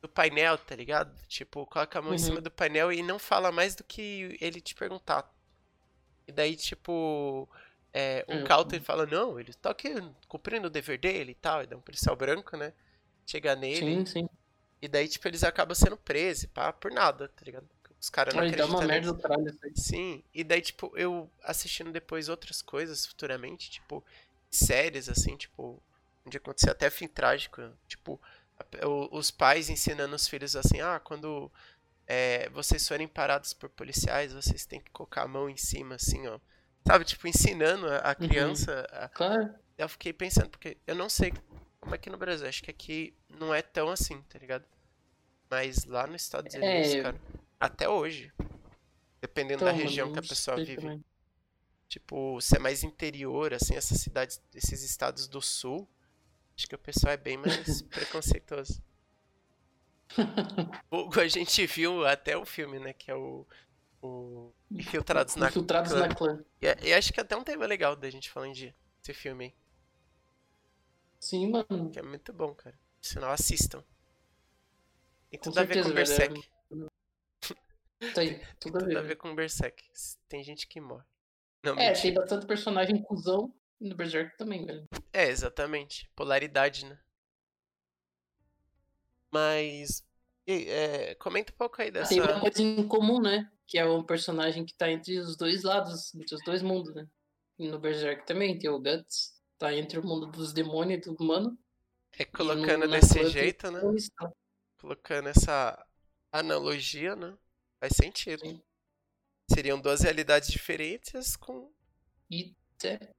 do 0.03 0.09
painel, 0.09 0.59
tá 0.59 0.77
ligado? 0.77 1.15
Tipo, 1.29 1.67
coloca 1.67 1.99
a 1.99 2.03
mão 2.03 2.15
em 2.15 2.19
Uhum. 2.19 2.19
cima 2.19 2.41
do 2.43 2.51
painel 2.51 2.93
e 2.93 3.03
não 3.03 3.19
fala 3.19 3.53
mais 3.53 3.75
do 3.77 3.85
que 3.85 4.39
ele 4.41 4.61
te 4.61 4.75
perguntar. 4.75 5.31
E 6.27 6.33
daí, 6.33 6.57
tipo, 6.57 7.49
é, 7.93 8.25
o 8.29 8.39
É, 8.39 8.41
Calton 8.41 8.81
fala, 8.81 9.07
não, 9.07 9.39
ele 9.39 9.53
tá 9.55 9.71
aqui 9.71 9.91
cumprindo 10.29 10.69
o 10.69 10.71
dever 10.71 10.99
dele 10.99 11.33
e 11.33 11.35
tal. 11.35 11.63
E 11.63 11.67
daí 11.67 11.79
um 11.79 11.83
policial 11.83 12.17
branco, 12.17 12.57
né? 12.57 12.73
Chega 13.27 13.55
nele 13.57 13.95
Sim, 13.95 14.07
sim. 14.07 14.29
E 14.83 14.89
daí, 14.89 15.09
tipo, 15.09 15.27
eles 15.29 15.45
acabam 15.45 15.75
sendo 15.75 15.97
presos, 15.97 16.47
pá, 16.47 16.73
por 16.73 16.93
nada, 16.93 17.29
tá 17.29 17.45
ligado? 17.45 17.69
Os 18.01 18.11
caras 18.11 18.35
não 18.35 18.41
Aí 18.41 18.53
dá 18.53 18.67
acreditam 18.67 18.67
uma 18.67 18.83
merda 18.83 19.13
do 19.13 19.21
caralho 19.23 19.49
isso 19.49 19.65
aí. 19.65 19.75
Sim, 19.75 20.23
e 20.33 20.45
daí, 20.45 20.61
tipo, 20.63 20.93
eu 20.97 21.31
assistindo 21.43 21.91
depois 21.93 22.29
outras 22.29 22.63
coisas 22.63 23.07
futuramente, 23.07 23.71
tipo, 23.71 24.05
séries, 24.57 25.09
assim, 25.09 25.37
tipo, 25.37 25.83
onde 26.27 26.37
acontecia 26.37 26.73
até 26.73 26.91
fim 26.91 27.09
trágico, 27.09 27.63
tipo, 27.89 28.21
os 29.11 29.31
pais 29.31 29.69
ensinando 29.69 30.15
os 30.15 30.29
filhos 30.29 30.55
assim, 30.57 30.81
ah, 30.81 31.01
quando 31.01 31.51
é, 32.07 32.49
vocês 32.51 32.87
forem 32.87 33.09
parados 33.09 33.53
por 33.55 33.69
policiais, 33.71 34.33
vocês 34.33 34.65
têm 34.67 34.81
que 34.81 34.91
colocar 34.91 35.23
a 35.23 35.29
mão 35.29 35.49
em 35.51 35.57
cima, 35.57 35.97
assim, 35.97 36.27
ó. 36.27 36.39
Sabe, 36.87 37.05
tipo, 37.05 37.27
ensinando 37.27 37.87
a, 37.89 38.09
Uhum. 38.21 38.29
criança. 38.29 38.87
a- 38.93 39.09
Claro. 39.09 39.55
Eu 39.77 39.89
fiquei 39.89 40.13
pensando, 40.13 40.51
porque 40.51 40.77
eu 40.87 40.95
não 40.95 41.09
sei 41.09 41.33
como 41.81 41.95
é 41.95 41.99
que 41.99 42.11
no 42.11 42.17
Brasil, 42.19 42.47
acho 42.49 42.63
que 42.63 42.71
aqui 42.71 43.15
não 43.29 43.53
é 43.55 43.61
tão 43.63 43.89
assim, 43.91 44.21
tá 44.23 44.39
ligado? 44.39 44.65
Mas 45.51 45.85
lá 45.85 46.07
nos 46.07 46.23
Estados 46.23 46.55
Unidos, 46.55 46.95
É. 46.95 47.03
cara, 47.03 47.21
até 47.59 47.89
hoje, 47.89 48.33
dependendo 49.21 49.63
Então, 49.63 49.67
da 49.67 49.73
mano, 49.73 49.85
região 49.85 50.13
que 50.13 50.19
a 50.19 50.23
pessoa 50.23 50.57
vive, 50.59 50.77
também. 50.77 51.05
Tipo, 51.89 52.41
se 52.41 52.57
é 52.57 52.59
mais 52.59 52.83
interior, 52.83 53.55
assim, 53.55 53.75
essas 53.75 54.01
cidades, 54.01 54.41
esses 54.55 54.83
estados 54.83 55.29
do 55.29 55.41
sul, 55.41 55.89
acho 56.57 56.67
que 56.67 56.75
o 56.75 56.79
pessoal 56.79 57.13
é 57.13 57.17
bem 57.17 57.37
mais 57.37 57.83
preconceituoso. 57.93 58.83
Vulgo 60.91 61.21
a 61.21 61.29
gente 61.29 61.67
viu 61.67 62.07
até 62.07 62.37
o 62.37 62.45
filme, 62.45 62.79
né? 62.79 62.93
Que 62.93 63.11
é 63.11 63.15
o. 63.15 63.47
o 64.03 64.53
Infiltrados 64.71 65.37
na 65.37 65.49
Infiltrados 65.49 65.93
Clã. 65.93 66.07
na 66.09 66.15
clã. 66.15 66.45
E, 66.61 66.89
e 66.89 66.95
acho 66.95 67.13
que 67.13 67.21
até 67.21 67.37
um 67.37 67.45
tema 67.45 67.67
legal 67.67 67.95
da 67.97 68.11
gente 68.11 68.31
falando 68.31 68.55
de 68.55 68.75
esse 69.03 69.13
filme 69.15 69.55
Sim, 71.21 71.51
mano. 71.51 71.91
que 71.91 71.99
é 71.99 72.03
muito 72.03 72.33
bom, 72.33 72.55
cara. 72.55 72.79
Sinal, 73.01 73.31
assistam. 73.33 73.85
Tem 75.31 75.39
Com 75.39 75.51
tudo 75.51 75.59
a 75.61 75.65
ver 75.65 75.83
com 75.83 75.91
certeza, 75.91 75.95
Berserk. 75.95 76.51
Tem, 78.15 78.15
Tem 78.15 78.39
tudo 78.61 78.79
a 78.79 78.81
tudo 78.81 78.99
a 78.99 79.03
ver. 79.03 79.09
ver 79.09 79.17
com 79.17 79.35
Berserk. 79.35 79.83
Tem 80.29 80.43
gente 80.43 80.67
que 80.67 80.81
morre. 80.81 81.05
Não, 81.65 81.79
É, 81.79 81.93
tem 81.93 82.13
bastante 82.13 82.47
personagem 82.47 83.03
cuzão 83.03 83.53
no 83.81 83.95
Berserk 83.95 84.37
também, 84.37 84.65
velho. 84.65 84.87
É, 85.13 85.29
exatamente. 85.29 86.11
Polaridade, 86.15 86.87
né? 86.87 86.99
Mas. 89.33 90.05
e, 90.47 90.69
é, 90.69 91.15
comenta 91.17 91.53
um 91.53 91.57
pouco 91.57 91.81
aí 91.81 91.91
dessa. 91.91 92.11
Tem 92.11 92.21
uma 92.21 92.41
coisa 92.41 92.63
em 92.63 92.87
comum, 92.87 93.21
né? 93.21 93.51
Que 93.67 93.79
é 93.79 93.85
um 93.87 94.03
personagem 94.03 94.65
que 94.65 94.75
tá 94.77 94.91
entre 94.91 95.19
os 95.19 95.37
dois 95.37 95.63
lados, 95.63 96.15
entre 96.15 96.35
os 96.35 96.45
dois 96.45 96.63
mundos, 96.63 96.95
né? 96.95 97.07
E 97.59 97.69
no 97.69 97.79
Berserk 97.79 98.27
também 98.27 98.59
tem 98.59 98.69
o 98.69 98.79
Guts, 98.79 99.33
tá 99.59 99.73
entre 99.75 99.99
o 99.99 100.05
mundo 100.07 100.27
dos 100.27 100.53
demônios 100.53 100.99
e 101.07 101.11
do 101.11 101.17
humano. 101.23 101.57
É 102.19 102.25
no- 102.25 102.31
colocando 102.33 102.87
na 102.87 102.99
desse 102.99 103.25
jeito, 103.31 103.71
né? 103.71 103.81
Colocando 104.79 105.29
essa 105.29 105.85
analogia, 106.31 107.17
né? 107.17 107.37
Faz 107.81 107.95
sentido. 107.97 108.41
Sim. 108.45 108.63
Seriam 109.53 109.81
duas 109.81 110.01
realidades 110.01 110.49
diferentes 110.51 111.37
com 111.37 111.71
E 112.31 112.55
é, 112.85 113.13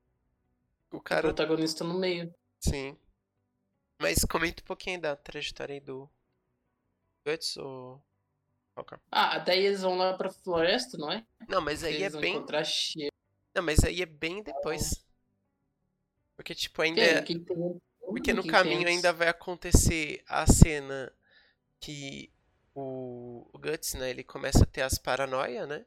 o 0.91 0.97
o 0.97 1.01
cara. 1.01 1.21
protagonista 1.21 1.83
no 1.83 1.97
meio. 1.99 2.33
Sim. 2.59 2.97
Mas 3.99 4.25
comenta 4.25 4.61
um 4.61 4.65
pouquinho 4.65 4.99
da 4.99 5.15
trajetória 5.15 5.73
aí 5.73 5.79
do 5.79 6.09
Guts 7.25 7.57
ou. 7.57 8.01
que 8.87 8.95
é? 8.95 8.99
Ah, 9.11 9.39
daí 9.39 9.65
eles 9.65 9.81
vão 9.81 9.95
lá 9.97 10.17
pra 10.17 10.29
floresta, 10.29 10.97
não 10.97 11.11
é? 11.11 11.25
Não, 11.47 11.61
mas 11.61 11.83
aí 11.83 11.95
é 11.95 11.99
eles 12.01 12.11
vão 12.13 12.21
bem. 12.21 12.45
Não, 13.53 13.63
mas 13.63 13.83
aí 13.83 14.01
é 14.01 14.05
bem 14.05 14.43
depois. 14.43 15.05
Porque, 16.35 16.53
tipo, 16.53 16.81
ainda. 16.81 17.01
É- 17.01 17.23
Porque 18.01 18.33
no 18.33 18.45
caminho 18.45 18.87
ainda 18.87 19.13
vai 19.13 19.29
acontecer 19.29 20.21
a 20.27 20.45
cena 20.45 21.11
que 21.79 22.31
o, 22.73 23.47
o 23.53 23.57
Guts, 23.57 23.93
né, 23.93 24.09
ele 24.09 24.23
começa 24.23 24.63
a 24.63 24.67
ter 24.67 24.81
as 24.81 24.97
paranoia, 24.97 25.65
né? 25.65 25.85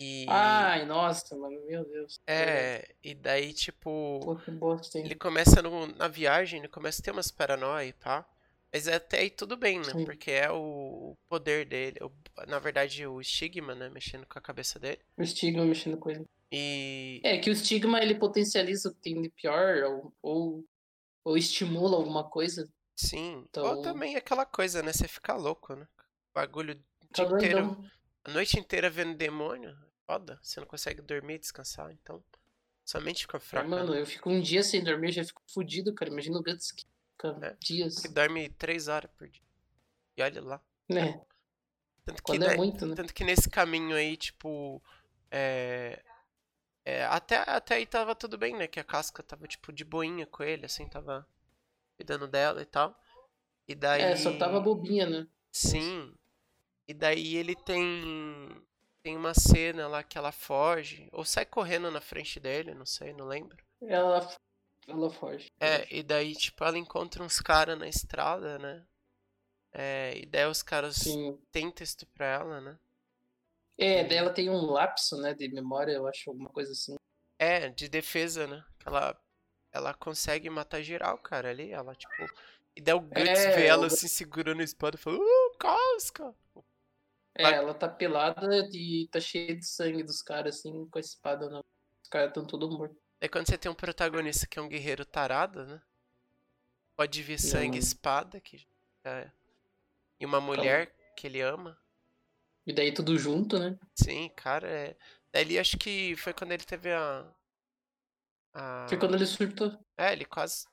E 0.00 0.26
Ai, 0.28 0.84
nossa, 0.86 1.36
mano, 1.36 1.60
meu 1.66 1.84
Deus. 1.84 2.20
é, 2.26 2.94
e 3.02 3.14
daí 3.14 3.52
tipo, 3.52 4.20
Pô, 4.22 4.36
que 4.36 4.50
bosta, 4.52 4.96
hein? 4.98 5.04
ele 5.04 5.16
começa 5.16 5.60
no- 5.60 5.88
na 5.88 6.06
viagem, 6.06 6.60
ele 6.60 6.68
começa 6.68 7.02
a 7.02 7.04
ter 7.04 7.10
umas 7.10 7.30
paranoia 7.32 7.86
e 7.88 7.92
pá. 7.92 8.24
Mas 8.72 8.86
até 8.86 9.20
aí 9.20 9.30
tudo 9.30 9.56
bem, 9.56 9.78
né? 9.78 9.84
Sim. 9.92 10.04
Porque 10.04 10.30
é 10.30 10.50
o 10.52 11.16
poder 11.28 11.64
dele, 11.66 11.98
o- 12.02 12.12
na 12.46 12.58
verdade 12.60 13.04
o 13.06 13.20
estigma, 13.20 13.74
né, 13.74 13.88
mexendo 13.88 14.24
com 14.26 14.38
a 14.38 14.42
cabeça 14.42 14.78
dele. 14.78 15.00
O 15.16 15.22
estigma 15.22 15.64
mexendo 15.64 15.96
com 15.96 16.10
ele. 16.10 16.24
E 16.52 17.20
É 17.24 17.38
que 17.38 17.50
o 17.50 17.52
estigma 17.52 18.00
ele 18.00 18.14
potencializa 18.14 18.90
o 18.90 18.94
que 18.94 19.00
tem 19.00 19.20
de 19.20 19.30
pior 19.30 19.82
ou, 19.84 20.12
ou, 20.22 20.64
ou 21.24 21.36
estimula 21.36 21.96
alguma 21.96 22.22
coisa. 22.28 22.68
sim, 22.94 23.36
ou 23.36 23.42
Então- 23.48 23.82
também 23.82 24.14
aquela 24.16 24.44
coisa, 24.46 24.82
né, 24.82 24.92
você 24.92 25.08
fica 25.08 25.34
louco, 25.34 25.74
né? 25.74 25.86
Bagulho 26.34 26.74
o 26.74 27.12
dia 27.14 27.24
inteiro. 27.24 27.84
A 28.24 28.30
noite 28.32 28.58
inteira 28.60 28.90
vendo 28.90 29.16
demônio, 29.16 29.74
foda. 30.08 30.38
Você 30.42 30.58
não 30.58 30.66
consegue 30.66 31.02
dormir, 31.02 31.38
descansar, 31.38 31.92
então. 31.92 32.24
Sua 32.82 33.00
mente 33.02 33.20
fica 33.22 33.36
É, 33.36 33.40
fraca. 33.40 33.68
mano, 33.68 33.92
né? 33.92 34.00
eu 34.00 34.06
fico 34.06 34.30
um 34.30 34.40
dia 34.40 34.62
sem 34.62 34.82
dormir, 34.82 35.12
já 35.12 35.22
fico 35.22 35.42
fudido, 35.52 35.94
cara. 35.94 36.10
Imagina 36.10 36.38
o 36.38 36.42
Guts 36.42 36.72
que 36.72 36.86
fica 37.12 37.38
É. 37.42 37.56
dias. 37.60 38.00
Que 38.00 38.08
dorme 38.08 38.48
três 38.48 38.88
horas 38.88 39.10
por 39.18 39.28
dia. 39.28 39.42
E 40.16 40.22
olha 40.22 40.42
lá. 40.42 40.60
Né? 40.88 41.20
Tanto 42.06 42.22
que, 42.22 42.22
Quando 42.22 42.46
né, 42.46 42.54
é 42.54 42.56
muito, 42.56 42.86
né? 42.86 42.94
tanto 42.96 43.12
que 43.12 43.22
nesse 43.22 43.50
caminho 43.50 43.94
aí, 43.94 44.16
tipo. 44.16 44.82
É. 45.30 46.02
é, 46.82 47.04
até, 47.04 47.36
até 47.46 47.74
aí 47.74 47.84
tava 47.84 48.14
tudo 48.14 48.38
bem, 48.38 48.56
né? 48.56 48.66
Que 48.66 48.80
a 48.80 48.84
casca 48.84 49.22
tava, 49.22 49.46
tipo, 49.46 49.70
de 49.70 49.84
boinha 49.84 50.24
com 50.26 50.42
ele, 50.42 50.64
assim, 50.64 50.88
tava 50.88 51.28
cuidando 51.98 52.26
dela 52.26 52.62
e 52.62 52.64
tal. 52.64 52.98
E 53.68 53.74
daí. 53.74 54.00
É, 54.00 54.16
só 54.16 54.34
tava 54.38 54.58
bobinha, 54.58 55.04
né? 55.06 55.28
Sim. 55.52 56.14
E 56.86 56.94
daí 56.94 57.36
ele 57.36 57.54
tem. 57.54 58.66
Tem 59.02 59.16
uma 59.16 59.34
cena 59.34 59.88
lá 59.88 60.02
que 60.04 60.16
ela 60.16 60.30
foge. 60.32 61.08
Ou 61.12 61.24
sai 61.24 61.44
correndo 61.44 61.90
na 61.90 62.00
frente 62.00 62.38
dele, 62.38 62.74
não 62.74 62.86
sei, 62.86 63.12
não 63.12 63.26
lembro. 63.26 63.56
Ela, 63.82 64.28
ela 64.86 65.10
foge. 65.10 65.48
É, 65.60 65.86
e 65.94 66.02
daí, 66.02 66.34
tipo, 66.34 66.64
ela 66.64 66.78
encontra 66.78 67.22
uns 67.22 67.40
caras 67.40 67.78
na 67.78 67.88
estrada, 67.88 68.58
né? 68.58 68.86
É, 69.72 70.18
e 70.18 70.26
daí 70.26 70.46
os 70.46 70.62
caras 70.62 70.96
Sim. 70.96 71.38
tentam 71.52 71.84
estuprar 71.84 72.40
ela, 72.40 72.60
né? 72.60 72.78
É, 73.78 74.02
daí 74.04 74.16
ela 74.18 74.32
tem 74.32 74.50
um 74.50 74.70
lapso, 74.72 75.16
né, 75.20 75.34
de 75.34 75.48
memória, 75.48 75.92
eu 75.92 76.06
acho, 76.06 76.30
alguma 76.30 76.50
coisa 76.50 76.72
assim. 76.72 76.96
É, 77.38 77.68
de 77.68 77.88
defesa, 77.88 78.46
né? 78.46 78.64
Ela, 78.84 79.20
ela 79.72 79.94
consegue 79.94 80.50
matar 80.50 80.82
geral, 80.82 81.18
cara, 81.18 81.50
ali. 81.50 81.70
Ela, 81.70 81.94
tipo. 81.94 82.12
E 82.76 82.80
daí 82.80 82.94
o 82.94 83.00
Guts 83.00 83.20
É, 83.20 83.50
vê 83.54 83.66
ela 83.66 83.82
o- 83.82 83.86
assim 83.86 84.08
segurando 84.08 84.60
a 84.60 84.64
espada 84.64 84.96
e 84.96 85.00
fala, 85.00 85.18
uh, 85.18 85.58
casca! 85.58 86.34
É, 87.38 87.42
Mas- 87.44 87.54
ela 87.54 87.72
tá 87.72 87.88
pelada 87.88 88.68
e 88.72 89.08
tá 89.12 89.20
cheia 89.20 89.56
de 89.56 89.64
sangue 89.64 90.02
dos 90.02 90.20
caras, 90.20 90.56
assim, 90.58 90.86
com 90.88 90.98
a 90.98 91.00
espada 91.00 91.48
na. 91.48 91.60
Os 92.02 92.08
caras 92.10 92.28
estão 92.28 92.44
todos 92.44 92.76
mortos. 92.76 92.98
Daí 93.20 93.28
quando 93.28 93.46
você 93.46 93.56
tem 93.56 93.70
um 93.70 93.74
protagonista 93.74 94.46
que 94.46 94.58
é 94.58 94.62
um 94.62 94.68
guerreiro 94.68 95.04
tarado, 95.04 95.64
né? 95.64 95.80
Pode 96.96 97.22
vir 97.22 97.38
sangue 97.38 97.76
e 97.76 97.80
espada, 97.80 98.40
que 98.40 98.58
já 99.04 99.20
é. 99.20 99.32
E 100.18 100.26
uma 100.26 100.40
mulher 100.40 100.92
que 101.16 101.26
ele 101.28 101.40
ama. 101.40 101.78
E 102.66 102.72
daí 102.72 102.92
tudo 102.92 103.16
junto, 103.16 103.58
né? 103.58 103.78
Sim, 103.94 104.28
cara, 104.30 104.68
é. 104.68 104.96
Ele 105.32 105.58
acho 105.58 105.78
que 105.78 106.16
foi 106.16 106.32
quando 106.32 106.52
ele 106.52 106.64
teve 106.64 106.92
a. 106.92 107.24
a... 108.54 108.86
Foi 108.88 108.98
quando 108.98 109.14
ele 109.14 109.26
surtou. 109.26 109.78
É, 109.96 110.12
ele 110.12 110.24
quase. 110.24 110.66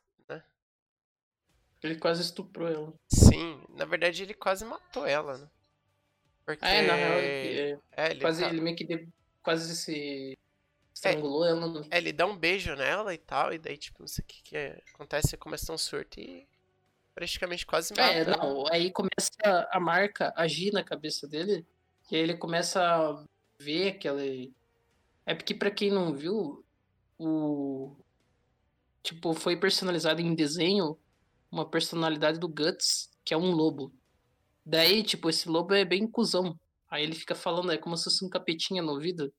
Ele 1.83 1.97
quase 1.97 2.23
estuprou 2.23 2.67
ela. 2.67 2.93
Sim, 3.07 3.63
na 3.69 3.85
verdade 3.85 4.23
ele 4.23 4.33
quase 4.33 4.65
matou 4.65 5.05
ela, 5.05 5.37
né? 5.37 5.49
Porque. 6.45 6.63
Ah, 6.63 6.69
é, 6.69 6.81
na 6.87 6.93
real, 6.95 7.19
ele, 7.19 7.79
É, 7.91 8.11
ele, 8.11 8.21
quase, 8.21 8.41
tá- 8.43 8.49
ele 8.49 8.61
meio 8.61 8.75
que 8.75 8.85
de- 8.85 9.07
quase 9.41 9.75
se 9.75 10.37
estrangulou 10.93 11.45
ela. 11.45 11.67
né? 11.81 11.87
é, 11.91 11.97
ele 11.97 12.13
dá 12.13 12.25
um 12.25 12.37
beijo 12.37 12.75
nela 12.75 13.13
e 13.13 13.17
tal, 13.17 13.53
e 13.53 13.57
daí, 13.57 13.77
tipo, 13.77 14.01
não 14.01 14.07
sei 14.07 14.23
o 14.23 14.27
que, 14.27 14.43
que 14.43 14.57
é- 14.57 14.81
acontece, 14.93 15.35
começa 15.37 15.73
um 15.73 15.77
surto 15.77 16.19
e 16.19 16.47
praticamente 17.13 17.65
quase 17.65 17.93
mata. 17.93 18.13
É, 18.13 18.19
ela. 18.19 18.37
não, 18.37 18.63
aí 18.71 18.91
começa 18.91 19.67
a 19.71 19.79
marca 19.79 20.31
agir 20.35 20.71
na 20.71 20.83
cabeça 20.83 21.27
dele, 21.27 21.65
e 22.11 22.15
aí 22.15 22.21
ele 22.21 22.37
começa 22.37 22.81
a 22.83 23.23
ver 23.59 23.89
aquele. 23.89 24.53
É 25.25 25.33
porque 25.33 25.53
pra 25.55 25.71
quem 25.71 25.89
não 25.91 26.13
viu, 26.13 26.63
o. 27.17 27.95
Tipo, 29.01 29.33
foi 29.33 29.55
personalizado 29.55 30.21
em 30.21 30.33
desenho 30.33 30.97
uma 31.51 31.67
personalidade 31.69 32.39
do 32.39 32.47
Guts, 32.47 33.09
que 33.23 33.33
é 33.33 33.37
um 33.37 33.51
lobo. 33.51 33.93
Daí, 34.65 35.03
tipo, 35.03 35.29
esse 35.29 35.47
lobo 35.47 35.73
é 35.73 35.85
bem 35.85 36.07
cuzão. 36.09 36.59
Aí 36.89 37.03
ele 37.03 37.15
fica 37.15 37.35
falando, 37.35 37.71
é 37.71 37.77
como 37.77 37.95
se 37.97 38.05
fosse 38.05 38.25
um 38.25 38.29
capetinha 38.29 38.81
no 38.81 38.93
ouvido. 38.93 39.33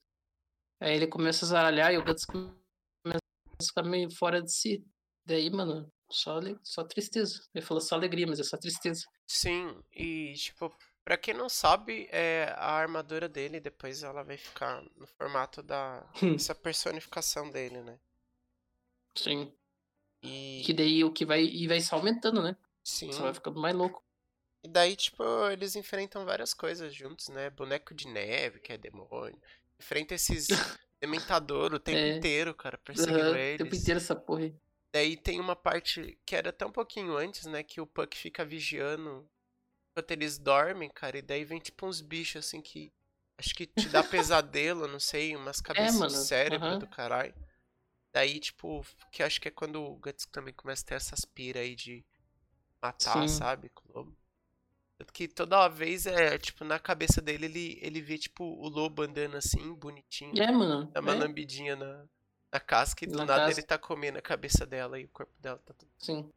Aí 0.80 0.94
ele 0.94 1.06
começa 1.06 1.44
a 1.44 1.48
zaralhar 1.48 1.92
e 1.92 1.98
o 1.98 2.04
Guts 2.04 2.24
começa 2.24 3.18
a 3.58 3.64
ficar 3.64 3.82
meio 3.82 4.10
fora 4.10 4.42
de 4.42 4.52
si. 4.52 4.84
Daí, 5.24 5.50
mano, 5.50 5.90
só, 6.10 6.38
só 6.62 6.84
tristeza. 6.84 7.42
Ele 7.54 7.64
falou 7.64 7.80
só 7.80 7.94
alegria, 7.96 8.26
mas 8.26 8.38
é 8.38 8.44
só 8.44 8.56
tristeza. 8.56 9.04
Sim, 9.26 9.76
e 9.92 10.34
tipo, 10.34 10.72
pra 11.04 11.16
quem 11.16 11.34
não 11.34 11.48
sabe, 11.48 12.08
é, 12.12 12.54
a 12.56 12.72
armadura 12.72 13.28
dele 13.28 13.58
depois 13.58 14.02
ela 14.04 14.22
vai 14.22 14.36
ficar 14.36 14.82
no 14.96 15.06
formato 15.06 15.62
da 15.62 16.06
Hum. 16.22 16.34
essa 16.34 16.54
personificação 16.54 17.50
dele, 17.50 17.80
né? 17.82 17.98
Sim. 19.14 19.52
E 20.22 20.62
Que 20.64 20.72
daí 20.72 21.02
o 21.02 21.12
que 21.12 21.24
vai. 21.24 21.42
E 21.42 21.66
vai 21.66 21.80
só 21.80 21.96
aumentando, 21.96 22.42
né? 22.42 22.56
sim, 22.84 23.10
Só 23.12 23.22
vai 23.22 23.34
ficando 23.34 23.60
mais 23.60 23.74
louco. 23.74 24.04
E 24.66 24.68
daí, 24.68 24.96
tipo, 24.96 25.22
eles 25.48 25.76
enfrentam 25.76 26.24
várias 26.24 26.52
coisas 26.52 26.92
juntos, 26.92 27.28
né? 27.28 27.50
Boneco 27.50 27.94
de 27.94 28.08
neve, 28.08 28.58
que 28.58 28.72
é 28.72 28.76
demônio. 28.76 29.40
Enfrenta 29.78 30.12
esses 30.16 30.48
dementador 31.00 31.72
o 31.72 31.78
tempo 31.78 32.04
É. 32.04 32.08
inteiro, 32.08 32.52
cara, 32.52 32.76
perseguindo 32.76 33.32
O 33.34 33.38
eles. 33.38 33.58
tempo 33.58 33.74
inteiro 33.74 33.98
essa 33.98 34.16
porra 34.16 34.42
aí. 34.44 34.54
Daí 34.92 35.16
tem 35.16 35.38
uma 35.38 35.54
parte 35.54 36.18
que 36.26 36.34
era 36.34 36.50
até 36.50 36.66
um 36.66 36.72
pouquinho 36.72 37.16
antes, 37.16 37.46
né? 37.46 37.62
Que 37.62 37.80
o 37.80 37.86
Puck 37.86 38.16
fica 38.16 38.44
vigiando 38.44 39.28
enquanto 39.92 40.10
eles 40.12 40.38
dormem, 40.38 40.90
cara. 40.90 41.18
E 41.18 41.22
daí 41.22 41.44
vem 41.44 41.60
tipo 41.60 41.86
uns 41.86 42.00
bichos 42.00 42.46
assim 42.46 42.62
que. 42.62 42.92
Acho 43.38 43.54
que 43.54 43.66
te 43.66 43.88
dá 43.88 44.04
pesadelo, 44.04 44.88
não 44.88 45.00
sei, 45.00 45.36
umas 45.36 45.60
cabeças 45.62 46.00
É, 46.00 46.06
de 46.06 46.16
cérebro 46.18 46.64
aham. 46.64 46.78
do 46.78 46.86
caralho. 46.88 47.34
Daí, 48.12 48.40
tipo, 48.40 48.84
que 49.12 49.22
acho 49.22 49.40
que 49.40 49.48
é 49.48 49.52
quando 49.52 49.82
o 49.82 49.96
Guts 49.96 50.26
também 50.26 50.54
começa 50.54 50.84
a 50.84 50.86
ter 50.88 50.94
essas 50.96 51.24
pira 51.24 51.60
aí 51.60 51.74
de 51.76 52.04
matar, 52.82 53.28
Sim. 53.28 53.28
sabe? 53.28 53.68
Com 53.70 53.88
o 53.90 53.92
lobo. 53.98 54.10
Tanto 54.12 54.25
que 55.12 55.28
toda 55.28 55.68
vez 55.68 56.06
é, 56.06 56.38
tipo, 56.38 56.64
na 56.64 56.78
cabeça 56.78 57.20
dele 57.20 57.46
ele, 57.46 57.78
ele 57.82 58.00
vê, 58.00 58.16
tipo, 58.16 58.44
o 58.44 58.68
lobo 58.68 59.02
andando 59.02 59.36
assim, 59.36 59.74
bonitinho. 59.74 60.40
É, 60.40 60.50
mano. 60.50 60.90
Dá 60.92 61.00
uma 61.00 61.12
é, 61.12 61.18
lambidinha 61.18 61.76
na, 61.76 62.04
na 62.52 62.60
casca 62.60 63.04
e 63.04 63.08
do 63.08 63.18
Na 63.18 63.26
nada 63.26 63.50
ele 63.50 63.62
tá 63.62 63.76
comendo 63.76 64.18
a 64.18 64.22
cabeça 64.22 64.64
dela 64.64 64.98
e 64.98 65.04
o 65.04 65.08
corpo 65.08 65.32
dela 65.38 65.58
tá 65.64 65.74
tudo. 65.74 65.90
Sim. 65.98 66.30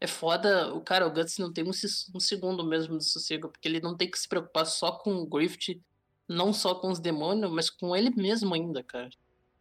É 0.00 0.06
foda, 0.06 0.72
o 0.74 0.80
cara, 0.80 1.06
o 1.06 1.12
Guts 1.12 1.36
não 1.38 1.52
tem 1.52 1.62
um, 1.62 1.70
um 1.70 2.20
segundo 2.20 2.64
mesmo 2.64 2.96
de 2.96 3.04
sossego, 3.04 3.50
porque 3.50 3.68
ele 3.68 3.80
não 3.80 3.94
tem 3.96 4.10
que 4.10 4.18
se 4.18 4.26
preocupar 4.26 4.64
só 4.64 4.92
com 4.92 5.12
o 5.16 5.26
Grift, 5.26 5.78
não 6.26 6.54
só 6.54 6.74
com 6.74 6.90
os 6.90 6.98
demônios, 6.98 7.50
mas 7.50 7.68
com 7.68 7.94
ele 7.94 8.10
mesmo 8.10 8.54
ainda, 8.54 8.82
cara. 8.82 9.10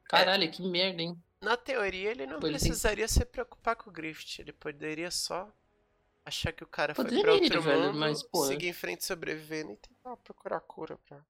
Caralho, 0.05 0.49
que 0.49 0.61
merda, 0.61 1.01
hein? 1.01 1.21
Na 1.41 1.57
teoria, 1.57 2.11
ele 2.11 2.25
não 2.25 2.39
Pô, 2.39 2.47
ele 2.47 2.57
tem- 2.57 2.67
precisaria 2.67 3.07
se 3.07 3.23
preocupar 3.25 3.75
com 3.75 3.89
o 3.89 3.93
Grift. 3.93 4.39
Ele 4.39 4.53
poderia 4.53 5.11
só 5.11 5.51
achar 6.25 6.51
que 6.51 6.63
o 6.63 6.67
cara 6.67 6.93
foi 6.93 7.05
pra 7.05 7.13
Poderia, 7.13 7.33
outro 7.33 7.61
velho, 7.61 7.83
mundo, 7.87 7.99
mas, 7.99 8.23
pô, 8.23 8.45
seguir 8.45 8.67
em 8.67 8.73
frente 8.73 9.05
sobrevivendo 9.05 9.71
e 9.71 9.77
tentar 9.77 10.17
procurar 10.17 10.59
cura 10.61 10.97
pra. 10.97 11.25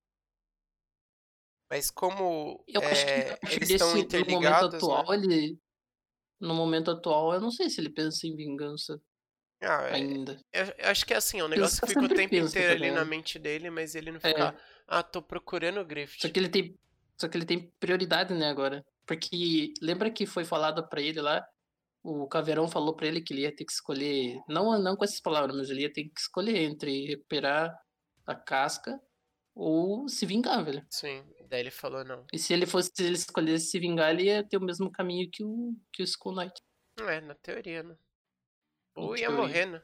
Mas 1.69 1.91
como 1.91 2.63
Eu 2.67 2.81
é, 2.81 2.91
acho 2.91 3.05
que 3.05 3.55
eles 3.55 3.69
estão 3.69 3.87
no 3.89 3.93
momento 3.95 4.05
interligados, 4.05 4.75
atual, 4.75 5.07
né? 5.09 5.15
ele. 5.15 5.59
No 6.39 6.55
momento 6.55 6.89
atual, 6.91 7.33
eu 7.33 7.41
não 7.41 7.51
sei 7.51 7.69
se 7.69 7.81
ele 7.81 7.89
pensa 7.89 8.25
em 8.25 8.35
vingança 8.35 8.99
Ah, 9.61 9.83
é- 9.89 9.95
ainda. 9.95 10.39
eu, 10.53 10.65
eu 10.77 10.89
acho 10.89 11.05
que 11.05 11.13
é 11.13 11.17
assim, 11.17 11.39
é 11.39 11.43
um 11.43 11.49
negócio 11.49 11.81
que 11.81 11.87
fica 11.87 12.05
o 12.05 12.07
tempo 12.07 12.29
pensa, 12.29 12.47
inteiro 12.47 12.79
tá 12.79 12.85
ali 12.85 12.91
na 12.91 13.03
mente 13.03 13.37
dele, 13.37 13.69
mas 13.69 13.93
ele 13.93 14.09
não 14.11 14.19
É. 14.19 14.29
fica, 14.29 14.57
ah, 14.87 15.03
tô 15.03 15.21
procurando 15.21 15.81
o 15.81 15.85
Grift. 15.85 16.21
Só 16.21 16.29
que 16.29 16.39
ele 16.39 16.49
tem. 16.49 16.75
Só 17.19 17.27
que 17.27 17.37
ele 17.37 17.45
tem 17.45 17.69
prioridade, 17.79 18.33
né, 18.33 18.49
agora. 18.49 18.83
Porque 19.05 19.73
lembra 19.81 20.09
que 20.09 20.25
foi 20.25 20.45
falado 20.45 20.87
pra 20.87 21.01
ele 21.01 21.19
lá? 21.21 21.45
O 22.01 22.27
Caveirão 22.27 22.67
falou 22.67 22.95
pra 22.95 23.07
ele 23.07 23.21
que 23.21 23.33
ele 23.33 23.41
ia 23.41 23.55
ter 23.55 23.65
que 23.65 23.71
escolher. 23.71 24.41
Não, 24.47 24.77
não 24.79 24.95
com 24.95 25.03
essas 25.03 25.19
palavras, 25.19 25.55
mas 25.55 25.69
ele 25.69 25.81
ia 25.81 25.91
ter 25.91 26.05
que 26.05 26.19
escolher 26.19 26.57
entre 26.57 27.07
recuperar 27.07 27.77
a 28.25 28.35
casca 28.35 28.99
ou 29.53 30.07
se 30.07 30.25
vingar, 30.25 30.63
velho. 30.63 30.85
Sim, 30.89 31.25
daí 31.49 31.59
ele 31.59 31.71
falou 31.71 32.05
não. 32.05 32.25
E 32.31 32.39
se 32.39 32.53
ele 32.53 32.65
fosse 32.65 32.91
se 32.95 33.03
ele 33.03 33.15
escolhesse 33.15 33.67
se 33.67 33.79
vingar, 33.79 34.11
ele 34.11 34.23
ia 34.23 34.43
ter 34.43 34.57
o 34.57 34.61
mesmo 34.61 34.89
caminho 34.89 35.29
que 35.29 35.43
o, 35.43 35.75
que 35.91 36.01
o 36.01 36.05
Skull 36.05 36.35
Knight. 36.35 36.61
É, 36.99 37.19
na 37.19 37.35
teoria, 37.35 37.83
né? 37.83 37.97
Ou 38.95 39.15
ia 39.17 39.27
teoria. 39.27 39.37
morrer, 39.37 39.65
né? 39.65 39.81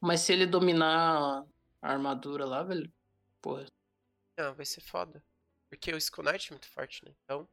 Mas 0.00 0.20
se 0.20 0.32
ele 0.32 0.46
dominar 0.46 1.44
a 1.80 1.92
armadura 1.92 2.44
lá, 2.44 2.62
velho, 2.62 2.92
porra. 3.40 3.66
Não, 4.36 4.54
vai 4.54 4.66
ser 4.66 4.80
foda. 4.80 5.22
Porque 5.68 5.92
o 5.92 5.98
Skull 5.98 6.24
Knight 6.24 6.48
é 6.48 6.54
muito 6.54 6.68
forte, 6.68 7.04
né? 7.04 7.12
Então. 7.24 7.48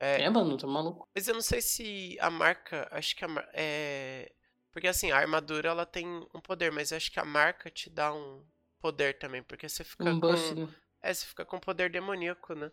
É, 0.00 0.22
É, 0.22 0.30
mano, 0.30 0.56
tá 0.56 0.66
maluco. 0.66 1.06
Mas 1.14 1.28
eu 1.28 1.34
não 1.34 1.42
sei 1.42 1.60
se 1.60 2.16
a 2.20 2.30
marca. 2.30 2.88
Acho 2.90 3.14
que 3.14 3.24
a 3.24 3.28
é. 3.52 4.32
Porque 4.72 4.88
assim, 4.88 5.10
a 5.10 5.16
armadura 5.18 5.68
ela 5.68 5.84
tem 5.84 6.06
um 6.34 6.40
poder, 6.40 6.72
mas 6.72 6.90
eu 6.90 6.96
acho 6.96 7.12
que 7.12 7.20
a 7.20 7.24
marca 7.24 7.70
te 7.70 7.90
dá 7.90 8.12
um 8.14 8.44
poder 8.80 9.18
também. 9.18 9.42
Porque 9.42 9.68
você 9.68 9.84
fica 9.84 10.04
Um 10.10 10.18
com. 10.20 10.28
buff, 10.32 10.54
né? 10.54 10.68
É, 11.02 11.12
você 11.12 11.26
fica 11.26 11.44
com 11.44 11.58
poder 11.60 11.90
demoníaco, 11.90 12.54
né? 12.54 12.70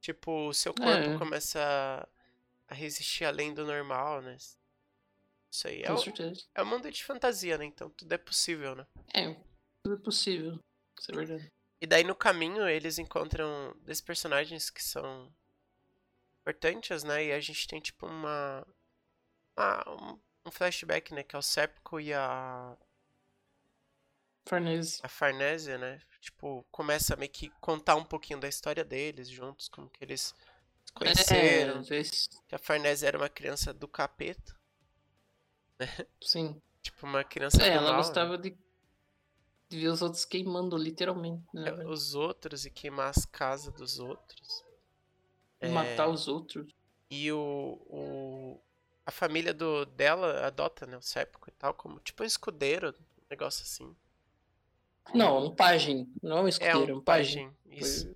Tipo, 0.00 0.48
o 0.48 0.54
seu 0.54 0.72
corpo 0.72 1.10
É. 1.10 1.18
começa 1.18 1.60
a- 2.68 2.74
resistir 2.74 3.24
além 3.24 3.52
do 3.52 3.66
normal, 3.66 4.22
né? 4.22 4.36
Isso 5.50 5.66
aí 5.66 5.82
é 5.82 5.86
Com 5.88 5.94
o, 5.94 5.98
certeza. 5.98 6.46
é 6.54 6.62
o 6.62 6.66
mundo 6.66 6.90
de 6.90 7.04
fantasia, 7.04 7.58
né? 7.58 7.64
Então 7.64 7.90
tudo 7.90 8.12
é 8.12 8.18
possível, 8.18 8.74
né? 8.76 8.86
É, 9.14 9.34
tudo 9.82 9.96
é 9.96 10.02
possível. 10.04 10.58
Isso 10.98 11.10
é 11.10 11.14
verdade. 11.14 11.48
E 11.80 11.86
daí 11.86 12.04
no 12.04 12.14
caminho 12.14 12.68
eles 12.68 12.98
encontram 12.98 13.74
dois 13.80 14.00
personagens 14.00 14.68
que 14.70 14.82
são 14.84 15.32
importantes, 16.50 17.04
né? 17.04 17.26
E 17.26 17.32
a 17.32 17.40
gente 17.40 17.66
tem 17.68 17.80
tipo 17.80 18.06
uma. 18.06 18.66
uma- 19.56 20.18
um, 20.46 20.50
flashback, 20.50 21.12
né? 21.12 21.22
Que 21.22 21.36
é 21.36 21.38
o 21.38 21.42
Sepco 21.42 22.00
e 22.00 22.12
a, 22.14 22.74
Farnese. 24.46 24.98
a 25.02 25.08
Farnésia, 25.08 25.76
né? 25.76 26.00
Tipo, 26.20 26.64
começa 26.70 27.14
a 27.14 27.16
meio 27.16 27.30
que 27.30 27.50
contar 27.60 27.96
um 27.96 28.04
pouquinho 28.04 28.40
da 28.40 28.48
história 28.48 28.82
deles 28.84 29.28
juntos, 29.28 29.68
como 29.68 29.90
que 29.90 30.02
eles 30.02 30.34
se 30.84 30.92
conheceram. 30.94 31.82
É, 31.90 31.96
esse- 31.96 32.28
Que 32.48 32.54
a 32.54 32.58
Farnésia 32.58 33.08
era 33.08 33.18
uma 33.18 33.28
criança 33.28 33.72
do 33.74 33.86
capeta. 33.86 34.56
sim. 36.22 36.60
Tipo, 36.80 37.06
uma 37.06 37.24
criança 37.24 37.62
É, 37.62 37.70
ela 37.70 37.82
mal, 37.82 37.90
né? 37.90 37.96
gostava 37.98 38.38
de, 38.38 38.56
de 39.68 39.78
ver 39.80 39.88
os 39.88 40.00
outros 40.00 40.24
queimando, 40.24 40.76
literalmente. 40.78 41.44
Né, 41.52 41.68
É? 41.68 41.86
Os 41.86 42.14
outros 42.14 42.64
e 42.64 42.70
queimar 42.70 43.10
as 43.10 43.26
casas 43.26 43.74
dos 43.74 43.98
outros. 43.98 44.64
É, 45.60 45.68
Matar 45.68 46.08
os 46.08 46.28
outros. 46.28 46.72
E 47.10 47.32
o, 47.32 47.80
o- 47.88 48.60
a 49.04 49.10
família 49.10 49.52
do 49.54 49.84
dela 49.86 50.46
adota, 50.46 50.86
né, 50.86 50.96
o 50.96 51.02
Séptico 51.02 51.48
e 51.48 51.52
tal, 51.52 51.72
como 51.74 51.98
tipo 52.00 52.22
um 52.22 52.26
escudeiro, 52.26 52.90
um 53.18 53.24
negócio 53.30 53.62
assim. 53.62 53.96
Não, 55.14 55.46
um 55.46 55.54
pajem. 55.54 56.06
Não 56.22 56.38
é 56.38 56.40
um 56.42 56.46
É 56.46 56.50
escudeiro, 56.50 56.94
um 56.94 56.98
um 56.98 57.02
pajem. 57.02 57.50
isso. 57.66 58.14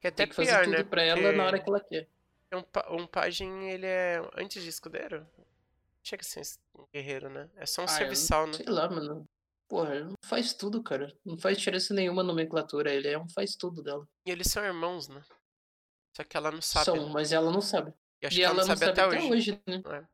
Que 0.00 0.06
é 0.06 0.10
até 0.10 0.24
Tem 0.24 0.28
que 0.28 0.34
fazer 0.34 0.50
pior, 0.50 0.64
tudo 0.64 0.76
né? 0.76 0.84
pra 0.84 1.02
ela 1.02 1.32
na 1.32 1.44
hora 1.46 1.58
que 1.58 1.68
ela 1.68 1.80
quer. 1.80 2.06
Um, 2.52 2.96
um 3.02 3.06
pajem, 3.06 3.70
ele 3.70 3.86
é 3.86 4.20
antes 4.36 4.62
de 4.62 4.68
escudeiro? 4.68 5.26
Chega 6.02 6.20
a 6.20 6.24
ser 6.24 6.42
um 6.74 6.84
guerreiro, 6.92 7.30
né? 7.30 7.48
É 7.56 7.64
só 7.64 7.80
um 7.80 7.86
Ah, 7.86 7.88
serviçal, 7.88 8.46
né? 8.46 8.52
Sei 8.52 8.66
lá, 8.66 8.88
mano. 8.88 9.26
Porra, 9.66 9.94
ele 9.96 10.04
não 10.04 10.14
faz 10.22 10.52
tudo, 10.52 10.82
cara. 10.82 11.16
Não 11.24 11.38
faz 11.38 11.56
diferença 11.56 11.94
nenhuma 11.94 12.20
a 12.20 12.24
nomenclatura. 12.24 12.92
Ele 12.92 13.08
é 13.08 13.18
um 13.18 13.26
faz 13.30 13.56
tudo 13.56 13.82
dela. 13.82 14.06
E 14.26 14.30
eles 14.30 14.48
são 14.48 14.62
irmãos, 14.62 15.08
né? 15.08 15.22
Só 16.16 16.22
que 16.24 16.36
ela 16.36 16.50
não 16.50 16.62
sabe. 16.62 16.84
São, 16.84 17.06
né? 17.06 17.12
mas 17.12 17.32
ela 17.32 17.50
não 17.50 17.60
sabe. 17.60 17.92
E 18.22 18.26
acho 18.26 18.36
e 18.36 18.38
que 18.38 18.44
ela 18.44 18.54
ela 18.54 18.66
não 18.66 18.76
sabe 18.76 18.90
até 18.90 19.06
hoje. 19.06 19.62
né? 19.66 19.82
É. 19.86 20.06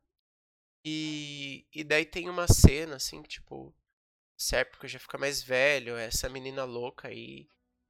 E, 0.84 1.66
e 1.74 1.84
daí 1.84 2.06
tem 2.06 2.28
uma 2.28 2.48
cena, 2.48 2.96
assim, 2.96 3.22
que, 3.22 3.28
tipo, 3.28 3.74
Sérpico 4.38 4.88
já 4.88 4.98
fica 4.98 5.18
mais 5.18 5.42
velho, 5.42 5.96
essa 5.96 6.28
menina 6.28 6.64
louca 6.64 7.08
aí, 7.08 7.46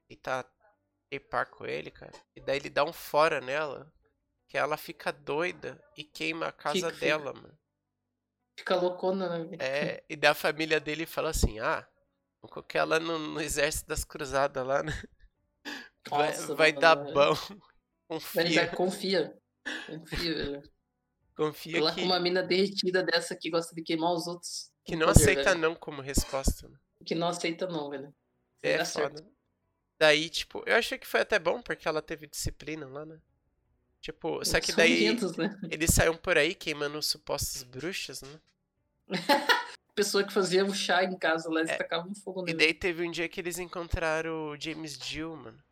e 0.09 0.17
tá 0.17 0.45
par 1.31 1.47
com 1.47 1.67
ele, 1.67 1.91
cara. 1.91 2.13
E 2.35 2.41
daí 2.41 2.57
ele 2.57 2.71
dá 2.71 2.85
um 2.85 2.93
fora 2.93 3.41
nela, 3.41 3.93
que 4.49 4.59
ela 4.59 4.77
fica 4.77 5.13
doida 5.13 5.83
e 5.97 6.03
queima 6.03 6.47
a 6.47 6.53
casa 6.53 6.89
que 6.89 6.95
fica? 6.95 7.07
dela, 7.07 7.33
mano. 7.33 7.59
Fica 8.59 8.77
loucona, 8.77 9.39
né? 9.39 9.57
É, 9.61 10.05
e 10.09 10.17
daí 10.17 10.33
a 10.33 10.35
família 10.35 10.81
dele 10.81 11.07
fala 11.07 11.31
assim, 11.31 11.61
ah, 11.61 11.87
colocar 12.43 12.81
ela 12.81 12.99
no, 12.99 13.19
no 13.19 13.41
exército 13.41 13.89
das 13.89 14.05
cruzadas 14.05 14.67
lá, 14.67 14.83
né? 14.83 14.93
Vai, 16.09 16.31
Nossa, 16.31 16.55
vai 16.55 16.73
mano, 16.73 16.81
dar 16.81 16.97
bom. 16.97 17.35
Confia, 18.11 18.67
dar, 18.67 18.77
confia. 18.77 19.39
Confia, 19.87 20.35
velho. 20.35 20.63
confia 21.37 21.83
Lá 21.83 21.95
que, 21.95 22.01
com 22.01 22.07
uma 22.07 22.19
mina 22.19 22.43
derretida 22.43 23.03
dessa 23.05 23.37
que 23.37 23.49
gosta 23.51 23.75
de 23.75 23.83
queimar 23.83 24.13
os 24.13 24.27
outros. 24.27 24.71
que 24.85 24.97
não 24.97 25.07
poder, 25.07 25.21
aceita 25.23 25.51
velho. 25.51 25.61
não 25.61 25.75
como 25.77 26.03
resposta, 26.03 26.69
né? 26.69 26.77
Que 27.07 27.15
não 27.15 27.29
aceita 27.29 27.67
não, 27.69 27.89
velho. 27.91 28.13
É 28.63 28.79
dar 28.79 28.85
certo. 28.85 29.19
foda. 29.19 29.31
Daí, 29.99 30.29
tipo, 30.29 30.63
eu 30.67 30.75
achei 30.77 30.99
que 30.99 31.07
foi 31.07 31.21
até 31.21 31.39
bom 31.39 31.63
porque 31.63 31.87
ela 31.87 32.03
teve 32.03 32.27
disciplina 32.27 32.87
lá, 32.89 33.05
né? 33.07 33.21
Tipo, 34.01 34.43
só 34.45 34.59
que 34.61 34.73
daí 34.73 34.97
500, 34.99 35.37
né? 35.37 35.61
eles 35.71 35.91
saíram 35.91 36.17
por 36.17 36.37
aí 36.39 36.55
queimando 36.55 37.01
supostas 37.03 37.63
bruxas, 37.63 38.23
né? 38.23 38.41
Pessoa 39.95 40.25
que 40.25 40.33
fazia 40.33 40.65
um 40.65 40.73
chá 40.73 41.05
em 41.05 41.19
casa 41.19 41.51
lá, 41.51 41.61
eles 41.61 41.73
É. 41.73 41.77
tacavam 41.77 42.15
fogo 42.15 42.41
E 42.43 42.47
nele. 42.47 42.59
daí 42.59 42.73
teve 42.75 43.07
um 43.07 43.11
dia 43.11 43.29
que 43.29 43.41
eles 43.41 43.59
encontraram 43.59 44.51
o 44.53 44.61
James 44.61 44.95
Jill, 44.95 45.37
mano. 45.37 45.63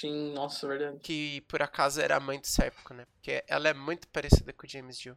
Sim, 0.00 0.32
nossa, 0.32 0.66
verdade. 0.68 1.00
Que 1.02 1.40
por 1.48 1.62
acaso 1.62 2.00
era 2.02 2.16
a 2.16 2.20
mãe 2.20 2.38
do 2.40 2.46
Sérpico, 2.46 2.92
né? 2.92 3.06
Porque 3.06 3.42
ela 3.48 3.68
é 3.68 3.74
muito 3.74 4.08
parecida 4.08 4.52
com 4.52 4.66
o 4.66 4.68
James 4.68 4.98
Jill. 5.00 5.16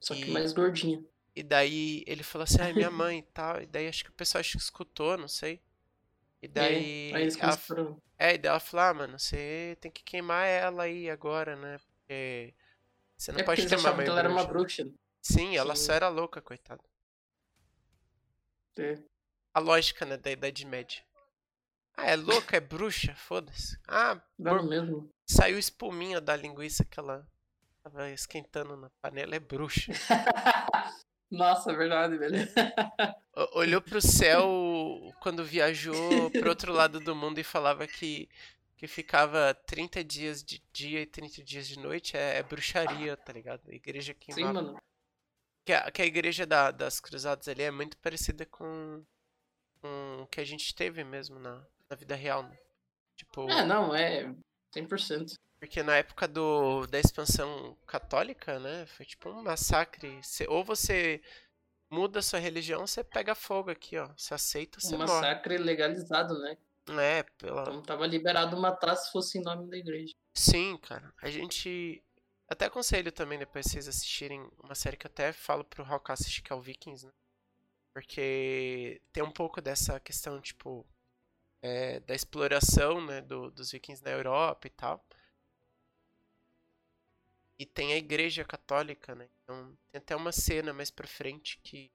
Só 0.00 0.14
que 0.14 0.30
E- 0.30 0.30
mais 0.30 0.52
gordinha. 0.52 1.02
E 1.34 1.42
daí 1.42 2.02
ele 2.06 2.22
falou 2.24 2.42
assim, 2.44 2.60
ai, 2.60 2.72
minha 2.72 2.90
mãe 2.90 3.18
e 3.20 3.22
tal. 3.32 3.62
E 3.62 3.66
daí 3.66 3.88
acho 3.88 4.04
que 4.04 4.10
o 4.10 4.14
pessoal 4.14 4.40
acho 4.40 4.52
que 4.58 4.64
escutou, 4.64 5.16
não 5.16 5.28
sei. 5.28 5.60
E 6.42 6.48
daí. 6.48 7.12
É, 7.12 7.16
aí 7.16 7.22
eles 7.22 7.36
ela, 7.40 7.56
é, 8.18 8.34
e 8.34 8.38
daí 8.38 8.50
ela 8.50 8.60
falou, 8.60 8.86
ah, 8.86 8.94
mano, 8.94 9.18
você 9.18 9.76
tem 9.80 9.90
que 9.90 10.02
queimar 10.04 10.46
ela 10.46 10.84
aí 10.84 11.10
agora, 11.10 11.56
né? 11.56 11.78
Porque. 11.78 12.54
Você 13.16 13.32
não 13.32 13.40
É 13.40 13.44
pode 13.44 13.66
queimar 13.66 13.92
a 13.92 13.96
mãe 13.96 14.04
que 14.06 14.10
ela 14.10 14.20
era 14.20 14.28
uma 14.30 14.44
bruxa. 14.46 14.84
bruxa. 14.84 14.84
Sim, 15.22 15.56
ela 15.56 15.74
Sim. 15.76 15.84
só 15.86 15.92
era 15.94 16.08
louca, 16.08 16.42
coitada. 16.42 16.82
É. 18.78 19.00
A 19.54 19.60
lógica, 19.60 20.04
né, 20.04 20.16
da 20.16 20.28
Idade 20.32 20.66
Média. 20.66 21.04
Ah, 21.96 22.06
é 22.10 22.16
louca, 22.16 22.56
é 22.56 22.60
bruxa, 22.60 23.14
foda-se. 23.14 23.78
Ah, 23.86 24.14
Dá 24.38 24.52
no 24.52 24.58
bor- 24.60 24.68
mesmo. 24.68 25.10
saiu 25.28 25.58
espuminha 25.58 26.20
da 26.20 26.34
linguiça 26.36 26.84
que 26.84 26.98
ela 26.98 27.26
tava 27.82 28.10
esquentando 28.10 28.76
na 28.76 28.90
panela, 29.02 29.34
é 29.34 29.40
bruxa. 29.40 29.92
Nossa, 31.30 31.70
é 31.72 31.76
verdade, 31.76 32.16
velho. 32.16 32.36
O- 33.36 33.60
Olhou 33.60 33.80
pro 33.80 34.00
céu 34.02 34.44
quando 35.20 35.44
viajou 35.44 36.30
pro 36.32 36.48
outro 36.48 36.72
lado 36.72 36.98
do 36.98 37.14
mundo 37.14 37.38
e 37.38 37.44
falava 37.44 37.86
que, 37.86 38.28
que 38.76 38.88
ficava 38.88 39.54
30 39.66 40.02
dias 40.02 40.42
de 40.42 40.60
dia 40.72 41.00
e 41.02 41.06
30 41.06 41.42
dias 41.44 41.68
de 41.68 41.78
noite 41.78 42.16
é, 42.16 42.38
é 42.38 42.42
bruxaria, 42.42 43.16
tá 43.16 43.32
ligado? 43.32 43.62
A 43.70 43.74
igreja 43.74 44.12
que 44.12 44.32
Sim, 44.32 44.44
mano. 44.44 44.76
que 45.64 45.72
a, 45.72 45.90
que 45.92 46.02
a 46.02 46.06
igreja 46.06 46.44
da- 46.44 46.72
das 46.72 46.98
cruzadas 46.98 47.46
ali 47.46 47.62
é 47.62 47.70
muito 47.70 47.96
parecida 47.98 48.44
com, 48.44 49.04
com 49.80 50.22
o 50.22 50.26
que 50.26 50.40
a 50.40 50.44
gente 50.44 50.74
teve 50.74 51.04
mesmo 51.04 51.38
na, 51.38 51.64
na 51.90 51.96
vida 51.96 52.14
real, 52.14 52.42
né? 52.44 52.56
Tipo, 53.16 53.50
É, 53.50 53.64
não, 53.64 53.94
é 53.94 54.32
100%. 54.74 55.34
porque 55.58 55.82
na 55.82 55.96
época 55.96 56.26
do, 56.28 56.86
da 56.86 56.98
expansão 56.98 57.76
católica, 57.86 58.58
né? 58.60 58.86
Foi 58.86 59.04
tipo 59.04 59.28
um 59.28 59.42
massacre. 59.42 60.18
Cê- 60.22 60.46
ou 60.48 60.64
você 60.64 61.20
muda 61.90 62.22
sua 62.22 62.38
religião, 62.38 62.86
você 62.86 63.02
pega 63.02 63.34
fogo 63.34 63.70
aqui, 63.70 63.98
ó. 63.98 64.08
Você 64.16 64.32
aceita, 64.32 64.80
você 64.80 64.94
Um 64.94 64.98
morre. 64.98 65.10
massacre 65.12 65.58
legalizado, 65.58 66.38
né? 66.38 66.56
É, 66.88 67.22
pela... 67.38 67.62
Então 67.62 67.82
tava 67.82 68.06
liberado 68.06 68.56
matar 68.56 68.96
se 68.96 69.12
fosse 69.12 69.38
em 69.38 69.42
nome 69.42 69.68
da 69.68 69.76
igreja. 69.76 70.14
Sim, 70.34 70.76
cara. 70.78 71.12
A 71.22 71.28
gente. 71.28 72.02
Até 72.48 72.64
aconselho 72.66 73.12
também 73.12 73.38
depois 73.38 73.66
vocês 73.66 73.86
assistirem 73.86 74.40
uma 74.64 74.74
série 74.74 74.96
que 74.96 75.06
eu 75.06 75.10
até 75.10 75.32
falo 75.32 75.62
pro 75.64 75.84
Hawk 75.84 76.10
assistir, 76.10 76.42
que 76.42 76.52
é 76.52 76.56
o 76.56 76.60
Vikings, 76.60 77.06
né? 77.06 77.12
Porque 77.94 79.00
tem 79.12 79.22
um 79.22 79.30
pouco 79.30 79.60
dessa 79.60 80.00
questão, 80.00 80.40
tipo, 80.40 80.84
é, 81.62 82.00
da 82.00 82.14
exploração, 82.14 83.04
né, 83.04 83.20
do- 83.22 83.50
dos 83.50 83.70
vikings 83.72 84.02
na 84.04 84.10
Europa 84.10 84.66
e 84.66 84.70
tal. 84.70 85.04
E 87.58 87.66
tem 87.66 87.92
a 87.92 87.96
igreja 87.96 88.44
católica, 88.44 89.14
né? 89.14 89.28
Então 89.44 89.76
tem 89.92 89.98
até 90.00 90.16
uma 90.16 90.32
cena 90.32 90.72
mais 90.72 90.90
pra 90.90 91.06
frente 91.06 91.60
que 91.62 91.90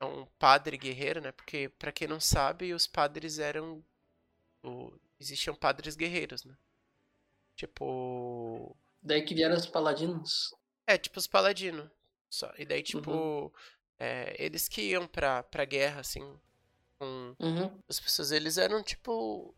é 0.00 0.04
um 0.04 0.26
padre 0.38 0.76
guerreiro, 0.78 1.20
né? 1.20 1.32
Porque, 1.32 1.68
pra 1.78 1.92
quem 1.92 2.08
não 2.08 2.20
sabe, 2.20 2.74
os 2.74 2.86
padres 2.86 3.38
eram. 3.38 3.84
O... 4.64 4.92
Existiam 5.20 5.54
padres 5.56 5.96
guerreiros, 5.96 6.44
né? 6.44 6.56
Tipo. 7.56 8.76
Daí 9.02 9.22
que 9.24 9.34
vieram 9.34 9.56
os 9.56 9.66
paladinos. 9.66 10.52
É, 10.86 10.96
tipo 10.98 11.18
os 11.18 11.26
paladinos. 11.26 11.90
Só. 12.28 12.52
E 12.58 12.64
daí, 12.64 12.82
tipo. 12.82 13.52
é, 13.98 14.34
eles 14.38 14.68
que 14.68 14.82
iam 14.82 15.06
pra, 15.06 15.42
pra 15.42 15.64
guerra, 15.64 16.00
assim. 16.00 16.22
Com 17.04 17.44
Uhum. 17.46 17.80
as 17.88 18.00
pessoas. 18.00 18.30
Eles 18.32 18.58
eram, 18.58 18.82
tipo. 18.82 19.54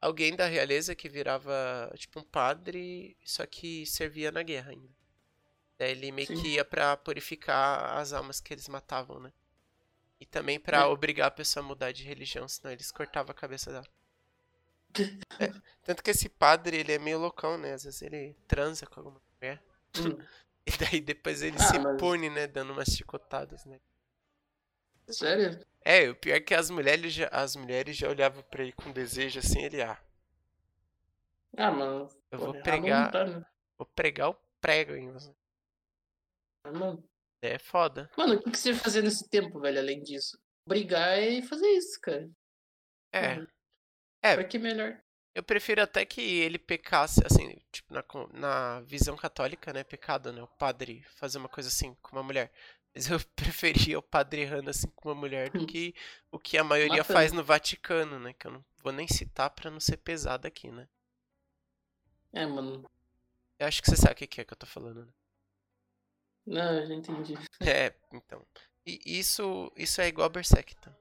Alguém 0.00 0.36
da 0.36 0.46
realeza 0.46 0.94
que 0.94 1.08
virava, 1.08 1.92
tipo, 1.96 2.20
um 2.20 2.22
padre, 2.22 3.16
só 3.24 3.44
que 3.44 3.84
servia 3.84 4.30
na 4.30 4.44
guerra 4.44 4.70
ainda. 4.70 4.88
Daí 5.76 5.90
ele 5.90 6.12
meio 6.12 6.28
Sim. 6.28 6.40
que 6.40 6.48
ia 6.54 6.64
pra 6.64 6.96
purificar 6.96 7.98
as 7.98 8.12
almas 8.12 8.40
que 8.40 8.54
eles 8.54 8.68
matavam, 8.68 9.18
né? 9.18 9.32
E 10.20 10.24
também 10.26 10.60
pra 10.60 10.78
É. 10.82 10.84
obrigar 10.84 11.26
a 11.26 11.30
pessoa 11.32 11.64
a 11.64 11.66
mudar 11.66 11.90
de 11.90 12.04
religião, 12.04 12.46
senão 12.46 12.72
eles 12.72 12.92
cortavam 12.92 13.32
a 13.32 13.34
cabeça 13.34 13.72
dela. 13.72 13.86
É, 15.40 15.52
tanto 15.82 16.02
que 16.02 16.10
esse 16.10 16.28
padre, 16.28 16.76
ele 16.78 16.92
é 16.92 16.98
meio 16.98 17.18
loucão, 17.18 17.58
né? 17.58 17.74
Às 17.74 17.82
vezes 17.84 18.00
ele 18.02 18.34
transa 18.46 18.86
com 18.86 19.00
alguma 19.00 19.20
mulher. 19.40 19.62
Hum. 19.98 20.16
E 20.66 20.70
daí 20.76 21.00
depois 21.00 21.40
ele 21.42 21.56
Ah, 21.58 21.62
se 21.62 21.78
mas- 21.78 21.98
pune, 21.98 22.28
né? 22.28 22.46
Dando 22.46 22.72
umas 22.74 22.88
chicotadas, 22.88 23.64
né? 23.64 23.80
Sério? 25.10 25.58
É, 25.84 26.08
o 26.10 26.14
pior 26.14 26.36
é 26.36 26.40
que 26.40 26.54
as 26.54 26.70
mulheres 26.70 27.12
já, 27.12 27.28
as 27.28 27.56
mulheres 27.56 27.96
já 27.96 28.08
olhavam 28.08 28.42
pra 28.44 28.62
ele 28.62 28.72
com 28.72 28.92
desejo 28.92 29.38
assim, 29.38 29.62
ele, 29.62 29.80
ah, 29.82 29.98
Ah, 31.56 31.70
mano. 31.70 32.08
eu 32.30 32.38
vou 32.38 32.54
errado 32.54 32.62
pregar, 32.62 33.10
tá, 33.10 33.24
né? 33.24 33.44
vou 33.76 33.86
pregar 33.86 34.30
o 34.30 34.36
prego 34.60 34.94
em 34.94 35.10
você. 35.12 35.34
Ah, 36.64 36.72
Mano, 36.72 37.02
É 37.40 37.58
foda. 37.58 38.10
Mano, 38.16 38.34
o 38.34 38.42
que, 38.42 38.50
que 38.50 38.58
você 38.58 38.70
ia 38.70 38.76
fazer 38.76 39.02
nesse 39.02 39.28
tempo, 39.28 39.60
velho, 39.60 39.78
além 39.78 40.02
disso? 40.02 40.38
Brigar 40.66 41.18
e 41.22 41.42
fazer 41.42 41.68
isso, 41.68 41.98
cara. 42.00 42.28
É. 43.12 43.46
É. 44.22 44.34
Pra 44.34 44.44
que 44.44 44.58
melhor? 44.58 45.00
eu 45.34 45.42
prefiro 45.42 45.80
até 45.80 46.04
que 46.04 46.20
ele 46.20 46.58
pecasse, 46.58 47.20
assim, 47.24 47.56
tipo, 47.70 47.94
na, 47.94 48.02
na 48.32 48.80
visão 48.80 49.16
católica, 49.16 49.72
né, 49.72 49.84
pecado, 49.84 50.32
né, 50.32 50.42
o 50.42 50.48
padre 50.48 51.04
fazer 51.16 51.38
uma 51.38 51.48
coisa 51.48 51.68
assim 51.68 51.94
com 52.02 52.16
uma 52.16 52.24
mulher. 52.24 52.52
Mas 52.98 53.08
eu 53.08 53.18
preferia 53.36 53.96
o 53.96 54.02
padre 54.02 54.40
errando 54.40 54.70
assim 54.70 54.90
com 54.90 55.08
uma 55.08 55.14
mulher 55.14 55.50
do 55.50 55.64
que 55.64 55.94
o 56.32 56.38
que 56.38 56.58
a 56.58 56.64
maioria 56.64 56.98
Matando. 56.98 57.12
faz 57.12 57.32
no 57.32 57.44
Vaticano, 57.44 58.18
né, 58.18 58.32
que 58.32 58.48
eu 58.48 58.50
não 58.50 58.64
vou 58.82 58.92
nem 58.92 59.06
citar 59.06 59.50
pra 59.50 59.70
não 59.70 59.78
ser 59.78 59.98
pesado 59.98 60.48
aqui, 60.48 60.68
né. 60.72 60.88
É, 62.32 62.44
mano. 62.44 62.84
Eu 63.60 63.68
acho 63.68 63.80
que 63.80 63.88
você 63.88 63.96
sabe 63.96 64.12
o 64.12 64.16
que 64.16 64.40
é 64.40 64.44
que 64.44 64.52
eu 64.52 64.56
tô 64.56 64.66
falando, 64.66 65.06
né? 65.06 65.12
Não, 66.44 66.74
eu 66.80 66.86
já 66.88 66.94
entendi. 66.94 67.34
É, 67.62 67.94
então. 68.12 68.44
E 68.84 69.18
isso, 69.18 69.72
isso 69.76 70.00
é 70.00 70.08
igual 70.08 70.26
a 70.26 70.30
Berserk, 70.30 70.74
tá? 70.76 70.92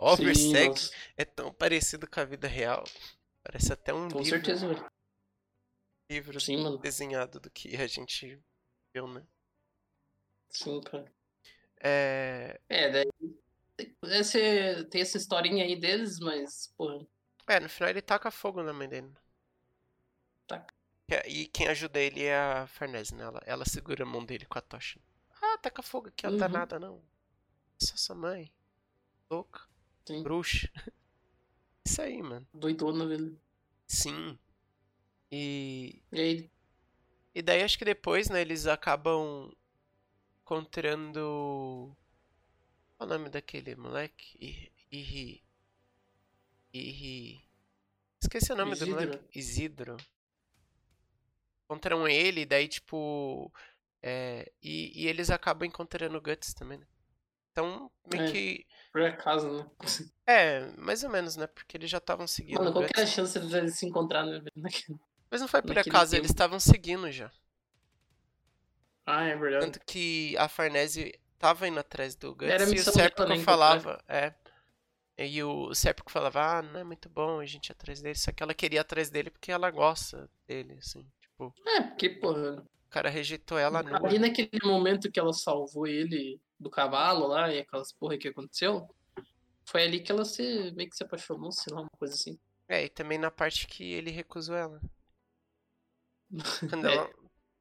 Ó, 0.00 0.16
Berserk 0.16 0.90
é 1.16 1.24
tão 1.24 1.52
parecido 1.52 2.08
com 2.08 2.18
a 2.18 2.24
vida 2.24 2.48
real. 2.48 2.82
Parece 3.44 3.72
até 3.72 3.92
um 3.94 4.08
com 4.08 4.18
livro, 4.18 4.30
certeza, 4.30 4.66
velho. 4.66 4.84
livro 6.10 6.40
Sim, 6.40 6.56
mano. 6.62 6.78
desenhado 6.78 7.38
do 7.38 7.50
que 7.50 7.76
a 7.76 7.86
gente 7.86 8.40
viu, 8.94 9.06
né? 9.06 9.24
Sim, 10.52 10.80
cara. 10.82 11.12
É, 11.80 12.58
É, 12.68 12.90
daí. 12.90 13.06
Esse, 14.04 14.84
tem 14.90 15.00
essa 15.02 15.16
historinha 15.18 15.64
aí 15.64 15.76
deles, 15.78 16.18
mas, 16.20 16.72
porra. 16.76 17.06
é, 17.48 17.60
no 17.60 17.68
final 17.68 17.88
ele 17.90 18.02
taca 18.02 18.30
fogo 18.32 18.62
na 18.64 18.72
mãe 18.72 18.88
dele. 18.88 19.12
Taca. 20.46 20.74
É- 21.08 21.28
E 21.28 21.46
quem 21.46 21.68
ajuda 21.68 22.00
ele 22.00 22.24
é 22.24 22.36
a 22.36 22.66
Farnese, 22.66 23.14
né? 23.14 23.22
Ela, 23.24 23.40
ela 23.46 23.64
segura 23.64 24.02
a 24.04 24.06
mão 24.06 24.24
dele 24.24 24.46
com 24.46 24.58
a 24.58 24.62
tocha. 24.62 25.00
Ah, 25.40 25.58
taca 25.58 25.82
fogo 25.82 26.08
aqui, 26.08 26.26
não 26.26 26.36
dá 26.36 26.48
Uhum. 26.48 26.52
nada 26.52 26.78
não. 26.78 26.98
É 27.80 27.84
só 27.86 27.96
sua 27.96 28.16
mãe. 28.16 28.52
Louca. 29.30 29.62
Sim. 30.06 30.24
Bruxa. 30.24 30.70
Isso 31.86 32.02
aí, 32.02 32.22
mano. 32.22 32.46
Doidona, 32.54 33.04
velho. 33.06 33.38
Sim. 33.86 34.38
E 35.32 36.02
E 36.12 36.20
aí, 36.20 36.50
E 37.34 37.42
daí 37.42 37.62
acho 37.62 37.78
que 37.78 37.84
depois, 37.84 38.28
né, 38.28 38.40
eles 38.40 38.66
acabam 38.66 39.50
encontrando. 40.42 41.96
Qual 42.96 43.08
o 43.08 43.12
nome 43.12 43.28
daquele 43.30 43.74
moleque? 43.76 44.36
Iri. 44.40 44.72
Iri. 44.90 45.44
Iri. 46.72 47.48
Esqueci 48.22 48.52
o 48.52 48.56
nome 48.56 48.76
do 48.76 48.86
moleque. 48.86 49.18
Isidro? 49.34 49.94
Isidro. 49.94 49.96
Encontram 51.64 52.06
ele, 52.08 52.44
daí 52.46 52.68
tipo. 52.68 53.52
é, 54.02 54.50
e, 54.62 55.02
e 55.04 55.08
eles 55.08 55.30
acabam 55.30 55.66
encontrando 55.66 56.16
o 56.18 56.20
Guts 56.20 56.54
também, 56.54 56.78
né? 56.78 56.86
Então, 57.52 57.90
meio 58.10 58.24
É. 58.24 58.32
que. 58.32 58.66
por 58.92 59.02
acaso, 59.02 59.50
né? 59.50 59.70
É, 60.26 60.66
mais 60.78 61.02
ou 61.04 61.10
menos, 61.10 61.36
né? 61.36 61.46
Porque 61.46 61.76
eles 61.76 61.90
já 61.90 61.98
estavam 61.98 62.26
seguindo 62.26 62.58
Mano, 62.60 62.72
qual 62.72 62.84
que 62.86 62.92
era 62.94 63.02
a 63.02 63.06
chance 63.06 63.38
de 63.38 63.56
eles 63.56 63.76
se 63.78 63.86
encontrar, 63.86 64.24
né? 64.24 64.40
velho? 64.40 65.00
Mas 65.30 65.40
não 65.40 65.48
foi 65.48 65.62
por 65.62 65.74
naquele 65.74 65.94
acaso, 65.96 66.14
eles 66.14 66.28
tempo? 66.28 66.32
estavam 66.34 66.60
seguindo 66.60 67.10
já. 67.10 67.30
Ah, 69.06 69.24
é 69.24 69.36
verdade. 69.36 69.66
Tanto 69.66 69.80
que 69.86 70.36
a 70.36 70.48
Farnese 70.48 71.18
tava 71.38 71.66
indo 71.66 71.80
atrás 71.80 72.14
do 72.14 72.34
Guts 72.34 72.48
Era 72.50 72.64
e 72.64 72.74
o 72.74 72.82
Serpico 72.84 73.38
falava, 73.40 74.02
é. 74.08 74.34
E 75.18 75.42
o 75.42 75.74
Serpico 75.74 76.10
falava, 76.10 76.58
ah, 76.58 76.62
não 76.62 76.80
é 76.80 76.84
muito 76.84 77.08
bom 77.08 77.38
a 77.40 77.46
gente 77.46 77.68
ir 77.68 77.72
atrás 77.72 78.00
dele, 78.00 78.16
só 78.16 78.32
que 78.32 78.42
ela 78.42 78.54
queria 78.54 78.78
ir 78.78 78.80
atrás 78.80 79.10
dele 79.10 79.30
porque 79.30 79.52
ela 79.52 79.70
gosta 79.70 80.28
dele, 80.46 80.78
assim, 80.78 81.06
tipo, 81.20 81.52
É, 81.66 81.80
porque, 81.82 82.08
porra, 82.10 82.62
o 82.62 82.90
cara 82.90 83.08
rejeitou 83.10 83.58
ela 83.58 83.80
ali 84.04 84.18
naquele 84.18 84.50
momento 84.64 85.10
que 85.10 85.20
ela 85.20 85.32
salvou 85.32 85.86
ele 85.86 86.40
do 86.58 86.70
cavalo 86.70 87.26
lá 87.26 87.52
e 87.52 87.58
aquelas 87.58 87.92
porra 87.92 88.16
que 88.16 88.28
aconteceu, 88.28 88.88
foi 89.64 89.82
ali 89.84 90.00
que 90.00 90.10
ela 90.12 90.24
se 90.24 90.72
meio 90.72 90.88
que 90.88 90.96
se 90.96 91.04
apaixonou, 91.04 91.52
sei 91.52 91.74
lá, 91.74 91.80
uma 91.82 91.90
coisa 91.98 92.14
assim. 92.14 92.38
É, 92.68 92.84
e 92.84 92.88
também 92.88 93.18
na 93.18 93.30
parte 93.30 93.66
que 93.66 93.92
ele 93.92 94.10
recusou 94.10 94.56
ela. 94.56 94.80
Quando 96.70 96.86
É. 96.88 96.94
ela 96.94 97.10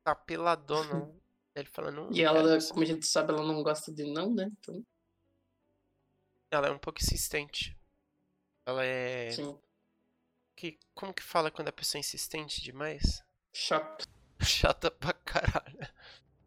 tá 0.04 0.16
peladona, 0.16 1.12
ele 1.56 1.68
fala, 1.70 1.92
não. 1.92 2.12
E 2.12 2.22
ela, 2.22 2.42
quero 2.42 2.58
isso." 2.58 2.70
como 2.72 2.84
a 2.84 2.88
gente 2.88 3.06
sabe, 3.06 3.32
ela 3.34 3.44
não 3.46 3.62
gosta 3.64 3.92
de 3.92 4.04
não, 4.12 4.34
né? 4.34 4.50
Então, 4.60 4.84
Ela 6.52 6.68
é 6.68 6.72
um 6.72 6.78
pouco 6.80 7.00
insistente. 7.02 7.78
Ela 8.66 8.84
é. 8.86 9.32
sim, 9.32 9.58
Que, 10.56 10.78
como 10.94 11.14
que 11.14 11.24
fala 11.24 11.50
quando 11.52 11.70
a 11.70 11.74
pessoa 11.74 12.00
é 12.00 12.02
insistente 12.02 12.62
demais? 12.62 13.24
chato. 13.54 14.08
Chata 14.42 14.90
pra 14.90 15.14
caralho. 15.14 15.78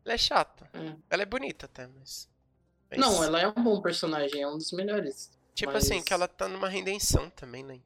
Ela 0.04 0.14
é 0.14 0.18
chata. 0.18 0.68
É. 0.74 0.96
Ela 1.10 1.22
é 1.22 1.26
bonita 1.26 1.66
até, 1.66 1.86
mas. 1.86 2.28
mas- 2.90 2.98
Não, 2.98 3.22
ela 3.22 3.40
é 3.40 3.46
um 3.48 3.52
bom 3.54 3.80
personagem, 3.80 4.42
é 4.42 4.48
um 4.48 4.58
dos 4.58 4.72
melhores. 4.72 5.30
Tipo 5.54 5.72
mas- 5.72 5.84
assim, 5.84 6.02
que 6.02 6.12
ela 6.12 6.26
tá 6.26 6.48
numa 6.48 6.68
redenção 6.68 7.30
também, 7.30 7.62
né? 7.62 7.80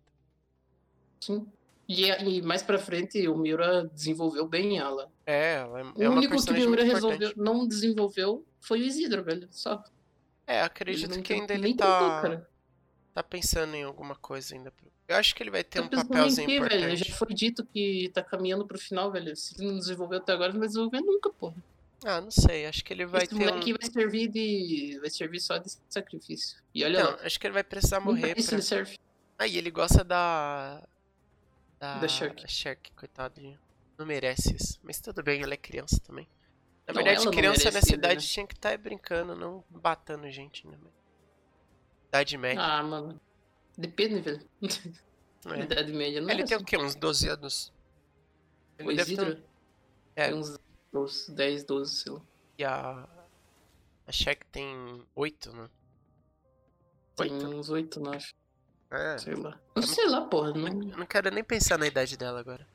Sim. 1.21 1.51
E, 1.89 2.05
e 2.11 2.43
mais 2.43 2.63
pra 2.63 2.79
frente, 2.79 3.27
o 3.29 3.37
Miura 3.37 3.85
desenvolveu 3.95 4.47
bem 4.47 4.79
ela. 4.79 5.11
É, 5.25 5.55
ela 5.55 5.81
é, 5.81 5.85
O 5.85 6.03
é 6.03 6.09
único 6.11 6.37
que 6.45 6.51
o 6.51 6.55
Miura 6.55 6.85
resolveu, 6.85 7.29
importante. 7.31 7.39
não 7.39 7.67
desenvolveu 7.67 8.45
foi 8.61 8.81
o 8.81 8.85
Isidro, 8.85 9.25
velho. 9.25 9.49
Só. 9.51 9.83
É, 10.47 10.61
acredito 10.63 11.21
que 11.23 11.33
ainda 11.33 11.55
ele 11.55 11.63
nem 11.63 11.77
tentou, 11.77 11.87
tá, 11.91 12.43
tá 13.15 13.23
pensando 13.23 13.75
em 13.75 13.85
alguma 13.85 14.15
coisa 14.17 14.55
ainda. 14.55 14.73
Eu 15.07 15.17
acho 15.17 15.35
que 15.35 15.43
ele 15.43 15.51
vai 15.51 15.65
ter 15.65 15.81
Tá 15.81 15.87
um 15.87 15.89
papelzinho 15.89 16.47
velho? 16.47 16.67
importante. 16.67 17.09
Já 17.09 17.15
foi 17.15 17.29
dito 17.35 17.65
que 17.65 18.11
tá 18.13 18.23
caminhando 18.23 18.67
pro 18.67 18.79
final, 18.79 19.11
velho. 19.11 19.35
Se 19.35 19.55
ele 19.59 19.69
não 19.73 19.79
desenvolveu 19.79 20.19
até 20.19 20.33
agora, 20.35 20.53
não 20.53 20.59
vai 20.61 20.69
desenvolver 20.69 21.01
nunca, 21.01 21.31
porra. 21.31 21.55
Ah, 22.05 22.21
não 22.21 22.31
sei. 22.31 22.67
Acho 22.67 22.85
que 22.85 22.93
ele 22.93 23.07
vai 23.07 23.23
Esse 23.23 23.35
ter 23.35 23.37
um. 23.43 23.47
moleque 23.49 23.73
vai 23.73 23.91
servir 23.91 24.29
de. 24.29 24.99
vai 25.01 25.09
servir 25.11 25.41
só 25.41 25.57
de 25.57 25.73
sacrifício. 25.89 26.59
E 26.75 26.85
olha 26.85 27.03
Não, 27.03 27.11
lá. 27.13 27.19
acho 27.23 27.41
que 27.41 27.47
ele 27.47 27.55
vai 27.55 27.65
precisar 27.65 28.01
morrer 28.01 28.35
pra. 28.35 28.55
ele 28.55 28.63
serve. 28.63 28.99
Ah, 29.39 29.47
e 29.47 29.57
ele 29.57 29.71
gosta 29.71 30.05
da. 30.05 30.87
Da, 31.79 31.99
Da 31.99 32.09
Shirk. 32.09 32.51
Shirk, 32.51 32.93
coitadinho. 32.93 33.59
Não 33.97 34.07
merece 34.07 34.55
isso. 34.55 34.79
Mas 34.83 35.01
tudo 35.01 35.23
bem, 35.23 35.43
ela 35.43 35.55
é 35.55 35.57
criança 35.57 36.01
também. 36.01 36.29
Na 36.87 36.95
Não, 36.95 37.03
verdade, 37.03 37.25
não 37.25 37.33
criança 37.33 37.71
nessa 37.71 37.93
ainda, 37.95 38.07
idade 38.09 38.21
né? 38.27 38.33
tinha 38.33 38.47
que 38.47 38.55
estar 38.55 38.79
brincando, 38.79 39.35
não 39.37 39.65
batendo 39.69 40.29
gente, 40.31 40.67
né? 40.67 40.79
Idade 42.09 42.37
média. 42.39 42.63
Ah, 42.63 42.83
mano. 42.83 43.21
Depende, 43.77 44.21
velho. 44.21 44.49
é. 45.47 45.61
Idade 45.63 45.93
média 45.93 46.21
não 46.21 46.31
Ele 46.31 46.43
é 46.43 46.45
tem 46.47 46.55
assim. 46.57 46.65
o 46.65 46.67
quê? 46.67 46.77
Uns 46.79 46.95
12 46.95 47.29
anos? 47.29 47.73
Ele 48.79 48.93
O 48.93 48.97
deve 48.97 49.17
ter 49.17 49.23
Isidro 49.23 49.45
É. 50.17 50.29
tem 50.29 50.35
uns 50.39 50.59
12, 50.93 51.33
10, 51.33 51.65
12, 51.65 51.97
sei 51.97 52.13
lá. 52.13 52.23
E 52.59 52.65
a. 52.65 53.09
A 54.07 54.13
Shaq 54.13 54.47
tem 54.47 55.05
8, 55.15 55.53
né? 55.53 55.69
Tem 57.17 57.31
Oito? 57.33 57.47
uns 57.49 57.69
8, 57.69 58.01
9, 58.01 58.25
É. 58.91 59.19
sei 59.19 59.35
lá. 59.35 59.59
Não 59.75 59.83
sei 59.83 60.07
lá, 60.09 60.23
porra. 60.23 60.53
Não, 60.53 60.67
Eu 60.69 60.97
não 60.99 61.07
quero 61.07 61.31
nem 61.31 61.45
pensar 61.45 61.79
na 61.79 61.87
idade 61.87 62.17
dela 62.17 62.41
agora. 62.41 62.67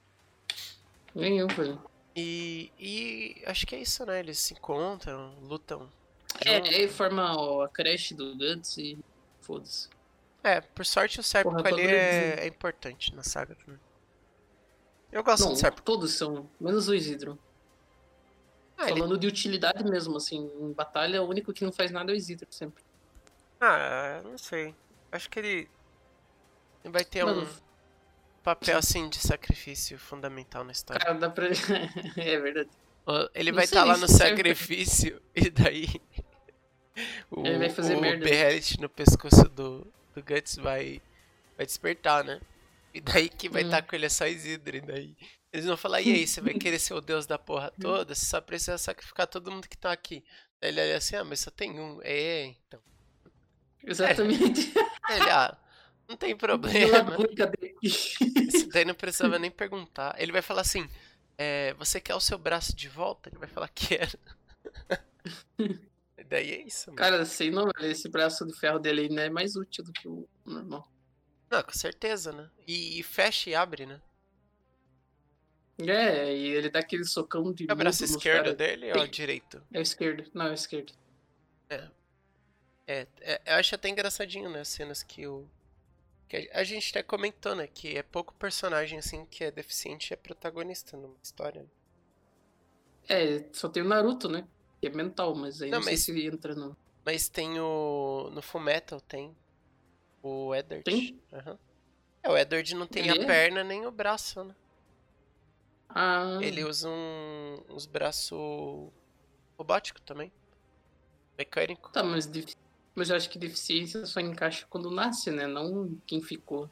nem 1.15 1.39
eu, 1.39 1.47
velho. 1.47 1.81
E, 2.15 2.71
e 2.79 3.43
acho 3.47 3.65
que 3.65 3.75
é 3.75 3.79
isso, 3.81 4.05
né? 4.05 4.19
Eles 4.19 4.37
se 4.37 4.53
encontram, 4.53 5.33
lutam. 5.41 5.89
É, 6.45 6.57
junto. 6.57 6.69
aí 6.69 6.87
forma 6.87 7.35
ó, 7.35 7.63
a 7.63 7.69
creche 7.69 8.13
do 8.13 8.35
Guts 8.35 8.77
e. 8.77 8.97
Foda-se. 9.41 9.89
É, 10.43 10.61
por 10.61 10.85
sorte 10.85 11.19
o 11.19 11.23
Serpico 11.23 11.55
Porra, 11.55 11.69
ali 11.69 11.81
é, 11.87 12.39
é 12.41 12.47
importante 12.47 13.13
na 13.15 13.23
saga 13.23 13.55
também. 13.55 13.79
Eu 15.11 15.23
gosto 15.23 15.43
Não, 15.45 15.53
do 15.53 15.55
Serpico. 15.57 15.83
todos 15.83 16.13
são. 16.13 16.49
Menos 16.59 16.87
o 16.87 16.93
Isidro. 16.93 17.37
Ah, 18.77 18.89
ele- 18.89 18.99
Falando 18.99 19.17
de 19.17 19.25
utilidade 19.27 19.83
mesmo, 19.83 20.17
assim. 20.17 20.51
Em 20.59 20.71
batalha, 20.73 21.21
o 21.23 21.27
único 21.27 21.53
que 21.53 21.63
não 21.65 21.71
faz 21.71 21.91
nada 21.91 22.11
é 22.11 22.13
o 22.13 22.17
Isidro, 22.17 22.47
sempre. 22.51 22.83
ah, 23.61 24.21
não 24.23 24.37
sei. 24.37 24.75
Acho 25.11 25.29
que 25.29 25.39
ele, 25.39 25.47
ele 25.49 25.69
vai 26.91 27.03
ter 27.05 27.23
Mano, 27.23 27.43
um 27.43 27.47
papel 28.43 28.77
assim 28.77 29.07
de 29.09 29.17
sacrifício 29.19 29.97
fundamental 29.97 30.63
na 30.63 30.71
história. 30.71 30.99
cara, 30.99 31.17
dá 31.17 31.29
pra. 31.29 31.47
é 32.17 32.39
verdade. 32.39 32.69
Ele 33.33 33.51
vai 33.51 33.65
estar 33.65 33.83
lá 33.83 33.95
se 33.95 34.01
no 34.01 34.07
serve. 34.07 34.37
sacrifício 34.37 35.21
e 35.35 35.49
daí 35.49 35.87
o, 37.29 37.45
Ele 37.45 37.57
vai 37.57 37.69
fazer 37.69 37.95
o 37.97 38.01
merda. 38.01 38.23
Behelit 38.23 38.79
no 38.79 38.87
pescoço 38.89 39.45
do, 39.49 39.85
do 40.13 40.23
Guts 40.23 40.55
vai, 40.57 41.01
vai 41.57 41.65
despertar, 41.65 42.23
né? 42.23 42.39
E 42.93 43.01
daí 43.01 43.27
que 43.27 43.49
vai 43.49 43.63
Hum. 43.63 43.65
estar 43.65 43.81
com 43.81 43.95
ele 43.95 44.05
é 44.05 44.09
só 44.09 44.25
Isidro, 44.27 44.77
e 44.77 44.81
daí 44.81 45.17
eles 45.51 45.65
vão 45.65 45.75
falar, 45.77 46.01
e 46.01 46.11
aí, 46.13 46.27
você 46.27 46.41
vai 46.41 46.53
querer 46.53 46.79
ser 46.79 46.93
o 46.93 47.01
deus 47.01 47.25
da 47.25 47.37
porra 47.37 47.71
Hum. 47.77 47.81
toda? 47.81 48.15
Você 48.15 48.25
só 48.25 48.39
precisa 48.39 48.77
sacrificar 48.77 49.27
todo 49.27 49.51
mundo 49.51 49.67
que 49.67 49.77
tá 49.77 49.91
aqui. 49.91 50.23
Daí 50.61 50.71
ele 50.71 50.81
olha 50.81 50.97
assim, 50.97 51.15
ah, 51.15 51.23
mas 51.23 51.39
só 51.41 51.51
tem 51.51 51.77
um. 51.79 51.99
É, 52.03 52.45
então. 52.67 52.79
Exatamente. 53.83 54.71
Ele, 55.09 55.29
ah, 55.29 55.57
não 56.13 56.17
tem 56.17 56.37
problema. 56.37 57.17
Isso 57.81 58.69
daí 58.69 58.85
não 58.85 58.93
precisava 58.93 59.37
nem 59.39 59.51
perguntar. 59.51 60.15
Ele 60.17 60.31
vai 60.31 60.41
falar 60.41 60.61
assim: 60.61 60.87
é, 61.37 61.73
Você 61.73 61.99
quer 61.99 62.15
o 62.15 62.19
seu 62.19 62.37
braço 62.37 62.75
de 62.75 62.87
volta? 62.87 63.29
Ele 63.29 63.37
vai 63.37 63.47
falar: 63.47 63.69
Quero. 63.69 64.17
E 66.17 66.23
daí 66.29 66.51
é 66.51 66.61
isso, 66.61 66.89
mano. 66.89 66.97
Cara, 66.97 67.25
sei 67.25 67.49
não, 67.49 67.65
velho. 67.65 67.91
Esse 67.91 68.07
braço 68.07 68.45
de 68.45 68.53
ferro 68.53 68.79
dele 68.79 69.01
ainda 69.01 69.23
é 69.23 69.29
mais 69.29 69.55
útil 69.55 69.83
do 69.83 69.91
que 69.91 70.07
o 70.07 70.27
normal. 70.45 70.87
Não, 71.49 71.63
com 71.63 71.73
certeza, 71.73 72.31
né? 72.31 72.49
E, 72.67 72.99
e 72.99 73.03
fecha 73.03 73.49
e 73.49 73.55
abre, 73.55 73.85
né? 73.85 74.01
É, 75.79 76.35
e 76.35 76.47
ele 76.49 76.69
dá 76.69 76.79
aquele 76.79 77.03
socão 77.03 77.51
de. 77.51 77.65
É 77.67 77.73
o 77.73 77.75
braço 77.75 78.03
esquerdo 78.03 78.43
caras. 78.43 78.57
dele 78.57 78.91
ou 78.93 79.01
o 79.01 79.07
direito? 79.07 79.61
É 79.71 79.79
o 79.79 79.81
esquerdo. 79.81 80.29
Não, 80.33 80.45
é 80.47 80.51
o 80.51 80.53
esquerdo. 80.53 80.93
É, 82.85 83.07
é, 83.21 83.41
eu 83.45 83.55
acho 83.55 83.73
até 83.75 83.89
engraçadinho, 83.89 84.49
né? 84.49 84.59
As 84.61 84.67
cenas 84.67 85.01
que 85.01 85.25
o. 85.25 85.47
Que 86.41 86.49
a, 86.51 86.63
gente 86.63 86.89
até 86.89 87.03
comentou, 87.03 87.53
né? 87.53 87.67
Que 87.67 87.95
é 87.95 88.01
pouco 88.01 88.33
personagem 88.33 88.97
assim 88.97 89.23
que 89.27 89.43
é 89.43 89.51
deficiente 89.51 90.09
e 90.09 90.13
é 90.15 90.17
protagonista 90.17 90.97
numa 90.97 91.15
história. 91.21 91.61
né? 91.61 91.69
É, 93.07 93.45
só 93.53 93.69
tem 93.69 93.83
o 93.83 93.85
Naruto, 93.87 94.27
né? 94.27 94.47
Que 94.81 94.87
é 94.87 94.89
mental, 94.89 95.35
mas 95.35 95.61
aí 95.61 95.69
Não, 95.69 95.77
não, 95.77 95.83
sei 95.83 95.93
mas- 95.93 96.01
se 96.01 96.25
entra 96.25 96.55
no. 96.55 96.75
Mas 97.05 97.29
tem 97.29 97.59
o. 97.59 98.31
No 98.33 98.41
Fullmetal 98.41 98.99
tem. 99.01 99.35
O 100.23 100.55
Edward. 100.55 100.83
Tem? 100.85 101.21
Aham. 101.31 101.59
É, 102.23 102.29
o 102.31 102.35
Edward 102.37 102.73
não 102.75 102.87
tem 102.87 103.07
Ele 103.09 103.19
a 103.19 103.23
é? 103.23 103.27
perna 103.27 103.63
nem 103.63 103.85
o 103.85 103.91
braço, 103.91 104.43
né? 104.43 104.55
Ah, 105.89 106.39
Ele 106.41 106.63
usa 106.63 106.89
um, 106.89 107.63
uns 107.69 107.85
braços 107.85 108.39
robóticos 109.55 110.01
também. 110.03 110.31
Mecânico. 111.37 111.91
tá, 111.91 112.01
mas, 112.01 112.25
defi- 112.25 112.55
mas 112.95 113.09
eu 113.09 113.15
acho 113.15 113.29
que 113.29 113.37
deficiência 113.39 114.05
só 114.05 114.19
encaixa 114.19 114.65
quando 114.69 114.89
nasce, 114.91 115.31
né? 115.31 115.47
Não 115.47 115.95
quem 116.05 116.21
ficou. 116.21 116.69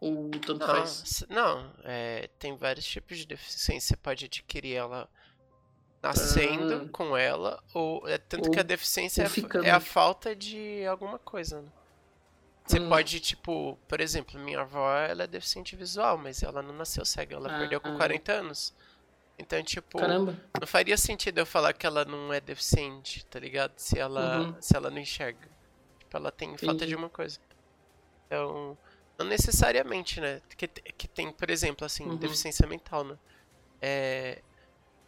Ou 0.00 0.30
tanto 0.30 0.58
Não, 0.60 0.66
faz. 0.66 1.24
não 1.28 1.72
é, 1.82 2.28
tem 2.38 2.56
vários 2.56 2.86
tipos 2.86 3.18
de 3.18 3.26
deficiência. 3.26 3.88
Você 3.88 3.96
pode 3.96 4.26
adquirir 4.26 4.74
ela 4.74 5.08
nascendo 6.02 6.84
Ah. 6.86 6.88
com 6.92 7.16
ela, 7.16 7.62
ou 7.74 8.06
é 8.08 8.18
tanto 8.18 8.46
Ou- 8.46 8.50
que 8.52 8.60
a 8.60 8.62
deficiência 8.62 9.22
é, 9.24 9.66
é 9.66 9.70
a 9.70 9.80
falta 9.80 10.34
de 10.36 10.84
alguma 10.86 11.18
coisa, 11.18 11.60
né? 11.62 11.68
Você 12.64 12.78
Hum. 12.78 12.88
pode, 12.88 13.18
tipo, 13.18 13.76
por 13.88 14.00
exemplo, 14.00 14.38
minha 14.38 14.60
avó, 14.60 14.94
ela 15.00 15.24
é 15.24 15.26
deficiente 15.26 15.74
visual, 15.74 16.16
mas 16.18 16.42
ela 16.42 16.62
não 16.62 16.74
nasceu 16.74 17.04
cega, 17.04 17.34
ela 17.34 17.52
Ah. 17.52 17.58
perdeu 17.58 17.80
com 17.80 17.96
40 17.96 18.32
anos. 18.32 18.72
Então, 19.38 19.62
tipo, 19.62 19.98
Caramba. 19.98 20.36
não 20.60 20.66
faria 20.66 20.96
sentido 20.96 21.38
eu 21.38 21.46
falar 21.46 21.72
que 21.72 21.86
ela 21.86 22.04
não 22.04 22.32
é 22.32 22.40
deficiente, 22.40 23.24
tá 23.26 23.38
ligado? 23.38 23.72
Se 23.76 23.98
ela, 23.98 24.40
Uhum. 24.40 24.56
se 24.60 24.76
ela 24.76 24.90
não 24.90 24.98
enxerga. 24.98 25.48
Tipo, 26.00 26.16
ela 26.16 26.32
tem 26.32 26.50
falta 26.56 26.74
Entendi. 26.74 26.86
de 26.88 26.96
uma 26.96 27.08
coisa. 27.08 27.38
Então, 28.26 28.76
não 29.16 29.26
necessariamente, 29.26 30.20
né? 30.20 30.42
Que, 30.56 30.66
que 30.66 31.06
tem, 31.08 31.30
por 31.32 31.48
exemplo, 31.50 31.84
assim, 31.86 32.04
Uhum. 32.04 32.16
deficiência 32.16 32.66
mental, 32.66 33.04
né? 33.04 33.16
É, 33.80 34.42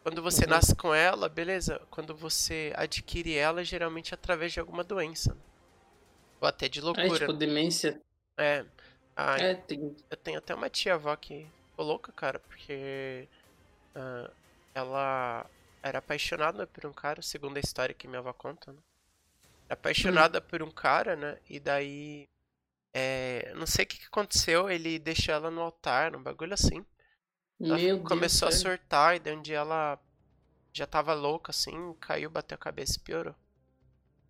quando 0.04 0.22
você 0.22 0.44
Uhum. 0.44 0.50
nasce 0.50 0.74
com 0.76 0.94
ela, 0.94 1.28
beleza. 1.28 1.80
Quando 1.90 2.14
você 2.14 2.72
adquire 2.76 3.36
ela, 3.36 3.64
geralmente 3.64 4.14
através 4.14 4.52
de 4.52 4.60
alguma 4.60 4.84
doença. 4.84 5.34
né? 5.34 5.40
Ou 6.40 6.48
até 6.48 6.68
de 6.68 6.78
É 6.78 6.82
loucura. 6.82 7.18
tipo 7.18 7.32
demência. 7.32 8.00
É. 8.38 8.64
Ah, 9.16 9.36
É, 9.38 9.54
tem. 9.54 9.94
eu 10.08 10.16
tenho 10.16 10.38
até 10.38 10.54
uma 10.54 10.70
tia 10.70 10.94
avó 10.94 11.14
que 11.16 11.46
ficou 11.70 11.84
louca, 11.84 12.10
cara, 12.12 12.38
porque 12.38 13.28
ah, 13.94 14.30
ela 14.74 15.46
era 15.82 15.98
apaixonada 15.98 16.66
por 16.66 16.86
um 16.86 16.92
cara, 16.92 17.22
segundo 17.22 17.56
a 17.56 17.60
história 17.60 17.94
que 17.94 18.08
minha 18.08 18.20
avó 18.20 18.32
conta, 18.32 18.72
né? 18.72 18.78
Apaixonada 19.70 20.40
por 20.40 20.62
um 20.62 20.70
cara, 20.70 21.16
né? 21.16 21.38
E 21.48 21.60
daí. 21.60 22.28
é, 22.94 23.52
não 23.54 23.66
sei 23.66 23.84
o 23.84 23.88
que, 23.88 23.98
que 23.98 24.06
aconteceu, 24.06 24.70
ele 24.70 24.98
deixou 24.98 25.34
ela 25.34 25.50
no 25.50 25.60
altar, 25.62 26.16
um 26.16 26.22
bagulho 26.22 26.54
assim. 26.54 26.84
Ela 27.68 27.78
Meu 27.78 27.98
Deus. 27.98 28.04
começou 28.04 28.48
a 28.48 28.52
surtar, 28.52 29.16
e 29.16 29.20
daí 29.20 29.36
um 29.36 29.42
dia 29.42 29.58
ela 29.58 29.98
já 30.72 30.86
tava 30.86 31.14
louca, 31.14 31.50
assim, 31.52 31.94
caiu, 32.00 32.30
bateu 32.30 32.56
a 32.56 32.58
cabeça 32.58 32.98
e 32.98 33.00
piorou. 33.00 33.34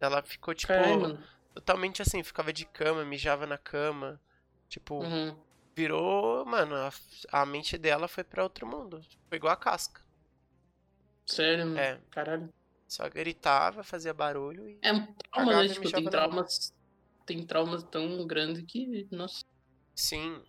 Ela 0.01 0.23
ficou, 0.23 0.55
tipo, 0.55 1.13
totalmente 1.55 2.03
assim, 2.03 2.23
ficava 2.23 2.53
de 2.53 2.65
cama, 2.67 3.05
mijava 3.05 3.47
na 3.47 3.59
cama. 3.59 4.21
Tipo, 4.69 4.97
Uhum. 5.01 5.37
Virou, 5.75 6.45
mano, 6.45 6.75
a, 6.77 6.91
a 7.33 7.47
mente 7.47 7.77
dela 7.79 8.09
foi 8.09 8.25
pra 8.25 8.43
outro 8.43 8.67
mundo. 8.67 9.01
Foi 9.29 9.37
igual 9.37 9.53
a 9.53 9.57
casca. 9.57 10.03
Sério, 11.27 11.67
mano. 11.67 11.79
É, 11.79 12.01
Caralho. 12.11 12.49
só 12.89 13.09
gritava, 13.09 13.83
fazia 13.83 14.13
barulho 14.13 14.69
e. 14.69 14.79
É 14.83 14.93
um 14.93 15.13
trauma, 15.15 15.63
né? 15.63 15.69
Tipo, 15.69 15.91
tem 15.91 16.05
traumas. 16.11 16.73
Tem 17.27 17.47
traumas 17.47 17.83
tão 17.85 18.27
grandes 18.27 18.65
que. 18.67 19.07
Nossa. 19.11 19.45
Sim, 19.95 20.43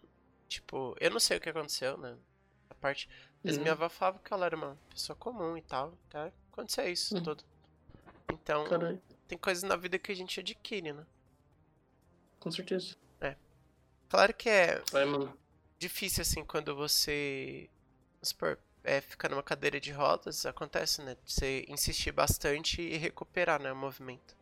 tipo, 0.48 0.96
eu 1.00 1.12
não 1.12 1.20
sei 1.20 1.38
o 1.38 1.42
que 1.42 1.50
aconteceu, 1.50 1.98
né? 1.98 2.18
A 2.70 2.76
parte. 2.76 3.08
Mas 3.44 3.56
Uhum. 3.56 3.62
minha 3.62 3.74
avó 3.74 3.90
falava 3.90 4.20
que 4.20 4.34
ela 4.34 4.46
era 4.46 4.56
uma 4.56 4.78
pessoa 4.90 5.16
comum 5.16 5.58
e 5.58 5.62
tal. 5.62 5.94
Até 6.10 6.32
acontecer 6.52 6.90
isso 6.90 7.16
Uhum. 7.16 7.24
tudo. 7.24 7.44
Então, 8.32 8.64
Caralho. 8.68 9.02
tem 9.28 9.38
coisas 9.38 9.64
na 9.64 9.76
vida 9.76 10.00
que 10.00 10.12
a 10.12 10.16
gente 10.16 10.40
adquire, 10.40 10.94
né? 10.94 11.06
Com 12.40 12.50
certeza. 12.52 12.96
Claro 14.12 14.34
que 14.34 14.50
é 14.50 14.84
Vai, 14.92 15.06
difícil, 15.80 16.22
assim, 16.22 16.44
quando 16.44 16.76
você. 16.76 17.70
Supor, 18.22 18.58
é, 18.84 19.00
fica 19.00 19.30
numa 19.30 19.42
cadeira 19.42 19.80
de 19.80 19.90
rodas, 19.94 20.46
acontece, 20.46 21.02
né? 21.02 21.16
Você 21.26 21.66
insistir 21.70 22.12
bastante 22.12 22.82
e 22.82 22.98
recuperar, 22.98 23.62
né? 23.62 23.72
O 23.72 23.76
movimento. 23.76 24.36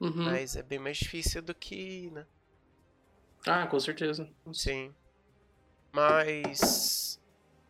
Uhum. 0.00 0.24
Mas 0.24 0.56
é 0.56 0.62
bem 0.62 0.78
mais 0.78 0.96
difícil 0.96 1.42
do 1.42 1.54
que, 1.54 2.10
né? 2.12 2.26
Ah, 3.46 3.66
com 3.66 3.78
certeza. 3.78 4.26
Sim. 4.54 4.94
Mas. 5.92 7.20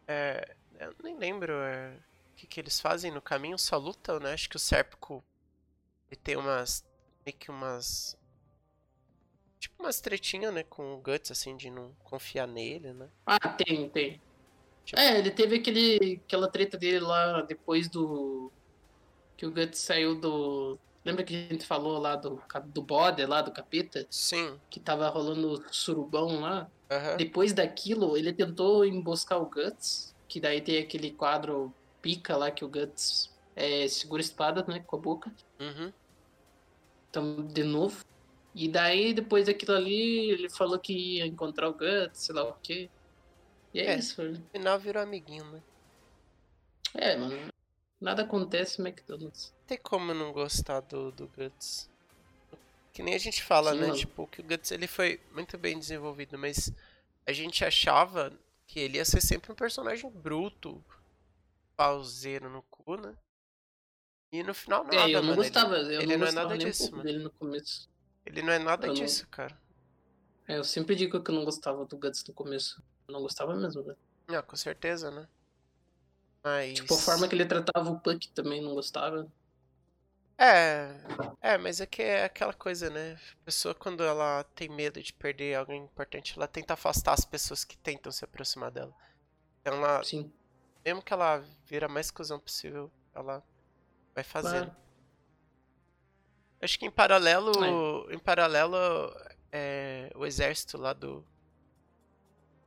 É, 0.07 0.55
eu 0.79 0.95
nem 1.03 1.19
lembro 1.19 1.53
é, 1.53 1.97
o 2.33 2.37
que, 2.37 2.47
que 2.47 2.61
eles 2.61 2.81
fazem 2.81 3.11
no 3.11 3.21
caminho, 3.21 3.59
só 3.59 3.77
lutam, 3.77 4.21
né? 4.21 4.35
Acho 4.35 4.49
que 4.49 4.57
o 4.57 4.61
Sérpico 4.61 5.25
ele 6.11 6.21
tem 6.21 6.37
umas. 6.37 6.85
meio 7.25 7.37
que 7.37 7.51
umas. 7.51 8.17
Tipo 9.59 9.83
umas 9.83 10.01
tretinhas, 10.01 10.53
né? 10.55 10.63
Com 10.63 10.95
o 10.95 10.99
Guts, 10.99 11.31
assim, 11.31 11.57
de 11.57 11.71
não 11.71 11.93
confiar 12.05 12.47
nele, 12.47 12.93
né? 12.93 13.09
Ah, 13.27 13.39
tem, 13.49 13.89
tem. 13.89 14.21
Tipo- 14.85 15.01
É, 15.01 15.19
ele 15.19 15.31
teve 15.31 15.57
aquele, 15.57 16.21
aquela 16.27 16.49
treta 16.49 16.79
dele 16.79 17.01
lá 17.01 17.43
depois 17.43 17.89
do. 17.89 18.51
Que 19.37 19.47
o 19.47 19.51
Guts 19.53 19.79
saiu 19.81 20.15
do. 20.19 20.79
Lembra 21.05 21.25
que 21.25 21.35
a 21.35 21.53
gente 21.53 21.65
falou 21.67 21.99
lá 21.99 22.17
do, 22.17 22.43
do 22.67 22.83
bode, 22.83 23.25
lá 23.25 23.41
do 23.41 23.51
capeta? 23.53 24.07
Sim. 24.11 24.59
Que 24.69 24.79
tava 24.81 25.09
rolando 25.09 25.63
surubão 25.73 26.41
lá. 26.41 26.71
Aham. 26.91 27.17
Depois 27.17 27.53
daquilo, 27.53 28.17
ele 28.17 28.33
tentou 28.33 28.85
emboscar 28.85 29.41
o 29.41 29.47
Guts. 29.47 30.15
Que 30.29 30.39
daí 30.41 30.61
tem 30.61 30.79
aquele 30.79 31.11
quadro 31.11 31.73
pica 32.03 32.37
lá 32.37 32.51
que 32.51 32.65
o 32.65 32.69
Guts 32.69 33.31
é, 33.57 33.89
segura 33.89 34.21
a 34.21 34.25
espada, 34.25 34.65
né? 34.69 34.81
Com 34.87 34.97
a 34.97 34.99
boca. 34.99 35.33
Uhum. 35.59 35.93
Então, 37.11 37.47
de 37.47 37.65
novo. 37.65 38.05
E 38.61 38.69
daí, 38.69 39.15
depois 39.15 39.47
daquilo 39.47 39.77
ali, 39.77 40.31
ele 40.31 40.49
falou 40.51 40.79
que 40.79 40.93
ia 41.19 41.27
encontrar 41.27 41.69
o 41.69 41.73
Guts, 41.75 42.21
sei 42.23 42.35
lá 42.35 42.43
o 42.45 42.55
quê. 42.55 42.91
E 43.73 43.81
é, 43.81 43.87
É. 43.95 43.99
isso, 43.99 44.17
velho. 44.17 44.33
No 44.39 44.45
final 44.51 44.79
virou 44.81 45.03
amiguinho, 45.03 45.45
né? 45.45 45.63
É, 46.95 47.17
mano. 47.17 47.53
Nada 48.01 48.23
acontece 48.23 48.81
no 48.81 48.89
McDonald's. 48.89 49.53
Não 49.61 49.67
tem 49.67 49.79
como 49.79 50.13
não 50.15 50.33
gostar 50.33 50.81
do, 50.81 51.13
do 51.13 51.29
Guts. 51.29 51.89
Que 52.93 53.03
nem 53.03 53.15
a 53.15 53.19
gente 53.19 53.43
fala, 53.45 53.73
Sim, 53.73 53.79
né? 53.81 53.87
mano. 53.89 53.99
Tipo, 53.99 54.27
que 54.27 54.41
o 54.41 54.45
Guts 54.45 54.71
ele 54.73 54.87
foi 54.89 55.21
muito 55.33 55.57
bem 55.57 55.79
desenvolvido, 55.79 56.37
mas 56.37 56.73
a 57.27 57.33
gente 57.33 57.65
achava 57.65 58.33
que 58.67 58.81
ele 58.81 58.97
ia 58.99 59.05
ser 59.05 59.21
sempre 59.21 59.53
um 59.53 59.55
personagem 59.55 60.11
bruto, 60.11 60.83
pauseiro 61.77 62.51
no 62.51 62.63
cu, 62.63 62.97
né? 62.97 63.15
E 64.33 64.43
no 64.43 64.53
final 64.53 64.83
nada, 64.85 64.97
é, 64.97 65.15
eu 65.15 65.23
não 65.23 65.29
mano. 65.31 65.33
ele- 65.33 65.37
gostava. 65.37 65.77
Eu 65.77 66.01
ele 66.03 66.17
não 66.17 66.19
não 66.19 66.27
é 66.27 66.33
nada 66.33 66.55
nem 66.57 66.67
um 66.67 66.71
disso, 66.71 66.83
pouco 66.85 66.97
mano. 66.97 67.09
dele 67.09 67.23
no 67.25 67.31
começo. 67.31 67.89
Ele 68.29 68.43
não 68.43 68.53
é 68.53 68.59
nada 68.59 68.87
Eu 68.87 68.89
não- 68.89 68.95
disso, 68.95 69.27
cara. 69.29 69.59
É, 70.47 70.59
eu 70.59 70.65
sempre 70.65 70.95
digo 70.95 71.23
que 71.23 71.31
eu 71.31 71.35
não 71.35 71.45
gostava 71.45 71.85
do 71.87 71.97
Guts 71.97 72.25
no 72.29 72.35
começo. 72.35 72.83
Eu 73.09 73.13
não 73.15 73.23
gostava 73.23 73.55
mesmo, 73.55 73.83
né? 73.83 73.95
Não, 74.29 74.43
com 74.43 74.57
certeza, 74.57 75.11
né? 75.11 75.27
Mas. 76.45 76.75
Tipo, 76.75 76.95
a 76.95 76.99
forma 76.99 77.27
que 77.27 77.35
ele 77.35 77.47
tratava 77.47 77.91
o 77.91 77.99
Puck 77.99 78.29
também 78.31 78.63
não 78.63 78.75
gostava. 78.75 79.27
É, 80.41 80.95
é, 81.41 81.59
mas 81.59 81.81
é 81.81 81.87
que 81.87 82.01
é 82.03 82.25
aquela 82.25 82.53
coisa, 82.53 82.89
né? 82.91 83.19
A 83.41 83.45
pessoa, 83.45 83.75
quando 83.75 84.05
ela 84.05 84.45
tem 84.55 84.69
medo 84.69 85.03
de 85.03 85.13
perder 85.13 85.57
alguém 85.57 85.83
importante, 85.83 86.35
ela 86.37 86.47
tenta 86.47 86.75
afastar 86.75 87.15
as 87.15 87.25
pessoas 87.25 87.65
que 87.65 87.77
tentam 87.79 88.13
se 88.13 88.25
aproximar 88.25 88.71
dela. 88.71 88.95
Então, 89.61 89.75
ela, 89.75 90.05
Sim. 90.05 90.31
mesmo 90.85 91.03
que 91.03 91.13
ela 91.13 91.43
vira 91.67 91.87
a 91.87 91.89
mais 91.89 92.11
cuzão 92.11 92.39
possível, 92.39 92.91
ela 93.15 93.43
vai 94.15 94.23
fazendo. 94.23 94.67
Claro. 94.71 94.88
Acho 96.61 96.79
que 96.79 96.87
em 96.87 96.91
paralelo, 96.91 97.53
em 98.11 98.19
paralelo, 98.19 98.77
é, 99.53 100.11
o 100.15 100.27
exército 100.27 100.77
lá 100.77 100.93
do 100.93 101.25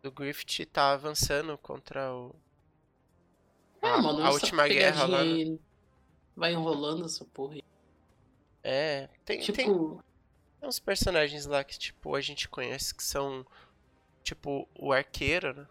do 0.02 0.12
Griffith 0.12 0.66
tá 0.66 0.94
avançando 0.94 1.58
contra 1.58 2.12
o 2.14 2.36
É, 3.82 3.88
a, 3.90 3.98
mano, 4.02 4.24
a 4.24 4.32
última 4.32 4.68
guerra 4.68 5.06
lá. 5.06 5.20
pegadinha 5.20 5.52
né? 5.54 5.60
Vai 6.36 6.54
enrolando 6.54 7.06
essa 7.06 7.26
porra 7.26 7.56
aí. 7.56 7.64
É, 8.64 9.08
tem, 9.26 9.40
tem, 9.52 9.72
Tipo, 9.72 10.04
Tem 10.60 10.70
uns 10.70 10.80
personagens 10.80 11.46
lá 11.46 11.64
que, 11.64 11.78
tipo, 11.78 12.16
a 12.16 12.22
gente 12.22 12.48
conhece 12.50 12.94
que 12.96 13.04
são, 13.04 13.46
tipo, 14.24 14.68
o 14.76 14.92
arqueiro, 14.94 15.54
né? 15.54 15.68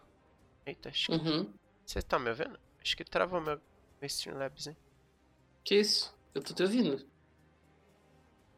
Eita, 0.65 0.89
acho 0.89 1.07
que... 1.07 1.13
uhum. 1.13 1.53
Você 1.85 2.01
tá 2.01 2.19
me 2.19 2.29
ouvindo? 2.29 2.59
Acho 2.81 2.95
que 2.97 3.03
travou 3.03 3.41
meu, 3.41 3.55
meu 3.57 4.07
Streamlabs, 4.07 4.67
hein? 4.67 4.77
Que 5.63 5.75
isso? 5.79 6.15
Eu 6.33 6.43
tô 6.43 6.53
te 6.53 6.63
ouvindo. 6.63 7.05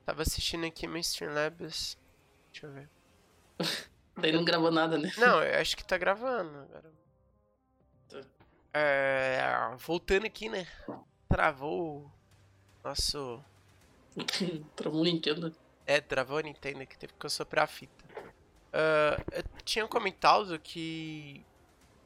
Tava 0.05 0.21
assistindo 0.21 0.65
aqui 0.65 0.87
meu 0.87 0.99
Streamlabs. 0.99 1.97
Deixa 2.51 2.67
eu 2.67 2.71
ver. 2.71 2.89
Daí 4.17 4.31
não 4.31 4.45
gravou 4.45 4.71
nada, 4.71 4.97
né? 4.97 5.11
Não, 5.17 5.41
eu 5.41 5.59
acho 5.59 5.75
que 5.75 5.83
tá 5.83 5.97
gravando 5.97 6.57
agora. 6.59 6.91
Tá. 8.09 8.21
É, 8.73 9.41
voltando 9.77 10.25
aqui, 10.25 10.49
né? 10.49 10.67
Travou 11.27 12.01
o 12.01 12.11
nosso... 12.83 13.43
Travou 14.75 15.01
o 15.01 15.03
Nintendo. 15.03 15.55
É, 15.85 15.99
travou 15.99 16.37
a 16.37 16.41
Nintendo 16.43 16.85
que 16.85 16.97
teve 16.97 17.13
que 17.13 17.25
eu 17.25 17.29
soprar 17.29 17.65
a 17.65 17.67
fita. 17.67 18.03
Ah, 18.73 19.21
eu 19.31 19.43
tinha 19.63 19.87
comentado 19.87 20.59
que. 20.59 21.45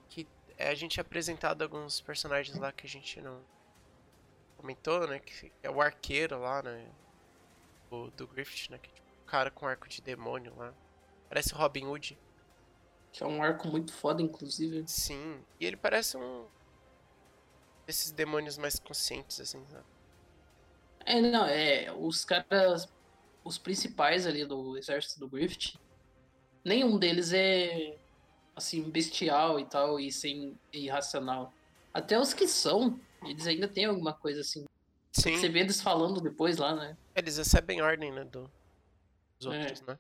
que 0.10 0.28
é, 0.58 0.70
a 0.70 0.76
gente 0.76 0.92
tinha 0.92 1.02
apresentado 1.02 1.62
alguns 1.62 2.02
personagens 2.02 2.58
lá 2.58 2.74
que 2.74 2.86
a 2.86 2.90
gente 2.90 3.22
não 3.22 3.42
comentou, 4.58 5.08
né? 5.08 5.20
Que 5.20 5.52
é 5.64 5.70
o 5.70 5.82
arqueiro 5.82 6.40
lá, 6.42 6.62
né? 6.62 6.86
O, 7.90 8.10
do 8.12 8.28
Griffith, 8.28 8.70
né? 8.70 8.78
Que 8.78 8.90
é 8.90 8.94
tipo 8.94 9.08
um 9.24 9.26
cara 9.26 9.50
com 9.52 9.68
arco 9.68 9.88
de 9.88 10.02
demônio 10.02 10.54
lá. 10.58 10.74
Parece 11.30 11.54
o 11.54 11.58
Robin 11.58 11.86
Hood. 11.86 12.18
Que 13.12 13.24
é 13.24 13.26
um 13.26 13.42
arco 13.42 13.68
muito 13.68 13.94
foda, 13.94 14.22
inclusive. 14.22 14.84
Sim. 14.88 15.42
E 15.60 15.66
ele 15.66 15.78
parece 15.78 16.18
um. 16.18 16.46
Desses 17.86 18.12
demônios 18.12 18.58
mais 18.58 18.80
conscientes, 18.80 19.40
assim, 19.40 19.64
sabe? 19.72 19.86
É, 21.06 21.22
não, 21.22 21.46
é. 21.46 21.92
Os 21.92 22.26
caras. 22.26 22.88
Os 23.44 23.58
principais 23.58 24.28
ali 24.28 24.46
do 24.46 24.78
exército 24.78 25.20
do 25.20 25.30
Griffith. 25.30 25.80
Nenhum 26.64 26.98
deles 27.00 27.32
é. 27.34 27.98
Assim, 28.56 28.90
bestial 28.90 29.60
e 29.60 29.66
tal, 29.66 30.00
e 30.00 30.12
sem. 30.12 30.58
irracional. 30.74 31.54
Até 31.94 32.20
os 32.20 32.34
que 32.34 32.48
são, 32.48 33.00
eles 33.24 33.48
ainda 33.48 33.68
têm 33.68 33.86
alguma 33.86 34.14
coisa 34.14 34.42
assim. 34.42 34.66
Sim. 35.22 35.38
Você 35.38 35.50
vê 35.50 35.60
eles 35.60 35.82
falando 35.82 36.22
depois 36.22 36.58
lá, 36.58 36.76
né? 36.76 36.96
Eles 37.16 37.38
recebem 37.38 37.82
ordem, 37.82 38.12
né? 38.12 38.24
Do, 38.24 38.52
dos 39.40 39.54
É. 39.54 39.60
outros, 39.60 39.82
né? 39.82 39.98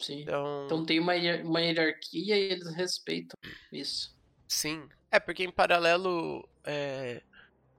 Sim. 0.00 0.22
Então. 0.22 0.64
Então 0.66 0.84
tem 0.84 0.98
uma, 0.98 1.12
uma 1.44 1.60
hierarquia 1.60 2.36
e 2.36 2.52
eles 2.52 2.74
respeitam 2.74 3.38
isso. 3.70 4.16
Sim. 4.48 4.88
É, 5.10 5.20
porque 5.20 5.44
em 5.44 5.50
paralelo, 5.52 6.48
é, 6.64 7.22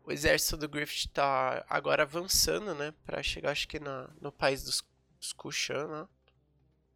o 0.05 0.11
exército 0.11 0.55
do 0.55 0.69
Griffith 0.69 1.09
tá 1.11 1.65
agora 1.67 2.03
avançando, 2.03 2.73
né? 2.73 2.93
Pra 3.05 3.21
chegar, 3.21 3.51
acho 3.51 3.67
que 3.67 3.79
na, 3.79 4.09
no 4.21 4.31
país 4.31 4.63
dos, 4.63 4.83
dos 5.19 5.33
Kushan, 5.33 5.87
né? 5.87 6.07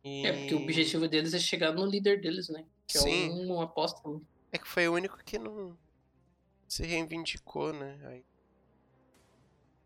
E... 0.03 0.25
É, 0.27 0.33
porque 0.33 0.55
o 0.55 0.61
objetivo 0.61 1.07
deles 1.07 1.33
é 1.33 1.39
chegar 1.39 1.73
no 1.73 1.86
líder 1.86 2.21
deles, 2.21 2.47
né? 2.47 2.63
Que 2.88 2.99
Sim. 2.99 3.29
é 3.29 3.33
um 3.33 3.59
apóstolo. 3.61 4.25
É 4.51 4.57
que 4.57 4.67
foi 4.67 4.88
o 4.88 4.93
único 4.93 5.17
que 5.25 5.38
não 5.38 5.77
se 6.67 6.86
reivindicou, 6.86 7.73
né? 7.73 7.99
Aí... 8.05 8.25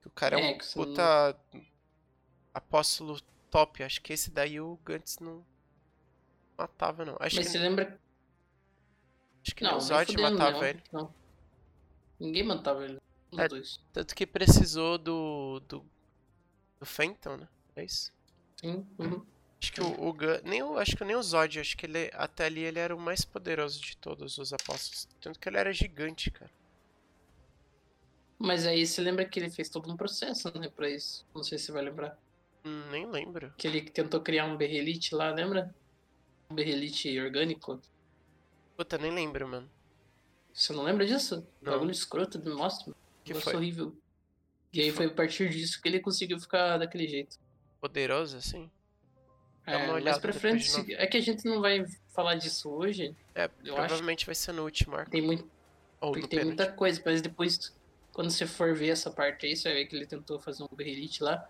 O 0.06 0.10
cara 0.10 0.40
é, 0.40 0.52
É, 0.52 0.56
um 0.56 0.58
puta 0.58 1.36
apóstolo 2.54 3.20
top. 3.50 3.84
Acho 3.84 4.02
que 4.02 4.14
esse 4.14 4.32
daí 4.32 4.60
o 4.60 4.78
Gantz 4.86 5.20
não 5.20 5.46
matava, 6.58 7.06
não. 7.06 7.18
Acho 7.20 7.36
Mas 7.38 7.46
que, 7.48 7.52
você 7.52 7.58
lembra. 7.60 8.00
acho 9.46 9.56
que 9.56 9.64
Não, 9.64 9.78
o 9.78 9.82
Zod 9.82 10.16
matava 10.18 10.52
não. 10.60 10.64
ele. 10.66 10.84
Não. 10.92 11.14
Ninguém 12.20 12.44
matava 12.44 12.84
ele. 12.84 12.98
É. 13.38 13.48
Tanto 13.94 14.16
que 14.16 14.26
precisou 14.26 14.98
do. 14.98 15.60
do. 15.68 15.86
do 16.80 16.86
Fenton, 16.86 17.38
né? 17.38 17.48
É 17.76 17.84
isso? 17.84 18.12
Sim. 18.58 18.86
uhum. 18.98 19.26
Acho 19.62 19.74
que 19.74 19.82
o, 19.82 20.08
o 20.08 20.14
Gun- 20.14 20.42
nem 20.44 20.64
o, 20.64 20.78
acho 20.78 20.96
que 20.96 21.04
nem 21.04 21.16
o 21.16 21.24
Zod, 21.24 21.60
acho 21.60 21.76
que 21.78 21.86
ele 21.86 22.10
até 22.14 22.46
ali 22.46 22.62
ele 22.62 22.80
era 22.80 22.96
o 22.96 23.00
mais 23.00 23.26
poderoso 23.26 23.82
de 23.82 23.96
todos 23.98 24.38
os 24.38 24.54
apóstolos, 24.54 25.08
tanto 25.20 25.38
que 25.40 25.50
ele 25.50 25.58
era 25.58 25.74
gigante, 25.74 26.32
cara. 26.32 26.50
Mas 28.40 28.66
aí 28.66 28.88
você 28.88 29.02
lembra 29.02 29.26
que 29.26 29.38
ele 29.38 29.50
fez 29.50 29.70
todo 29.70 29.92
um 29.92 29.98
processo, 29.98 30.52
né, 30.58 30.70
pra 30.74 30.90
isso. 30.90 31.26
Não 31.36 31.44
sei 31.44 31.58
se 31.58 31.66
você 31.66 31.72
vai 31.74 31.84
lembrar. 31.84 32.18
Hum, 32.66 32.90
nem 32.90 33.06
lembro. 33.06 33.54
Que 33.58 33.68
ele 33.68 33.82
tentou 33.82 34.22
criar 34.22 34.46
um 34.46 34.56
berrelite 34.56 35.14
lá, 35.14 35.30
lembra? 35.32 35.76
Um 36.50 36.56
berrelite 36.56 37.20
orgânico. 37.20 37.82
Puta, 38.78 38.98
nem 38.98 39.12
lembro, 39.12 39.46
mano. 39.48 39.70
Você 40.54 40.72
não 40.74 40.84
lembra 40.84 41.06
disso? 41.06 41.46
Não. 41.62 41.74
Bagulho 41.74 41.92
escroto, 41.92 42.40
nossa, 42.40 42.86
Que 43.24 43.34
negócio 43.34 43.52
foi? 43.52 43.56
horrível. 43.56 43.96
E 44.72 44.82
aí 44.82 44.92
foi 44.92 45.08
a 45.08 45.14
partir 45.14 45.50
disso 45.50 45.82
que 45.82 45.90
ele 45.90 46.00
conseguiu 46.00 46.40
ficar 46.40 46.78
daquele 46.78 47.08
jeito. 47.08 47.38
Poderoso 47.82 48.38
assim? 48.38 48.70
É, 49.66 49.92
olhada 49.92 50.20
pra 50.20 50.34
frente, 50.34 50.94
é 50.96 51.06
que 51.06 51.18
a 51.18 51.22
gente 51.22 51.46
não 51.46 51.62
vai 51.62 51.86
falar 52.10 52.36
disso 52.36 52.70
hoje. 52.70 53.16
É, 53.36 53.46
Eu 53.64 53.76
provavelmente 53.76 54.26
vai 54.26 54.34
ser 54.34 54.52
no 54.52 54.64
último 54.64 54.96
arco. 54.96 55.12
Tem 55.12 55.22
muito, 55.22 55.48
tem 56.30 56.44
muita 56.46 56.72
coisa, 56.72 57.02
mas 57.06 57.22
depois, 57.22 57.76
quando 58.20 58.32
você 58.32 58.46
for 58.46 58.76
ver 58.76 58.90
essa 58.90 59.10
parte 59.10 59.46
aí, 59.46 59.56
você 59.56 59.70
vai 59.70 59.78
ver 59.78 59.86
que 59.86 59.96
ele 59.96 60.06
tentou 60.06 60.38
fazer 60.42 60.62
um 60.64 60.76
berrelite 60.76 61.24
lá. 61.24 61.42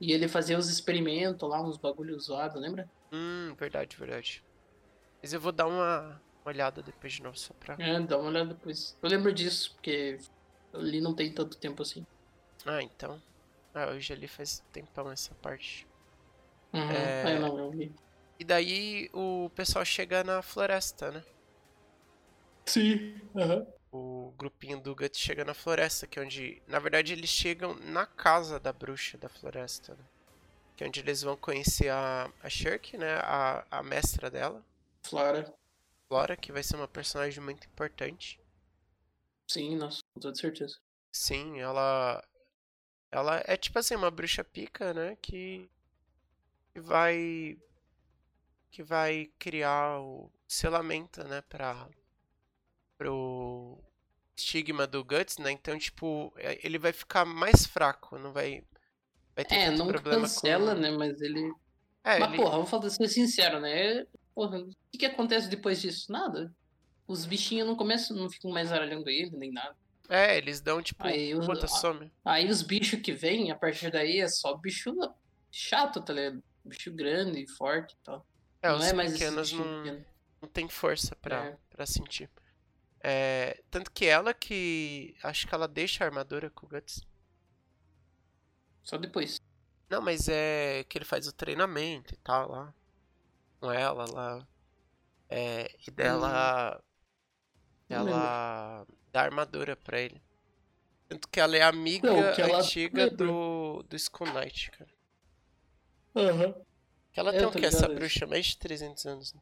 E 0.00 0.10
ele 0.10 0.26
fazia 0.26 0.58
os 0.58 0.68
experimentos 0.68 1.48
lá, 1.48 1.62
uns 1.62 1.76
bagulhos 1.76 2.24
zoados, 2.24 2.60
lembra? 2.60 2.90
Hum, 3.12 3.54
verdade, 3.56 3.96
verdade. 3.96 4.42
Mas 5.22 5.32
eu 5.32 5.40
vou 5.40 5.52
dar 5.52 5.68
uma 5.68 6.20
olhada 6.44 6.82
depois 6.82 7.12
de 7.12 7.22
novo 7.22 7.38
só 7.38 7.54
pra. 7.54 7.76
É, 7.78 8.00
dá 8.00 8.18
uma 8.18 8.30
olhada 8.30 8.52
depois. 8.52 8.96
Eu 9.00 9.08
lembro 9.08 9.32
disso, 9.32 9.72
porque 9.74 10.18
eu 10.72 10.80
li 10.80 11.00
não 11.00 11.14
tem 11.14 11.32
tanto 11.32 11.56
tempo 11.60 11.82
assim. 11.82 12.02
Ah, 12.66 12.82
então. 12.82 13.22
Ah, 13.72 13.84
eu 13.84 14.00
já 14.00 14.16
li 14.16 14.26
faz 14.26 14.58
tempão 14.72 15.12
essa 15.12 15.32
parte. 15.36 15.86
Uhum. 16.74 16.90
É. 16.90 17.30
É, 17.30 17.38
não, 17.38 17.56
eu 17.56 17.70
li. 17.70 17.94
E 18.40 18.44
daí 18.44 19.08
o 19.12 19.48
pessoal 19.50 19.84
chega 19.84 20.24
na 20.24 20.42
floresta, 20.42 21.12
né? 21.12 21.22
Sim. 22.66 23.20
Aham. 23.36 23.77
O 23.90 24.34
grupinho 24.36 24.80
do 24.80 24.94
Guts 24.94 25.18
chega 25.18 25.44
na 25.44 25.54
floresta, 25.54 26.06
que 26.06 26.18
é 26.18 26.22
onde. 26.22 26.62
Na 26.66 26.78
verdade, 26.78 27.12
eles 27.12 27.30
chegam 27.30 27.74
na 27.74 28.04
casa 28.06 28.60
da 28.60 28.72
bruxa 28.72 29.16
da 29.16 29.28
floresta, 29.28 29.94
né? 29.94 30.04
Que 30.76 30.84
é 30.84 30.86
onde 30.86 31.00
eles 31.00 31.22
vão 31.22 31.36
conhecer 31.36 31.88
a, 31.88 32.30
a 32.42 32.50
Shirk, 32.50 32.96
né? 32.98 33.14
A, 33.22 33.64
a 33.70 33.82
mestra 33.82 34.30
dela, 34.30 34.62
Flora. 35.08 35.54
Flora, 36.06 36.36
que 36.36 36.52
vai 36.52 36.62
ser 36.62 36.76
uma 36.76 36.88
personagem 36.88 37.42
muito 37.42 37.66
importante. 37.66 38.40
Sim, 39.50 39.76
nossa, 39.76 40.00
com 40.12 40.20
toda 40.20 40.36
certeza. 40.36 40.78
Sim, 41.12 41.58
ela. 41.60 42.22
Ela 43.10 43.42
é 43.46 43.56
tipo 43.56 43.78
assim, 43.78 43.94
uma 43.94 44.10
bruxa 44.10 44.44
pica, 44.44 44.92
né? 44.92 45.16
Que, 45.22 45.70
que 46.72 46.80
vai. 46.80 47.56
Que 48.70 48.82
vai 48.82 49.30
criar 49.38 50.00
o 50.00 50.30
selamento, 50.46 51.24
né? 51.24 51.40
Pra. 51.42 51.88
Pro 52.98 53.78
estigma 54.36 54.86
do 54.86 55.02
Guts, 55.04 55.38
né? 55.38 55.50
Então, 55.52 55.78
tipo, 55.78 56.32
é, 56.36 56.58
ele 56.66 56.78
vai 56.78 56.92
ficar 56.92 57.24
mais 57.24 57.64
fraco, 57.66 58.18
não 58.18 58.32
vai. 58.32 58.62
Vai 59.34 59.44
ter 59.44 59.54
É, 59.54 59.70
não 59.70 59.86
problema 59.86 60.22
cancela, 60.22 60.74
com... 60.74 60.80
né? 60.80 60.90
Mas 60.90 61.20
ele. 61.22 61.52
É, 62.04 62.18
Mas, 62.18 62.28
ele... 62.28 62.36
porra, 62.36 62.50
vamos 62.56 62.68
falar, 62.70 62.90
ser 62.90 63.08
sincero, 63.08 63.60
né? 63.60 64.04
Porra, 64.34 64.58
o 64.58 64.68
que, 64.90 64.98
que 64.98 65.06
acontece 65.06 65.48
depois 65.48 65.80
disso? 65.80 66.10
Nada. 66.12 66.54
Os 67.06 67.24
bichinhos 67.24 67.66
não 67.66 67.76
começam, 67.76 68.16
não 68.16 68.28
ficam 68.28 68.50
mais 68.50 68.70
aralhando 68.72 69.08
ele, 69.08 69.30
nem 69.36 69.50
nada. 69.52 69.74
É, 70.08 70.36
eles 70.36 70.60
dão, 70.60 70.82
tipo, 70.82 71.06
Aí 71.06 71.34
os- 71.34 71.46
puta, 71.46 71.66
some. 71.66 72.10
Aí 72.24 72.48
os 72.50 72.62
bichos 72.62 73.00
que 73.00 73.12
vêm, 73.12 73.50
a 73.50 73.56
partir 73.56 73.90
daí, 73.90 74.20
é 74.20 74.28
só 74.28 74.56
bicho 74.56 74.92
chato, 75.50 76.00
tá 76.02 76.12
ligado? 76.12 76.42
Bicho 76.64 76.92
grande 76.92 77.42
e 77.42 77.48
forte 77.56 77.94
e 77.94 77.98
tal. 78.04 78.26
É, 78.62 78.68
não 78.68 78.78
os 78.78 78.86
é 78.86 78.92
mais 78.92 79.12
pequenos 79.12 79.52
não, 79.52 79.82
pequenos. 79.82 80.06
não 80.42 80.48
tem 80.48 80.68
força 80.68 81.14
pra, 81.16 81.44
É. 81.46 81.56
pra 81.70 81.86
sentir. 81.86 82.28
É, 83.00 83.62
tanto 83.70 83.90
que 83.92 84.06
ela 84.06 84.34
que. 84.34 85.16
Acho 85.22 85.46
que 85.46 85.54
ela 85.54 85.68
deixa 85.68 86.04
a 86.04 86.06
armadura 86.06 86.50
com 86.50 86.66
o 86.66 86.68
Guts. 86.68 87.06
Só 88.82 88.96
depois. 88.96 89.40
Não, 89.88 90.00
mas 90.02 90.28
é 90.28 90.84
que 90.84 90.98
ele 90.98 91.04
faz 91.04 91.26
o 91.26 91.32
treinamento 91.32 92.14
e 92.14 92.16
tal 92.18 92.50
lá. 92.50 92.74
Com 93.60 93.70
ela 93.72 94.04
lá. 94.10 94.48
É, 95.28 95.70
e 95.86 95.90
dela. 95.90 96.82
Não 97.88 97.96
ela 97.98 98.86
dá 99.12 99.22
armadura 99.22 99.76
pra 99.76 100.00
ele. 100.00 100.20
Tanto 101.08 101.28
que 101.28 101.40
ela 101.40 101.56
é 101.56 101.62
amiga 101.62 102.12
Não, 102.12 102.34
que 102.34 102.42
ela 102.42 102.58
antiga 102.58 103.04
lembra. 103.06 103.16
do, 103.16 103.82
do 103.84 103.96
Skull 103.96 104.30
Knight, 104.32 104.70
cara. 104.72 104.90
Aham. 106.14 106.54
Que 107.12 107.20
ela 107.20 107.32
tem 107.32 107.46
o 107.46 107.50
que? 107.50 107.64
Essa 107.64 107.88
bruxa? 107.88 108.26
Mais 108.26 108.46
de 108.46 108.58
300 108.58 109.06
anos. 109.06 109.32
né? 109.34 109.40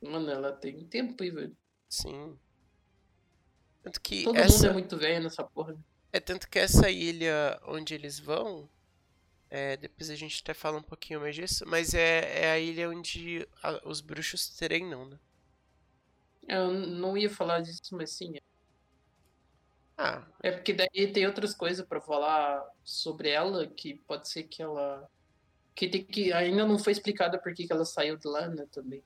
Mano, 0.00 0.30
ela 0.30 0.52
tem 0.52 0.86
tempo 0.86 1.22
aí, 1.22 1.30
velho. 1.30 1.56
Sim. 1.88 2.38
Tanto 3.82 4.00
que 4.00 4.24
Todo 4.24 4.36
essa. 4.36 4.56
mundo 4.56 4.66
é 4.66 4.72
muito 4.72 4.96
velho 4.96 5.22
nessa 5.24 5.44
porra. 5.44 5.76
É 6.12 6.20
tanto 6.20 6.48
que 6.48 6.58
essa 6.58 6.90
ilha 6.90 7.60
onde 7.66 7.94
eles 7.94 8.18
vão, 8.18 8.68
é, 9.50 9.76
depois 9.76 10.10
a 10.10 10.16
gente 10.16 10.40
até 10.42 10.54
fala 10.54 10.78
um 10.78 10.82
pouquinho 10.82 11.20
mais 11.20 11.34
disso, 11.34 11.64
mas 11.66 11.94
é, 11.94 12.44
é 12.46 12.50
a 12.52 12.58
ilha 12.58 12.88
onde 12.90 13.46
a- 13.62 13.80
os 13.88 14.00
bruxos 14.00 14.48
treinam, 14.56 15.06
né? 15.08 15.18
Eu 16.48 16.72
não 16.72 17.16
ia 17.16 17.28
falar 17.30 17.60
disso, 17.60 17.82
mas 17.92 18.10
sim. 18.12 18.34
Ah, 19.98 20.26
É 20.42 20.50
porque 20.52 20.72
daí 20.74 21.12
tem 21.12 21.26
outras 21.26 21.54
coisas 21.54 21.86
pra 21.86 22.00
falar 22.00 22.62
sobre 22.84 23.30
ela 23.30 23.66
que 23.66 23.94
pode 24.06 24.28
ser 24.28 24.44
que 24.44 24.62
ela. 24.62 25.08
Que, 25.74 25.88
tem 25.88 26.04
que 26.06 26.32
ainda 26.32 26.66
não 26.66 26.78
foi 26.78 26.92
explicada 26.92 27.38
por 27.40 27.54
que 27.54 27.66
ela 27.70 27.84
saiu 27.84 28.16
de 28.16 28.28
lá, 28.28 28.48
né? 28.48 28.66
Também. 28.72 29.02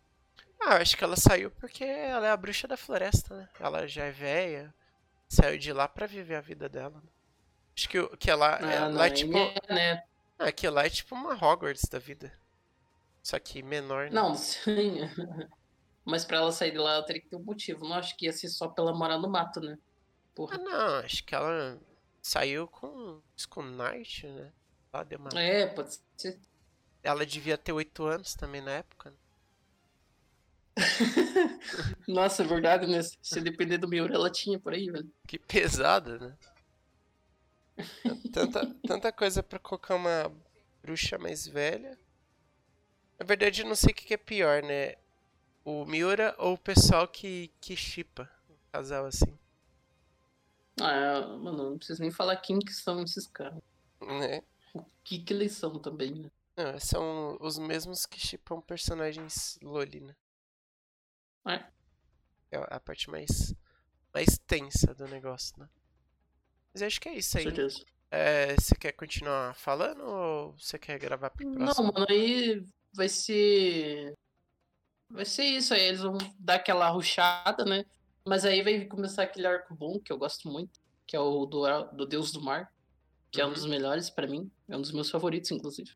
Ah, 0.62 0.76
acho 0.76 0.96
que 0.96 1.04
ela 1.04 1.16
saiu 1.16 1.50
porque 1.52 1.84
ela 1.84 2.26
é 2.26 2.30
a 2.30 2.36
bruxa 2.36 2.68
da 2.68 2.76
floresta, 2.76 3.36
né? 3.36 3.48
Ela 3.58 3.86
já 3.86 4.04
é 4.04 4.10
velha, 4.10 4.74
saiu 5.28 5.58
de 5.58 5.72
lá 5.72 5.88
pra 5.88 6.06
viver 6.06 6.36
a 6.36 6.40
vida 6.40 6.68
dela. 6.68 7.00
né? 7.02 7.10
Acho 7.76 7.88
que, 7.88 8.16
que 8.16 8.30
ela, 8.30 8.56
Ah, 8.56 8.70
ela 8.72 8.88
não, 8.90 9.02
é 9.02 9.10
tipo. 9.10 9.36
é, 9.36 9.54
né? 9.74 10.02
Ah, 10.38 10.52
que 10.52 10.68
lá 10.68 10.84
é 10.86 10.90
tipo 10.90 11.14
uma 11.14 11.34
Hogwarts 11.34 11.88
da 11.90 11.98
vida. 11.98 12.32
Só 13.22 13.38
que 13.38 13.62
menor, 13.62 14.04
né? 14.04 14.10
Não, 14.12 14.34
sim. 14.34 14.98
Mas 16.04 16.24
pra 16.24 16.38
ela 16.38 16.50
sair 16.52 16.72
de 16.72 16.78
lá, 16.78 16.94
ela 16.94 17.04
teria 17.04 17.20
que 17.22 17.28
ter 17.28 17.36
um 17.36 17.42
motivo. 17.44 17.86
Não 17.86 17.94
acho 17.94 18.16
que 18.16 18.26
ia 18.26 18.32
ser 18.32 18.48
só 18.48 18.68
pela 18.68 18.92
morar 18.94 19.18
no 19.18 19.28
mato, 19.28 19.60
né? 19.60 19.76
Ah, 19.78 20.32
Porra. 20.34 20.58
não, 20.58 20.94
acho 21.04 21.22
que 21.24 21.34
ela 21.34 21.78
saiu 22.22 22.66
com 22.66 23.20
Skull 23.36 23.64
Knight, 23.64 24.26
né? 24.26 24.50
Lá 24.92 25.02
deu 25.04 25.18
uma... 25.18 25.28
É, 25.40 25.66
pode 25.66 25.98
ser. 26.16 26.38
Ela 27.02 27.24
devia 27.26 27.56
ter 27.58 27.72
8 27.72 28.04
anos 28.04 28.34
também 28.34 28.60
na 28.62 28.72
época. 28.72 29.10
né? 29.10 29.16
Nossa, 32.08 32.42
é 32.42 32.46
verdade, 32.46 32.86
né? 32.86 33.00
Se 33.22 33.40
depender 33.40 33.78
do 33.78 33.88
Miura, 33.88 34.14
ela 34.14 34.30
tinha 34.30 34.58
por 34.58 34.72
aí, 34.72 34.90
velho. 34.90 35.10
Que 35.26 35.38
pesada, 35.38 36.18
né? 36.18 36.36
Tanta, 38.32 38.66
tanta 38.86 39.12
coisa 39.12 39.42
pra 39.42 39.58
colocar 39.58 39.94
uma 39.94 40.32
bruxa 40.82 41.18
mais 41.18 41.46
velha. 41.46 41.98
Na 43.18 43.26
verdade, 43.26 43.62
eu 43.62 43.68
não 43.68 43.74
sei 43.74 43.90
o 43.92 43.94
que 43.94 44.14
é 44.14 44.16
pior, 44.16 44.62
né? 44.62 44.94
O 45.64 45.84
Miura 45.84 46.34
ou 46.38 46.54
o 46.54 46.58
pessoal 46.58 47.06
que, 47.06 47.50
que 47.60 47.76
chipa 47.76 48.28
um 48.48 48.54
casal 48.72 49.06
assim, 49.06 49.38
Ah, 50.80 51.20
mano, 51.38 51.70
não 51.70 51.78
preciso 51.78 52.00
nem 52.00 52.10
falar 52.10 52.36
quem 52.36 52.58
que 52.58 52.72
são 52.72 53.02
esses 53.02 53.26
caras. 53.26 53.60
né? 54.00 54.42
O 54.74 54.84
que 55.04 55.18
que 55.20 55.32
eles 55.32 55.52
são 55.52 55.78
também, 55.78 56.14
né? 56.14 56.30
Não, 56.56 56.78
são 56.78 57.36
os 57.40 57.58
mesmos 57.58 58.06
que 58.06 58.20
chipam 58.20 58.60
personagens 58.60 59.58
Loli, 59.62 60.00
né? 60.00 60.14
É. 61.46 61.64
É 62.52 62.56
a 62.68 62.80
parte 62.80 63.08
mais, 63.10 63.54
mais 64.12 64.38
tensa 64.46 64.94
do 64.94 65.06
negócio, 65.08 65.54
né? 65.58 65.68
Mas 66.72 66.82
acho 66.82 67.00
que 67.00 67.08
é 67.08 67.14
isso 67.14 67.32
Com 67.32 67.38
aí. 67.38 67.44
certeza. 67.44 67.84
É, 68.10 68.54
você 68.56 68.74
quer 68.74 68.92
continuar 68.92 69.54
falando 69.54 70.02
ou 70.04 70.52
você 70.58 70.78
quer 70.78 70.98
gravar 70.98 71.30
pro 71.30 71.48
próximo? 71.52 71.86
Não, 71.86 71.92
mano, 71.92 72.06
aí 72.10 72.64
vai 72.92 73.08
ser. 73.08 74.14
Vai 75.08 75.24
ser 75.24 75.44
isso 75.44 75.72
aí. 75.74 75.82
Eles 75.82 76.00
vão 76.00 76.18
dar 76.38 76.56
aquela 76.56 76.88
ruchada, 76.90 77.64
né? 77.64 77.84
Mas 78.26 78.44
aí 78.44 78.62
vai 78.62 78.84
começar 78.84 79.22
aquele 79.24 79.46
arco 79.46 79.74
bom 79.74 79.98
que 80.00 80.12
eu 80.12 80.18
gosto 80.18 80.48
muito, 80.48 80.80
que 81.06 81.16
é 81.16 81.20
o 81.20 81.46
do, 81.46 81.82
do 81.92 82.06
Deus 82.06 82.32
do 82.32 82.40
Mar, 82.40 82.72
que 83.30 83.40
é 83.40 83.44
um 83.44 83.48
Uhum. 83.48 83.54
dos 83.54 83.66
melhores 83.66 84.10
pra 84.10 84.26
mim. 84.26 84.50
É 84.68 84.76
um 84.76 84.80
dos 84.80 84.92
meus 84.92 85.10
favoritos, 85.10 85.50
inclusive. 85.52 85.92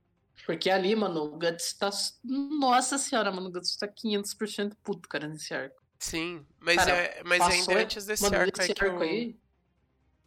Porque 0.47 0.69
ali, 0.71 0.95
mano, 0.97 1.23
o 1.25 1.39
Guts 1.39 1.73
tá. 1.75 1.91
Nossa 2.23 2.99
senhora, 2.99 3.31
mano, 3.33 3.49
o 3.49 3.53
Guts 3.53 3.77
tá 3.77 3.87
500% 3.89 4.77
puto, 4.83 5.09
cara, 5.09 5.27
nesse 5.29 5.55
arco. 5.55 5.83
Sim, 5.99 6.45
mas, 6.61 6.77
Cara, 6.77 6.91
é, 6.91 7.23
mas 7.25 7.39
Passou- 7.39 7.55
ainda 7.71 7.83
antes 7.83 8.05
desse 8.05 8.23
mano, 8.23 8.37
arco 8.37 8.61
aí 8.61 8.69
nesse 8.69 8.75
que 8.75 8.85
arco 8.85 9.03
aí. 9.03 9.39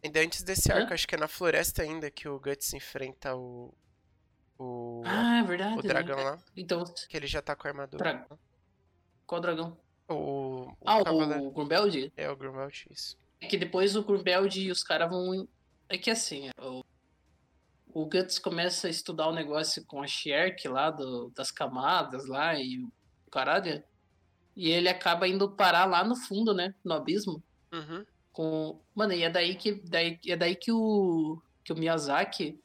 Ainda 0.02 0.20
antes 0.20 0.42
desse 0.42 0.72
Hã? 0.72 0.76
arco, 0.76 0.94
acho 0.94 1.06
que 1.06 1.14
é 1.14 1.18
na 1.18 1.28
floresta 1.28 1.82
ainda 1.82 2.10
que 2.10 2.28
o 2.28 2.38
Guts 2.40 2.72
enfrenta 2.72 3.34
o. 3.36 3.74
O, 4.58 5.02
Ah, 5.06 5.38
é 5.38 5.42
verdade. 5.44 5.78
o 5.78 5.82
dragão 5.82 6.16
né? 6.16 6.24
lá. 6.24 6.38
Então, 6.56 6.82
Que 7.08 7.16
ele 7.16 7.28
já 7.28 7.40
tá 7.40 7.54
com 7.54 7.68
a 7.68 7.70
armadura. 7.70 7.98
Dra- 8.02 8.26
qual 9.24 9.40
dragão? 9.40 9.78
O, 10.08 10.62
o 10.70 10.76
Ah, 10.84 11.04
cavaleiro. 11.04 11.44
o 11.44 11.50
Grumbeld? 11.52 12.12
É 12.16 12.28
o 12.28 12.34
Grumelt, 12.36 12.86
isso. 12.90 13.16
É 13.40 13.46
que 13.46 13.56
depois 13.56 13.94
o 13.94 14.02
Grumbeld 14.02 14.58
e 14.60 14.70
os 14.72 14.82
caras 14.82 15.08
vão. 15.10 15.46
É 15.88 15.96
que 15.96 16.10
assim, 16.10 16.50
o, 16.60 16.82
o 17.98 18.06
Guts 18.06 18.38
começa 18.38 18.86
a 18.86 18.90
estudar 18.90 19.26
o 19.26 19.34
negócio 19.34 19.84
com 19.84 20.00
a 20.00 20.06
Sherk 20.06 20.68
lá, 20.68 20.88
do, 20.88 21.30
das 21.34 21.50
camadas 21.50 22.26
lá 22.26 22.56
e 22.56 22.78
o 22.78 22.92
caralho. 23.30 23.82
E 24.54 24.70
ele 24.70 24.88
acaba 24.88 25.26
indo 25.26 25.50
parar 25.50 25.84
lá 25.84 26.04
no 26.04 26.14
fundo, 26.14 26.54
né? 26.54 26.72
No 26.84 26.94
abismo. 26.94 27.42
Uhum. 27.72 28.06
Com. 28.32 28.80
Mano, 28.94 29.14
e 29.14 29.24
é 29.24 29.30
daí 29.30 29.56
que. 29.56 29.72
Daí, 29.72 30.18
é 30.26 30.36
daí 30.36 30.54
que 30.54 30.70
o. 30.70 31.42
Que 31.64 31.72
o 31.72 31.76
Miyazaki, 31.76 32.60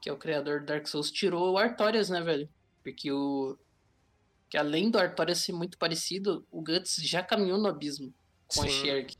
que 0.00 0.08
é 0.08 0.12
o 0.12 0.16
criador 0.16 0.60
do 0.60 0.66
Dark 0.66 0.86
Souls, 0.86 1.10
tirou 1.10 1.52
o 1.52 1.58
Artorias, 1.58 2.08
né, 2.08 2.20
velho? 2.20 2.48
Porque 2.82 3.10
o. 3.10 3.58
Que 4.48 4.56
além 4.56 4.90
do 4.90 4.98
Artorias 4.98 5.38
ser 5.38 5.52
muito 5.52 5.76
parecido, 5.76 6.46
o 6.52 6.62
Guts 6.62 6.96
já 7.02 7.22
caminhou 7.22 7.58
no 7.58 7.68
abismo 7.68 8.14
com 8.46 8.62
a 8.62 8.68
Sim. 8.68 8.70
Sherk. 8.70 9.16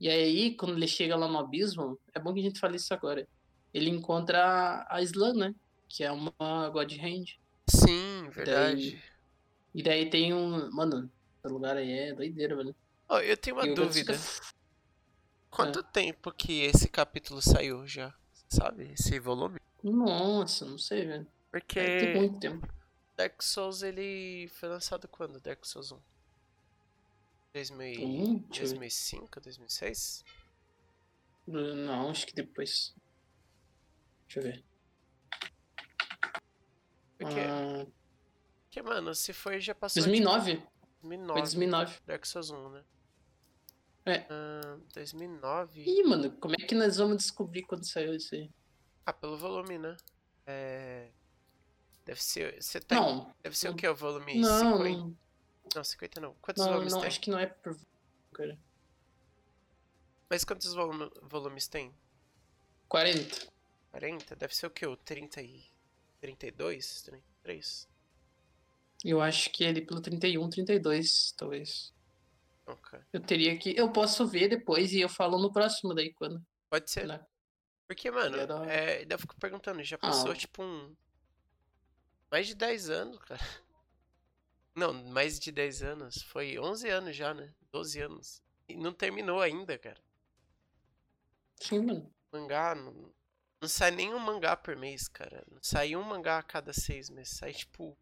E 0.00 0.08
aí, 0.08 0.56
quando 0.56 0.76
ele 0.76 0.88
chega 0.88 1.16
lá 1.16 1.28
no 1.28 1.38
abismo, 1.38 1.98
é 2.12 2.18
bom 2.18 2.34
que 2.34 2.40
a 2.40 2.42
gente 2.42 2.58
fale 2.58 2.76
isso 2.76 2.92
agora. 2.92 3.26
Ele 3.74 3.90
encontra 3.90 4.86
a 4.88 5.02
Slan, 5.02 5.34
né? 5.34 5.54
Que 5.88 6.04
é 6.04 6.12
uma 6.12 6.68
God 6.70 6.92
Hand. 6.92 7.36
Sim, 7.68 8.28
verdade. 8.30 9.02
E 9.74 9.82
daí 9.82 10.08
tem 10.08 10.32
um. 10.32 10.70
Mano, 10.70 11.10
esse 11.42 11.52
lugar 11.52 11.76
aí 11.76 11.90
é 11.90 12.14
doideira, 12.14 12.54
velho. 12.56 12.74
Ó, 13.08 13.18
eu 13.18 13.36
tenho 13.36 13.56
uma 13.56 13.66
dúvida. 13.74 14.14
fica- 14.14 14.54
Quanto 15.50 15.80
É. 15.80 15.82
tempo 15.82 16.32
que 16.32 16.62
esse 16.62 16.88
capítulo 16.88 17.42
saiu 17.42 17.86
já? 17.86 18.14
Sabe? 18.48 18.92
Esse 18.92 19.18
volume? 19.18 19.58
Nossa, 19.82 20.64
não 20.64 20.78
sei, 20.78 21.04
velho. 21.06 21.26
Porque 21.50 21.80
Tem 21.80 22.16
muito 22.16 22.38
tempo. 22.40 22.66
Dark 23.16 23.40
Souls 23.42 23.82
ele 23.82 24.48
foi 24.54 24.68
lançado 24.68 25.06
quando? 25.08 25.40
Dark 25.40 25.64
Souls 25.64 25.92
1? 25.92 25.98
2000, 27.52 28.00
Hum, 28.04 28.38
deixa 28.48 28.62
eu 28.62 28.68
ver. 28.68 28.74
2005, 28.78 29.40
2006? 29.40 30.24
Não, 31.46 32.10
acho 32.10 32.26
que 32.26 32.34
depois. 32.34 32.92
Deixa 34.34 34.40
eu 34.40 34.42
ver. 34.42 34.64
Porque, 37.18 37.40
Ah, 37.40 37.86
porque, 38.64 38.82
mano, 38.82 39.14
se 39.14 39.32
foi 39.32 39.60
já 39.60 39.74
passou. 39.74 40.02
2009. 40.02 40.54
de 40.54 40.60
Foi 40.60 40.70
2009. 41.02 41.40
2009. 41.40 42.00
Dark 42.06 42.24
Souls 42.26 42.50
1, 42.50 42.68
né? 42.70 42.84
É. 44.06 44.26
Ah, 44.28 44.78
2009. 44.94 45.82
Ih, 45.84 46.02
mano, 46.04 46.30
como 46.38 46.54
é 46.54 46.66
que 46.66 46.74
nós 46.74 46.96
vamos 46.96 47.18
descobrir 47.18 47.62
quando 47.62 47.84
saiu 47.86 48.14
isso 48.14 48.34
aí? 48.34 48.50
Ah, 49.06 49.12
pelo 49.12 49.36
volume, 49.36 49.78
né? 49.78 49.96
É. 50.46 51.10
Deve 52.04 52.22
ser. 52.22 52.60
Você 52.62 52.80
tá. 52.80 52.96
Não, 52.96 53.34
Deve 53.42 53.56
ser 53.56 53.68
o 53.68 53.70
não- 53.70 53.76
que? 53.76 53.88
O 53.88 53.94
volume 53.94 54.38
não, 54.38 54.58
50? 54.58 54.98
não, 54.98 55.16
Não, 55.74 55.84
50 55.84 56.20
não. 56.20 56.34
Quantos 56.42 56.62
não, 56.64 56.72
volumes 56.72 56.92
não, 56.92 57.00
tem? 57.00 57.08
acho 57.08 57.20
que 57.20 57.30
não 57.30 57.38
é 57.38 57.46
por. 57.46 57.76
Cara. 58.32 58.58
Mas 60.28 60.44
quantos 60.44 60.74
volume- 60.74 61.10
volumes 61.22 61.66
tem? 61.68 61.94
40. 62.88 63.53
40? 63.94 64.34
Deve 64.36 64.54
ser 64.54 64.66
o 64.66 64.70
quê? 64.70 64.86
O 64.86 64.96
30 64.96 65.40
e... 65.42 65.64
32? 66.20 67.02
33? 67.02 67.88
Eu 69.04 69.20
acho 69.20 69.50
que 69.50 69.64
ali 69.64 69.84
pelo 69.84 70.00
31, 70.00 70.48
32, 70.48 71.32
talvez. 71.36 71.94
Ok. 72.66 72.98
Eu 73.12 73.20
teria 73.20 73.56
que. 73.58 73.74
Eu 73.76 73.92
posso 73.92 74.26
ver 74.26 74.48
depois 74.48 74.92
e 74.92 75.00
eu 75.00 75.08
falo 75.08 75.38
no 75.38 75.52
próximo 75.52 75.92
daí 75.94 76.12
quando. 76.14 76.44
Pode 76.70 76.90
ser. 76.90 77.06
Né? 77.06 77.24
Porque, 77.86 78.10
mano, 78.10 78.46
dar- 78.46 78.66
é, 78.68 79.06
eu 79.08 79.18
fico 79.18 79.36
perguntando, 79.38 79.82
já 79.84 79.98
passou 79.98 80.30
Ah. 80.30 80.34
tipo 80.36 80.62
um. 80.62 80.96
Mais 82.30 82.46
de 82.46 82.54
10 82.54 82.88
anos, 82.88 83.18
cara. 83.18 83.40
Não, 84.74 84.92
mais 84.92 85.38
de 85.38 85.52
10 85.52 85.82
anos. 85.82 86.22
Foi 86.22 86.58
11 86.58 86.88
anos 86.88 87.14
já, 87.14 87.32
né? 87.34 87.54
12 87.70 88.00
anos. 88.00 88.42
E 88.66 88.74
não 88.74 88.92
terminou 88.92 89.40
ainda, 89.40 89.78
cara. 89.78 90.00
Sim, 91.60 91.80
mano. 91.80 92.12
Mangá, 92.32 92.74
não, 92.74 93.12
não 93.64 93.68
sai 93.68 93.90
nenhum 93.90 94.18
mangá 94.18 94.54
por 94.54 94.76
mês, 94.76 95.08
cara. 95.08 95.42
Não 95.50 95.58
sai 95.62 95.96
um 95.96 96.02
mangá 96.02 96.38
a 96.38 96.42
cada 96.42 96.70
seis 96.74 97.08
meses. 97.08 97.38
Sai, 97.38 97.54
tipo, 97.54 97.96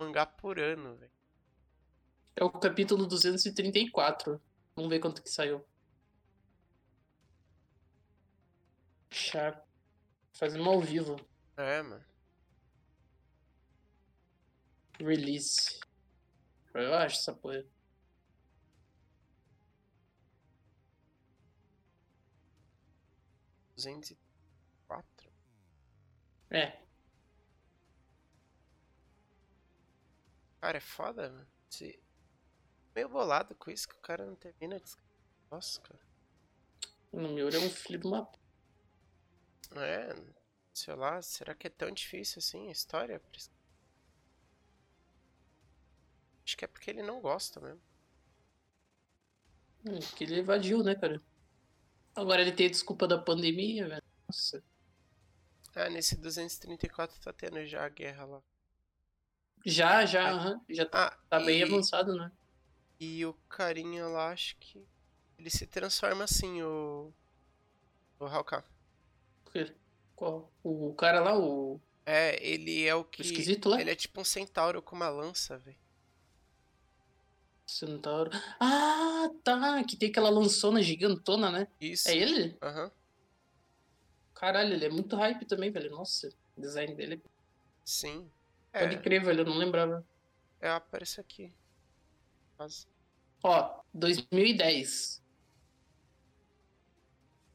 um 0.00 0.06
mangá 0.06 0.24
por 0.24 0.58
ano, 0.58 0.96
velho. 0.96 1.12
É 2.34 2.42
o 2.42 2.50
capítulo 2.50 3.06
234. 3.06 4.40
Vamos 4.74 4.90
ver 4.90 5.00
quanto 5.00 5.22
que 5.22 5.28
saiu. 5.28 5.62
Chato. 9.10 9.68
Fazendo 10.32 10.66
ao 10.70 10.80
vivo. 10.80 11.16
É, 11.58 11.82
mano. 11.82 12.04
Release. 14.98 15.78
Eu 16.72 16.94
acho 16.94 17.18
essa 17.18 17.34
porra. 17.34 17.62
duzentos 23.74 24.21
É. 26.52 26.82
Cara, 30.60 30.78
é 30.78 30.80
foda, 30.80 31.28
mano. 31.28 31.46
Esse- 31.70 32.00
Meio 32.94 33.08
bolado 33.08 33.54
com 33.56 33.70
isso 33.70 33.88
que 33.88 33.94
o 33.96 34.00
cara 34.00 34.24
não 34.26 34.36
termina 34.36 34.78
de. 34.80 34.92
Nossa, 35.50 35.80
cara. 35.80 36.00
O 37.12 37.20
Miura 37.20 37.56
é 37.56 37.60
um 37.60 37.70
filho 37.70 37.98
de 38.00 38.06
uma. 38.06 38.28
É, 39.74 40.14
sei 40.74 40.94
lá, 40.94 41.20
será 41.22 41.54
que 41.54 41.66
é 41.66 41.70
tão 41.70 41.90
difícil 41.90 42.38
assim 42.38 42.68
a 42.68 42.72
história? 42.72 43.20
Acho 46.44 46.56
que 46.56 46.64
é 46.64 46.68
porque 46.68 46.90
ele 46.90 47.02
não 47.02 47.20
gosta 47.20 47.60
mesmo. 47.60 47.80
Hum, 49.84 49.98
Que 50.16 50.24
ele 50.24 50.38
evadiu, 50.40 50.82
né, 50.82 50.94
cara? 50.94 51.20
Agora 52.14 52.42
ele 52.42 52.52
tem 52.52 52.66
a 52.66 52.70
desculpa 52.70 53.06
da 53.08 53.18
pandemia, 53.18 53.88
velho. 53.88 54.02
Nossa. 54.28 54.62
Ah, 55.74 55.88
nesse 55.88 56.16
234 56.16 57.18
tá 57.20 57.32
tendo 57.32 57.64
já 57.66 57.84
a 57.84 57.88
guerra 57.88 58.24
lá. 58.26 58.42
Já, 59.64 60.04
já, 60.04 60.24
Ah. 60.28 60.32
aham. 60.32 60.60
Já 60.68 60.84
tá, 60.86 61.06
Ah, 61.08 61.18
tá 61.30 61.40
bem 61.40 61.60
e, 61.60 61.62
avançado, 61.62 62.14
né? 62.14 62.30
e 63.00 63.24
o 63.24 63.32
carinha 63.48 64.06
lá, 64.06 64.30
acho 64.30 64.56
que 64.58 64.84
ele 65.38 65.50
se 65.50 65.66
transforma 65.66 66.24
assim, 66.24 66.62
o. 66.62 67.12
O. 68.20 68.26
Porque- 69.44 69.74
Qual? 70.14 70.52
O 70.62 70.94
cara 70.94 71.20
lá, 71.20 71.36
o, 71.38 71.80
É, 72.06 72.38
ele 72.46 72.84
é 72.86 72.94
o 72.94 73.00
o 73.00 73.04
que. 73.04 73.22
esquisito 73.22 73.68
lá? 73.68 73.80
Ele 73.80 73.90
é 73.90 73.96
tipo 73.96 74.20
um 74.20 74.24
centauro 74.24 74.80
com 74.82 74.94
uma 74.94 75.08
lança, 75.08 75.58
velho. 75.58 75.76
Centauro. 77.66 78.30
Ah, 78.60 79.28
tá. 79.42 79.82
Que 79.84 79.96
tem 79.96 80.10
aquela 80.10 80.28
lançona 80.30 80.82
gigantona, 80.82 81.50
né? 81.50 81.66
Isso. 81.80 82.08
É 82.08 82.16
ele? 82.16 82.56
Aham. 82.62 82.90
Caralho, 84.42 84.72
ele 84.74 84.84
é 84.86 84.88
muito 84.88 85.14
hype 85.14 85.44
também, 85.44 85.70
velho. 85.70 85.88
Nossa, 85.92 86.28
o 86.56 86.60
design 86.60 86.92
dele. 86.96 87.22
Sim. 87.84 88.28
Pode 88.72 88.96
É, 88.96 88.98
crer, 89.00 89.22
velho. 89.24 89.42
Eu 89.42 89.44
não 89.46 89.56
lembrava. 89.56 90.04
é, 90.60 90.68
aparece 90.68 91.20
aqui. 91.20 91.54
Quase. 92.56 92.88
Ó, 93.44 93.82
2010. 93.94 95.22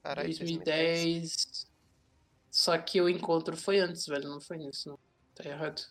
Caralho, 0.01 0.29
2010. 0.29 1.67
Só 2.49 2.77
que 2.77 3.01
o 3.01 3.09
encontro 3.09 3.57
foi 3.57 3.79
antes, 3.79 4.05
velho. 4.05 4.29
Não 4.29 4.39
foi 4.39 4.55
nisso, 4.55 4.87
não. 4.87 4.99
Tá 5.35 5.43
errado. 5.43 5.81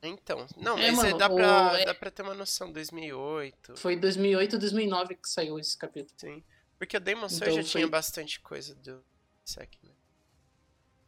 Então, 0.00 0.46
não, 0.56 0.78
É, 0.78 0.92
mas 0.92 1.00
é, 1.00 1.02
mano, 1.08 1.18
dá, 1.18 1.26
o- 1.28 1.34
pra, 1.34 1.80
é- 1.80 1.84
dá 1.86 1.94
pra 1.94 2.10
ter 2.12 2.22
uma 2.22 2.34
noção, 2.34 2.70
2008, 2.70 3.76
Foi 3.76 3.96
2008 3.96 4.56
2009 4.58 5.16
que 5.16 5.28
saiu 5.28 5.58
esse 5.58 5.76
capítulo. 5.76 6.14
sim. 6.20 6.44
Porque 6.78 6.96
o 6.96 7.00
Demon 7.00 7.28
Soul 7.28 7.42
Então 7.42 7.54
já 7.56 7.62
foi- 7.62 7.70
tinha 7.80 7.88
bastante 7.88 8.40
coisa 8.40 8.74
do 8.74 9.02
Sek, 9.44 9.78
né? 9.82 9.92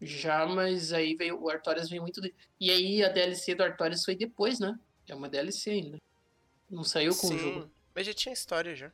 Já, 0.00 0.46
mas 0.46 0.92
aí 0.92 1.14
veio 1.16 1.40
o 1.42 1.50
Artorias 1.50 1.88
veio 1.90 2.02
muito. 2.02 2.20
De... 2.20 2.34
E 2.60 2.70
aí 2.70 3.02
a 3.04 3.08
DLC 3.08 3.54
do 3.54 3.62
Artorias 3.64 4.04
foi 4.04 4.14
depois, 4.14 4.60
né? 4.60 4.78
É 5.08 5.14
uma 5.14 5.28
DLC 5.28 5.70
ainda. 5.70 5.98
Não 6.70 6.84
saiu 6.84 7.16
com 7.16 7.26
o 7.26 7.30
Sim, 7.30 7.38
jogo, 7.38 7.70
mas 7.94 8.06
já 8.06 8.14
tinha 8.14 8.32
história 8.32 8.74
já. 8.76 8.92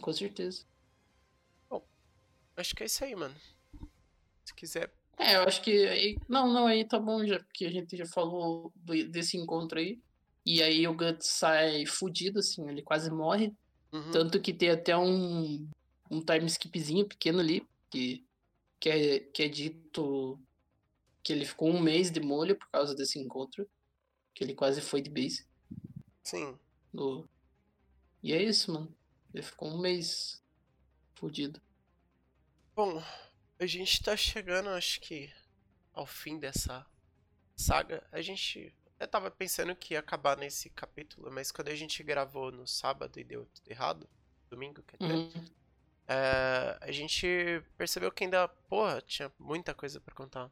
com 0.00 0.12
certeza. 0.12 0.64
Acho 2.58 2.74
que 2.74 2.82
é 2.84 2.86
isso 2.86 3.04
aí, 3.04 3.14
mano. 3.14 3.34
Se 4.44 4.54
quiser. 4.54 4.90
É, 5.18 5.36
eu 5.36 5.42
acho 5.42 5.60
que. 5.62 6.16
Não, 6.26 6.50
não, 6.50 6.66
aí 6.66 6.86
tá 6.88 6.98
bom 6.98 7.22
já, 7.26 7.38
porque 7.38 7.66
a 7.66 7.70
gente 7.70 7.94
já 7.96 8.06
falou 8.06 8.72
desse 9.10 9.36
encontro 9.36 9.78
aí. 9.78 10.00
E 10.44 10.62
aí 10.62 10.88
o 10.88 10.94
Guts 10.96 11.26
sai 11.28 11.84
fudido, 11.84 12.38
assim, 12.38 12.66
ele 12.66 12.80
quase 12.82 13.10
morre. 13.10 13.52
Uhum, 13.96 14.10
Tanto 14.10 14.40
que 14.40 14.52
tem 14.52 14.70
até 14.70 14.96
um, 14.96 15.68
um 16.10 16.20
time 16.20 16.46
skipzinho 16.46 17.06
pequeno 17.06 17.40
ali, 17.40 17.66
que, 17.90 18.26
que, 18.78 18.90
é, 18.90 19.20
que 19.20 19.42
é 19.42 19.48
dito 19.48 20.38
que 21.22 21.32
ele 21.32 21.44
ficou 21.44 21.68
um 21.70 21.80
mês 21.80 22.10
de 22.10 22.20
molho 22.20 22.56
por 22.56 22.68
causa 22.70 22.94
desse 22.94 23.18
encontro. 23.18 23.68
Que 24.34 24.44
ele 24.44 24.54
quase 24.54 24.80
foi 24.82 25.00
de 25.00 25.10
base. 25.10 25.46
Sim. 26.22 26.58
No... 26.92 27.28
E 28.22 28.32
é 28.32 28.42
isso, 28.42 28.72
mano. 28.72 28.94
Ele 29.32 29.42
ficou 29.42 29.68
um 29.68 29.80
mês 29.80 30.42
fudido. 31.14 31.60
Bom, 32.74 33.02
a 33.58 33.66
gente 33.66 34.02
tá 34.02 34.14
chegando, 34.16 34.68
acho 34.68 35.00
que, 35.00 35.32
ao 35.94 36.06
fim 36.06 36.38
dessa 36.38 36.86
saga. 37.56 38.06
A 38.12 38.20
gente. 38.20 38.74
Eu 38.98 39.06
tava 39.06 39.30
pensando 39.30 39.74
que 39.76 39.94
ia 39.94 40.00
acabar 40.00 40.36
nesse 40.38 40.70
capítulo, 40.70 41.30
mas 41.30 41.52
quando 41.52 41.68
a 41.68 41.74
gente 41.74 42.02
gravou 42.02 42.50
no 42.50 42.66
sábado 42.66 43.18
e 43.20 43.24
deu 43.24 43.44
tudo 43.46 43.70
errado, 43.70 44.08
domingo, 44.48 44.82
quer 44.82 44.96
dizer, 44.96 45.14
Uhum. 45.14 45.44
é, 46.08 46.78
a 46.80 46.90
gente 46.92 47.62
percebeu 47.76 48.10
que 48.10 48.24
ainda, 48.24 48.48
porra, 48.48 49.02
tinha 49.02 49.30
muita 49.38 49.74
coisa 49.74 50.00
pra 50.00 50.14
contar. 50.14 50.50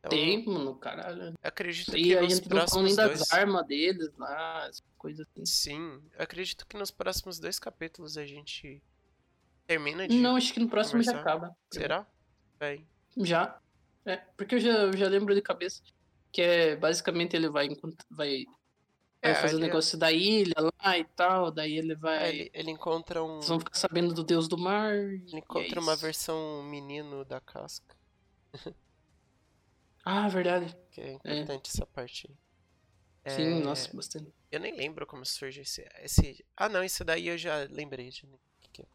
Então, 0.00 0.10
Tem, 0.10 0.44
mano, 0.44 0.74
caralho. 0.76 1.34
acredito 1.42 1.96
E 1.96 2.02
que 2.02 2.16
a 2.16 2.22
nos 2.22 2.40
próximos 2.40 2.96
das 2.96 3.18
dois. 3.18 3.32
armas 3.32 3.66
deles 3.66 4.10
lá, 4.16 4.66
essas 4.68 4.82
coisas 4.98 5.26
assim. 5.32 5.46
Sim, 5.46 6.02
eu 6.16 6.22
acredito 6.22 6.66
que 6.66 6.76
nos 6.76 6.90
próximos 6.90 7.38
dois 7.38 7.58
capítulos 7.58 8.16
a 8.18 8.24
gente 8.26 8.82
termina 9.66 10.06
de. 10.08 10.16
Não, 10.16 10.36
acho 10.36 10.52
que 10.52 10.60
no 10.60 10.68
próximo 10.68 11.02
já 11.02 11.12
conversar. 11.12 11.30
acaba. 11.36 11.56
Será? 11.72 12.06
Bem. 12.58 12.86
Já. 13.18 13.60
É, 14.04 14.16
porque 14.36 14.54
eu 14.56 14.60
já, 14.60 14.70
eu 14.70 14.96
já 14.96 15.08
lembro 15.08 15.34
de 15.34 15.42
cabeça. 15.42 15.82
Que 16.32 16.42
é 16.42 16.76
basicamente 16.76 17.34
ele 17.36 17.48
vai, 17.48 17.68
vai, 17.68 17.76
vai 18.10 18.44
É, 19.22 19.34
fazer 19.34 19.54
o 19.54 19.58
ele- 19.58 19.66
negócio 19.66 19.96
da 19.98 20.12
ilha 20.12 20.54
lá 20.82 20.98
e 20.98 21.04
tal. 21.04 21.50
Daí 21.50 21.76
ele 21.78 21.94
vai. 21.94 22.24
é, 22.24 22.28
ele, 22.28 22.50
ele 22.52 22.70
encontra 22.70 23.22
um. 23.24 23.36
Vocês 23.36 23.48
vão 23.48 23.58
ficar 23.60 23.74
sabendo 23.74 24.12
do 24.14 24.22
Deus 24.24 24.46
do 24.48 24.58
Mar. 24.58 24.92
Ele 24.94 25.24
é 25.34 25.38
encontra 25.38 25.80
uma 25.80 25.96
versão 25.96 26.62
menino 26.64 27.24
da 27.24 27.40
casca. 27.40 27.96
Ah, 30.04 30.28
verdade. 30.28 30.72
Que 30.92 31.00
é 31.00 31.12
importante 31.14 31.68
essa 31.68 31.84
parte. 31.84 32.28
Sim, 33.26 33.42
É, 33.42 33.64
nossa, 33.64 33.90
bastante. 33.92 34.32
Eu 34.52 34.60
nem 34.60 34.76
lembro 34.76 35.04
como 35.04 35.24
surge 35.26 35.62
esse, 35.62 35.84
esse. 36.00 36.44
Ah, 36.56 36.68
não, 36.68 36.84
isso 36.84 37.04
daí 37.04 37.26
eu 37.26 37.36
já 37.36 37.66
lembrei. 37.70 38.08
De... 38.10 38.24
o 38.24 38.38
que 38.60 38.68
que 38.70 38.82
é. 38.82 38.86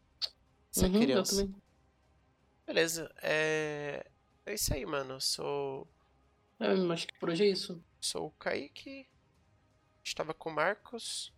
Essa 0.74 0.86
Uhum, 0.86 1.00
criança. 1.00 1.36
também. 1.36 1.54
Beleza. 2.66 3.12
É... 3.20 4.06
é 4.46 4.54
isso 4.54 4.72
aí, 4.72 4.86
mano. 4.86 5.14
Eu 5.16 5.20
sou. 5.20 5.86
É, 6.62 6.92
acho 6.92 7.08
que 7.08 7.14
por 7.18 7.28
hoje 7.28 7.44
é 7.44 7.48
isso. 7.48 7.82
Sou 8.00 8.26
o 8.26 8.30
Kaique. 8.30 9.08
Estava 10.04 10.32
com 10.32 10.48
o 10.48 10.52
Marcos. 10.54 11.32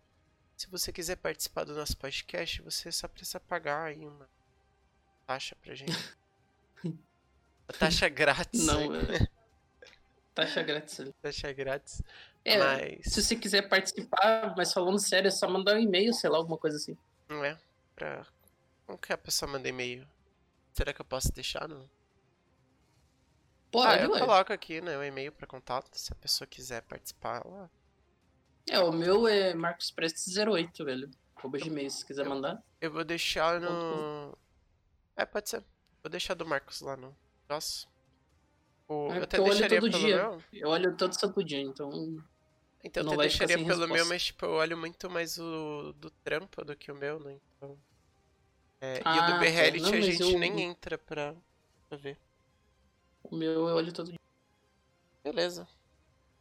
Se 0.55 0.67
você 0.67 0.91
quiser 0.93 1.15
participar 1.15 1.63
do 1.63 1.73
nosso 1.73 1.97
podcast, 1.97 2.61
você 2.61 2.91
só 2.91 3.07
precisa 3.07 3.39
pagar 3.39 3.85
aí 3.85 4.05
uma 4.05 4.29
taxa 5.25 5.55
pra 5.61 5.73
gente. 5.73 5.91
Uma 7.67 7.79
taxa 7.79 8.07
grátis. 8.07 8.63
Não, 8.63 8.93
é. 8.93 9.27
Taxa 10.35 10.61
grátis. 10.61 11.01
Taxa 11.19 11.51
grátis. 11.51 12.03
É, 12.43 12.59
Mas. 12.59 13.11
se 13.11 13.23
você 13.23 13.35
quiser 13.35 13.67
participar, 13.67 14.53
mas 14.55 14.71
falando 14.71 14.99
sério, 14.99 15.29
é 15.29 15.31
só 15.31 15.49
mandar 15.49 15.75
um 15.75 15.79
e-mail, 15.79 16.13
sei 16.13 16.29
lá, 16.29 16.37
alguma 16.37 16.59
coisa 16.59 16.77
assim. 16.77 16.95
Não 17.27 17.43
é? 17.43 17.57
Pra. 17.95 18.23
Como 18.85 18.99
que 18.99 19.11
a 19.11 19.17
pessoa 19.17 19.51
manda 19.51 19.67
e-mail? 19.67 20.07
Será 20.73 20.93
que 20.93 21.01
eu 21.01 21.05
posso 21.05 21.31
deixar? 21.33 21.67
Não? 21.67 21.89
Pode, 23.75 23.99
ah, 23.99 24.03
eu 24.03 24.11
ué. 24.11 24.19
coloco 24.19 24.53
aqui, 24.53 24.81
né? 24.81 24.97
O 24.97 25.03
e-mail 25.03 25.31
pra 25.31 25.47
contato. 25.47 25.89
Se 25.97 26.11
a 26.11 26.15
pessoa 26.15 26.47
quiser 26.47 26.81
participar 26.83 27.45
lá. 27.45 27.69
É, 28.69 28.79
o 28.79 28.91
meu 28.91 29.27
é 29.27 29.53
marcosprestes08, 29.53 30.83
velho. 30.85 31.09
Arroba 31.35 31.57
gmail, 31.59 31.89
se 31.89 32.05
quiser 32.05 32.25
eu- 32.25 32.29
mandar. 32.29 32.63
Eu 32.81 32.91
vou 32.91 33.03
deixar 33.03 33.59
no, 33.59 34.37
É, 35.15 35.25
pode 35.25 35.49
ser. 35.49 35.63
Vou 36.03 36.09
deixar 36.09 36.33
do 36.33 36.45
Marcos 36.45 36.81
lá 36.81 36.95
no 36.97 37.15
próximo. 37.47 37.91
O, 38.87 39.11
É 39.11 39.19
eu 39.19 39.23
até 39.23 39.37
eu 39.37 39.43
olho 39.43 39.51
deixaria 39.51 39.79
todo 39.79 39.91
pelo 39.91 40.03
dia. 40.03 40.15
meu. 40.17 40.43
Eu 40.53 40.69
olho 40.69 40.95
todo 40.97 41.13
santo 41.19 41.43
dia, 41.43 41.61
então. 41.61 41.89
Então 42.83 43.01
eu 43.01 43.05
Não 43.05 43.13
até 43.13 43.21
deixaria 43.23 43.55
pelo 43.57 43.67
meu, 43.67 43.77
resposta. 43.87 44.05
mas 44.13 44.23
tipo, 44.25 44.45
eu 44.45 44.51
olho 44.51 44.77
muito 44.77 45.09
mais 45.09 45.37
o 45.39 45.93
do 45.97 46.09
trampo 46.23 46.63
do 46.63 46.75
que 46.75 46.91
o 46.91 46.95
meu, 46.95 47.19
né? 47.19 47.37
Então. 47.57 47.77
É, 48.81 48.97
e 48.97 48.99
o 48.99 49.01
Ah, 49.05 49.21
do 49.25 49.31
tá. 49.33 49.37
Behelit 49.39 49.81
Não, 49.83 49.93
a 49.93 50.01
gente 50.01 50.21
eu- 50.21 50.37
nem 50.39 50.61
entra 50.61 50.97
pra, 50.97 51.33
pra 51.89 51.97
ver. 51.97 52.17
O 53.31 53.35
meu 53.35 53.67
eu 53.67 53.75
olho 53.75 53.91
todo 53.93 54.09
dia. 54.11 54.19
Beleza. 55.23 55.67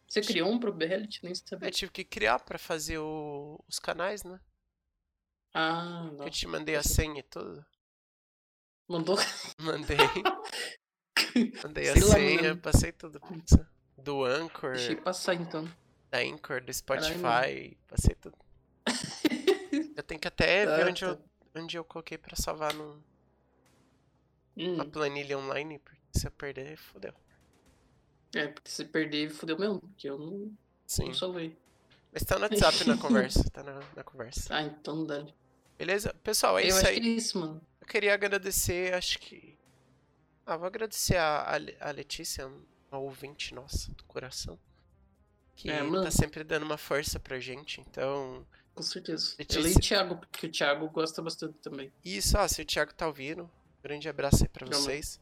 Você 0.08 0.20
criou 0.20 0.50
um 0.50 0.58
pro 0.58 0.72
Behelit? 0.72 1.20
Nem 1.22 1.34
sabia. 1.34 1.68
Eu 1.68 1.72
tive 1.72 1.90
que 1.90 2.04
criar 2.04 2.38
pra 2.40 2.58
fazer 2.58 2.98
o- 2.98 3.58
os 3.68 3.78
canais, 3.78 4.22
né? 4.22 4.38
Ah, 5.52 6.10
não. 6.12 6.24
Eu 6.24 6.30
te 6.30 6.46
mandei 6.46 6.76
a 6.76 6.82
senha 6.82 7.20
e 7.20 7.22
tudo. 7.22 7.64
Mandou. 8.88 9.16
Mandei. 9.58 9.96
Mandei 11.64 11.88
a 11.90 11.94
lá, 11.94 12.00
senha, 12.00 12.42
mano. 12.50 12.60
passei 12.60 12.92
tudo. 12.92 13.20
pizza. 13.20 13.68
Do 13.96 14.24
Anchor, 14.24 14.72
Deixei 14.74 14.96
passar 14.96 15.34
então. 15.34 15.64
da 16.10 16.18
Anchor, 16.18 16.60
do 16.60 16.66
Caralho, 16.66 16.74
Spotify, 16.74 17.76
passei 17.88 18.14
tudo. 18.16 18.36
Eu 19.96 20.02
tenho 20.02 20.20
que 20.20 20.28
até 20.28 20.66
ver 20.66 20.84
Ah, 20.84 20.88
onde 20.90 21.04
eu, 21.04 21.16
tá. 21.16 21.22
onde 21.56 21.76
eu 21.78 21.84
coloquei 21.84 22.18
pra 22.18 22.36
salvar 22.36 22.72
num- 22.74 23.00
Hum, 24.56 24.88
planilha 24.90 25.36
online, 25.38 25.78
porque 25.80 26.00
se 26.14 26.26
eu 26.26 26.30
perder, 26.30 26.76
fodeu. 26.76 27.12
é, 28.34 28.48
porque 28.48 28.70
se 28.70 28.84
perder, 28.84 29.30
fodeu 29.30 29.58
mesmo, 29.58 29.80
porque 29.80 30.08
eu 30.08 30.18
não, 30.18 30.52
Sim. 30.86 31.06
não 31.06 31.14
salvei. 31.14 31.56
Mas 32.12 32.22
tá 32.24 32.36
no 32.36 32.42
WhatsApp 32.42 32.84
na 32.88 32.96
conversa, 32.98 33.50
tá 33.50 33.62
na, 33.62 33.80
na 33.96 34.02
conversa. 34.04 34.54
Ah, 34.54 34.62
então 34.62 35.04
dá. 35.06 35.26
Beleza? 35.78 36.14
Pessoal, 36.22 36.58
é 36.58 36.64
eu 36.64 36.68
isso 36.68 36.86
aí. 36.86 37.00
que 37.00 37.06
é 37.06 37.10
isso, 37.10 37.38
mano. 37.38 37.60
Eu 37.80 37.86
queria 37.86 38.14
agradecer, 38.14 38.94
acho 38.94 39.18
que. 39.18 39.58
Ah, 40.46 40.56
vou 40.56 40.66
agradecer 40.66 41.16
a, 41.16 41.52
a 41.54 41.56
Le- 41.56 41.76
a 41.80 41.90
Letícia, 41.90 42.46
uma 42.46 43.00
ouvinte 43.00 43.54
nossa, 43.54 43.90
do 43.92 44.04
coração. 44.04 44.58
Que 45.56 45.70
É, 45.70 45.82
mano. 45.82 46.04
tá 46.04 46.10
sempre 46.10 46.44
dando 46.44 46.64
uma 46.64 46.76
força 46.78 47.18
pra 47.18 47.38
gente. 47.40 47.80
Então. 47.80 48.46
Com 48.74 48.82
certeza. 48.82 49.34
Letícia. 49.38 49.58
Eu 49.60 49.64
leio 49.64 49.76
o 49.76 49.80
Thiago, 49.80 50.16
porque 50.16 50.46
o 50.46 50.50
Thiago 50.50 50.88
gosta 50.90 51.22
bastante 51.22 51.58
também. 51.58 51.92
Isso, 52.04 52.36
ó, 52.36 52.46
se 52.48 52.60
o 52.62 52.64
Thiago 52.64 52.92
tá 52.94 53.06
ouvindo, 53.06 53.48
grande 53.82 54.08
abraço 54.08 54.42
aí 54.44 54.48
pra 54.48 54.66
vocês. 54.66 55.18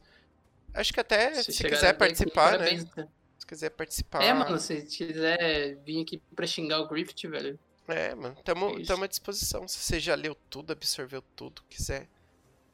Acho 0.73 0.93
que 0.93 0.99
até 0.99 1.41
se, 1.43 1.51
chegar 1.51 1.69
quiser 1.69 1.87
até 1.87 1.89
aqui, 1.89 1.99
participar, 1.99 2.51
né? 2.53 2.57
parabéns, 2.57 2.95
né? 2.95 3.07
Se 3.37 3.45
quiser 3.45 3.69
participar. 3.71 4.23
É, 4.23 4.33
mano, 4.33 4.57
se 4.59 4.81
quiser 4.83 5.75
vir 5.83 6.01
aqui 6.01 6.21
pra 6.35 6.47
xingar 6.47 6.79
o 6.79 6.87
Griffith, 6.87 7.29
velho. 7.29 7.59
É, 7.87 8.15
mano, 8.15 8.35
tamo, 8.43 8.79
É 8.79 8.83
tamo 8.83 9.03
à 9.03 9.07
disposição. 9.07 9.67
Se 9.67 9.77
você 9.77 9.99
já 9.99 10.15
leu 10.15 10.35
tudo, 10.49 10.71
absorveu 10.71 11.21
tudo, 11.35 11.61
quiser 11.69 12.07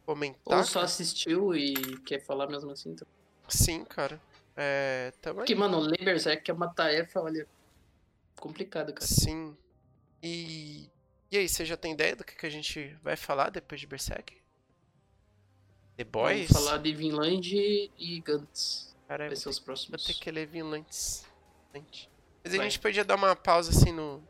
comentar. 0.06 0.58
Ou 0.58 0.64
só 0.64 0.82
assistiu 0.82 1.56
e 1.56 1.74
quer 2.02 2.20
falar 2.24 2.48
mesmo 2.48 2.72
assim. 2.72 2.92
Então. 2.92 3.08
Sim, 3.48 3.84
cara. 3.86 4.22
É, 4.56 5.12
tamo 5.22 5.40
aí. 5.40 5.46
Porque, 5.46 5.56
mano, 5.56 5.80
ler 5.80 6.04
Berserk 6.04 6.50
é 6.50 6.54
uma 6.54 6.68
tarefa, 6.68 7.22
olha, 7.22 7.48
complicada, 8.40 8.94
cara. 8.94 9.06
Sim. 9.06 9.56
E. 10.22 10.90
E 11.32 11.38
aí, 11.38 11.48
você 11.48 11.64
já 11.64 11.78
tem 11.78 11.94
ideia 11.94 12.16
do 12.16 12.24
que, 12.24 12.36
que 12.36 12.46
a 12.46 12.50
gente 12.50 12.96
vai 13.04 13.16
falar 13.16 13.50
depois 13.50 13.80
de 13.80 13.88
Berserk? 13.88 14.39
The 16.00 16.06
Boys? 16.06 16.48
Vamos 16.50 16.66
falar 16.66 16.78
de 16.78 16.94
Vinland 16.96 17.92
e 17.98 18.22
Gantz. 18.22 18.96
Cara, 19.06 19.28
Vai 19.28 19.36
ser 19.36 19.50
os 19.50 19.60
ter, 19.60 19.66
próximos. 19.66 20.02
vou 20.02 20.14
ter 20.16 20.18
que 20.18 20.32
ler 20.32 20.46
Vinlands. 20.48 21.26
gente. 21.76 22.10
Mas 22.42 22.54
a 22.54 22.58
Vai. 22.58 22.70
gente 22.70 22.80
podia 22.80 23.04
dar 23.04 23.16
uma 23.16 23.36
pausa 23.36 23.72
assim 23.72 23.92
no. 23.92 24.24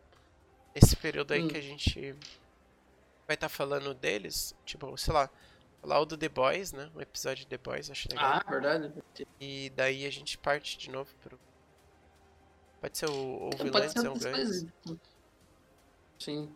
Nesse 0.73 0.95
período 0.95 1.31
aí 1.31 1.43
Hum. 1.43 1.47
que 1.47 1.57
a 1.57 1.61
gente 1.61 2.13
vai 3.27 3.35
estar 3.35 3.49
falando 3.49 3.93
deles. 3.93 4.55
Tipo, 4.65 4.97
sei 4.97 5.13
lá. 5.13 5.29
Falar 5.81 5.99
o 5.99 6.05
do 6.05 6.17
The 6.17 6.27
Boys, 6.27 6.73
né? 6.73 6.89
Um 6.95 7.01
episódio 7.01 7.43
de 7.45 7.47
The 7.47 7.57
Boys, 7.59 7.89
acho 7.91 8.09
legal. 8.11 8.41
Ah, 8.45 8.49
verdade. 8.49 8.91
E 9.39 9.69
daí 9.75 10.05
a 10.07 10.11
gente 10.11 10.37
parte 10.39 10.75
de 10.77 10.89
novo 10.89 11.13
pro. 11.21 11.39
Pode 12.81 12.97
ser 12.97 13.09
o, 13.09 13.13
o 13.13 13.49
Então, 13.53 13.65
Vinlands 13.65 13.93
pode 13.93 14.01
ser 14.01 14.07
ou 14.09 14.15
o 14.15 14.19
coisas. 14.19 14.65
Sim. 16.17 16.51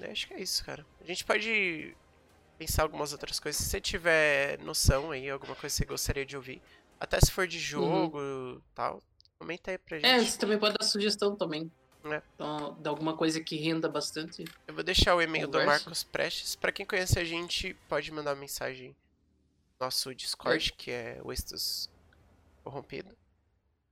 É, 0.00 0.10
acho 0.10 0.28
que 0.28 0.34
é 0.34 0.40
isso, 0.40 0.62
cara. 0.64 0.84
A 1.00 1.04
gente 1.04 1.24
pode 1.24 1.96
pensar 2.60 2.82
algumas 2.82 3.12
outras 3.12 3.40
coisas. 3.40 3.62
Se 3.62 3.70
você 3.70 3.80
tiver 3.80 4.58
noção 4.58 5.10
aí, 5.10 5.30
alguma 5.30 5.56
coisa 5.56 5.74
que 5.74 5.78
você 5.78 5.86
gostaria 5.86 6.26
de 6.26 6.36
ouvir, 6.36 6.60
até 6.98 7.18
se 7.18 7.32
for 7.32 7.46
de 7.46 7.58
jogo 7.58 8.20
e 8.20 8.60
tal, 8.74 9.02
comenta 9.38 9.70
aí 9.70 9.78
pra 9.78 9.98
gente. 9.98 10.06
Uhum. 10.06 10.16
É, 10.20 10.24
você 10.24 10.38
também 10.38 10.58
pode 10.58 10.76
dar 10.78 10.84
sugestão 10.84 11.34
também. 11.34 11.72
É. 12.04 12.22
Então, 12.34 12.74
de 12.80 12.86
alguma 12.88 13.16
coisa 13.16 13.40
que 13.42 13.56
renda 13.56 13.88
bastante. 13.88 14.44
Eu 14.66 14.74
vou 14.74 14.84
deixar 14.84 15.14
o 15.14 15.22
e-mail 15.22 15.46
do 15.48 15.52
Conversa. 15.58 15.84
Marcos 15.84 16.02
Prestes. 16.02 16.54
Pra 16.54 16.70
quem 16.70 16.84
conhece 16.84 17.18
a 17.18 17.24
gente, 17.24 17.72
pode 17.88 18.12
mandar 18.12 18.34
mensagem 18.34 18.90
no 19.78 19.86
nosso 19.86 20.14
Discord, 20.14 20.72
que 20.74 20.90
é 20.90 21.18
o 21.24 21.32
Estus 21.32 21.88
Corrompido. 22.62 23.16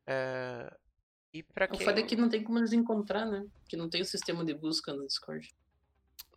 É, 0.06 0.70
E 1.32 1.42
pra 1.42 1.64
Eu 1.66 1.70
quem. 1.70 1.84
falei 1.86 2.04
que 2.04 2.16
não 2.16 2.28
tem 2.28 2.42
como 2.44 2.58
eles 2.58 2.72
encontrar, 2.72 3.24
né? 3.24 3.46
Que 3.66 3.76
não 3.78 3.88
tem 3.88 4.02
o 4.02 4.04
sistema 4.06 4.44
de 4.44 4.52
busca 4.54 4.92
no 4.92 5.06
Discord. 5.06 5.54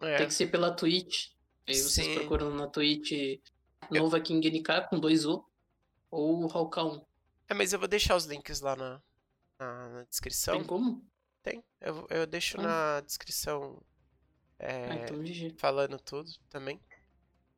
É, 0.02 0.18
Tem 0.18 0.28
que 0.28 0.34
ser 0.34 0.48
pela 0.48 0.72
Twitch. 0.74 1.30
Aí 1.68 1.76
vocês 1.80 2.06
Sim. 2.08 2.16
procuram 2.16 2.50
na 2.54 2.68
Twitch 2.68 3.40
Nova 3.90 4.20
King 4.20 4.50
NK 4.50 4.88
com 4.90 5.00
dois 5.00 5.26
U 5.26 5.46
ou 6.10 6.50
Halcão. 6.52 7.06
é, 7.48 7.54
mas 7.54 7.72
eu 7.74 7.80
vou 7.80 7.88
deixar 7.88 8.16
os 8.16 8.26
links 8.26 8.62
lá 8.62 8.76
na, 8.76 9.02
na, 9.60 9.90
na 9.90 10.04
descrição. 10.04 10.58
Tem 10.58 10.64
como? 10.66 11.06
Tem. 11.44 11.64
Eu, 11.80 12.08
eu 12.10 12.26
deixo 12.28 12.60
Ah. 12.60 12.64
na 12.64 13.02
descrição. 13.02 13.82
é, 14.60 14.90
Ah, 14.90 14.96
então 14.96 15.18
falando 15.58 15.98
tudo 16.00 16.30
também. 16.50 16.80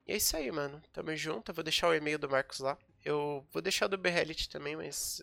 E 0.08 0.14
é 0.14 0.18
isso 0.18 0.36
aí, 0.36 0.52
mano. 0.52 0.82
Tamo 0.92 1.16
junto. 1.16 1.50
Eu 1.52 1.56
vou 1.56 1.64
deixar 1.64 1.88
o 1.88 1.94
e-mail 1.96 2.20
do 2.20 2.30
Marcos 2.30 2.60
lá. 2.60 2.78
Eu 3.06 3.46
vou 3.52 3.62
deixar 3.62 3.88
do 3.88 3.98
Behelit 3.98 4.50
também, 4.50 4.76
mas 4.76 5.22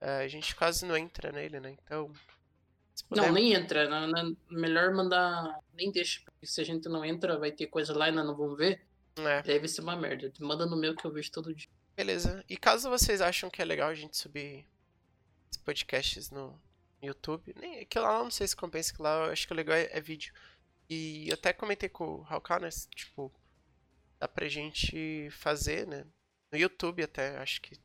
é, 0.00 0.18
a 0.24 0.28
gente 0.28 0.54
quase 0.56 0.84
não 0.84 0.96
entra 0.96 1.30
nele, 1.32 1.60
né? 1.60 1.76
Então. 1.84 2.12
Puder- 3.04 3.26
Não, 3.26 3.32
nem 3.32 3.52
entra. 3.54 3.88
Na, 3.88 4.06
na- 4.06 4.32
melhor 4.50 4.92
mandar. 4.94 5.58
Nem 5.74 5.90
deixa. 5.92 6.20
Porque 6.24 6.46
se 6.46 6.60
a 6.60 6.64
gente 6.64 6.88
não 6.88 7.04
entra, 7.04 7.38
vai 7.38 7.52
ter 7.52 7.66
coisa 7.66 7.96
lá 7.96 8.08
e 8.08 8.12
nós 8.12 8.26
não 8.26 8.36
vamos 8.36 8.56
ver. 8.56 8.84
É, 9.16 9.58
vai 9.58 9.68
ser 9.68 9.80
uma 9.80 9.96
merda. 9.96 10.32
Manda 10.40 10.64
no 10.66 10.76
meu 10.76 10.94
que 10.94 11.04
eu 11.04 11.12
vejo 11.12 11.30
todo 11.32 11.52
dia. 11.54 11.68
beleza. 11.96 12.44
E 12.48 12.56
caso 12.56 12.88
vocês 12.88 13.20
acham 13.20 13.50
que 13.50 13.60
é 13.60 13.64
legal 13.64 13.88
a 13.88 13.94
gente 13.94 14.16
subir 14.16 14.64
os 15.50 15.56
podcasts 15.58 16.30
no 16.30 16.60
YouTube, 17.02 17.52
nem 17.58 17.84
que 17.84 17.98
lá 17.98 18.18
eu 18.18 18.24
não 18.24 18.30
sei 18.30 18.46
se 18.46 18.54
compensa, 18.54 18.94
que 18.94 19.02
lá 19.02 19.26
eu 19.26 19.32
acho 19.32 19.46
que 19.46 19.52
o 19.52 19.56
legal 19.56 19.74
é, 19.76 19.88
é 19.92 20.00
vídeo. 20.00 20.32
E 20.88 21.28
eu 21.28 21.34
até 21.34 21.52
comentei 21.52 21.88
com 21.88 22.20
o 22.20 22.24
Hawkana, 22.28 22.66
né? 22.66 22.72
Tipo, 22.94 23.32
dá 24.20 24.28
pra 24.28 24.46
gente 24.48 25.28
fazer, 25.32 25.86
né? 25.86 26.06
No 26.52 26.58
YouTube 26.58 27.02
até, 27.02 27.36
acho 27.38 27.60
que. 27.60 27.76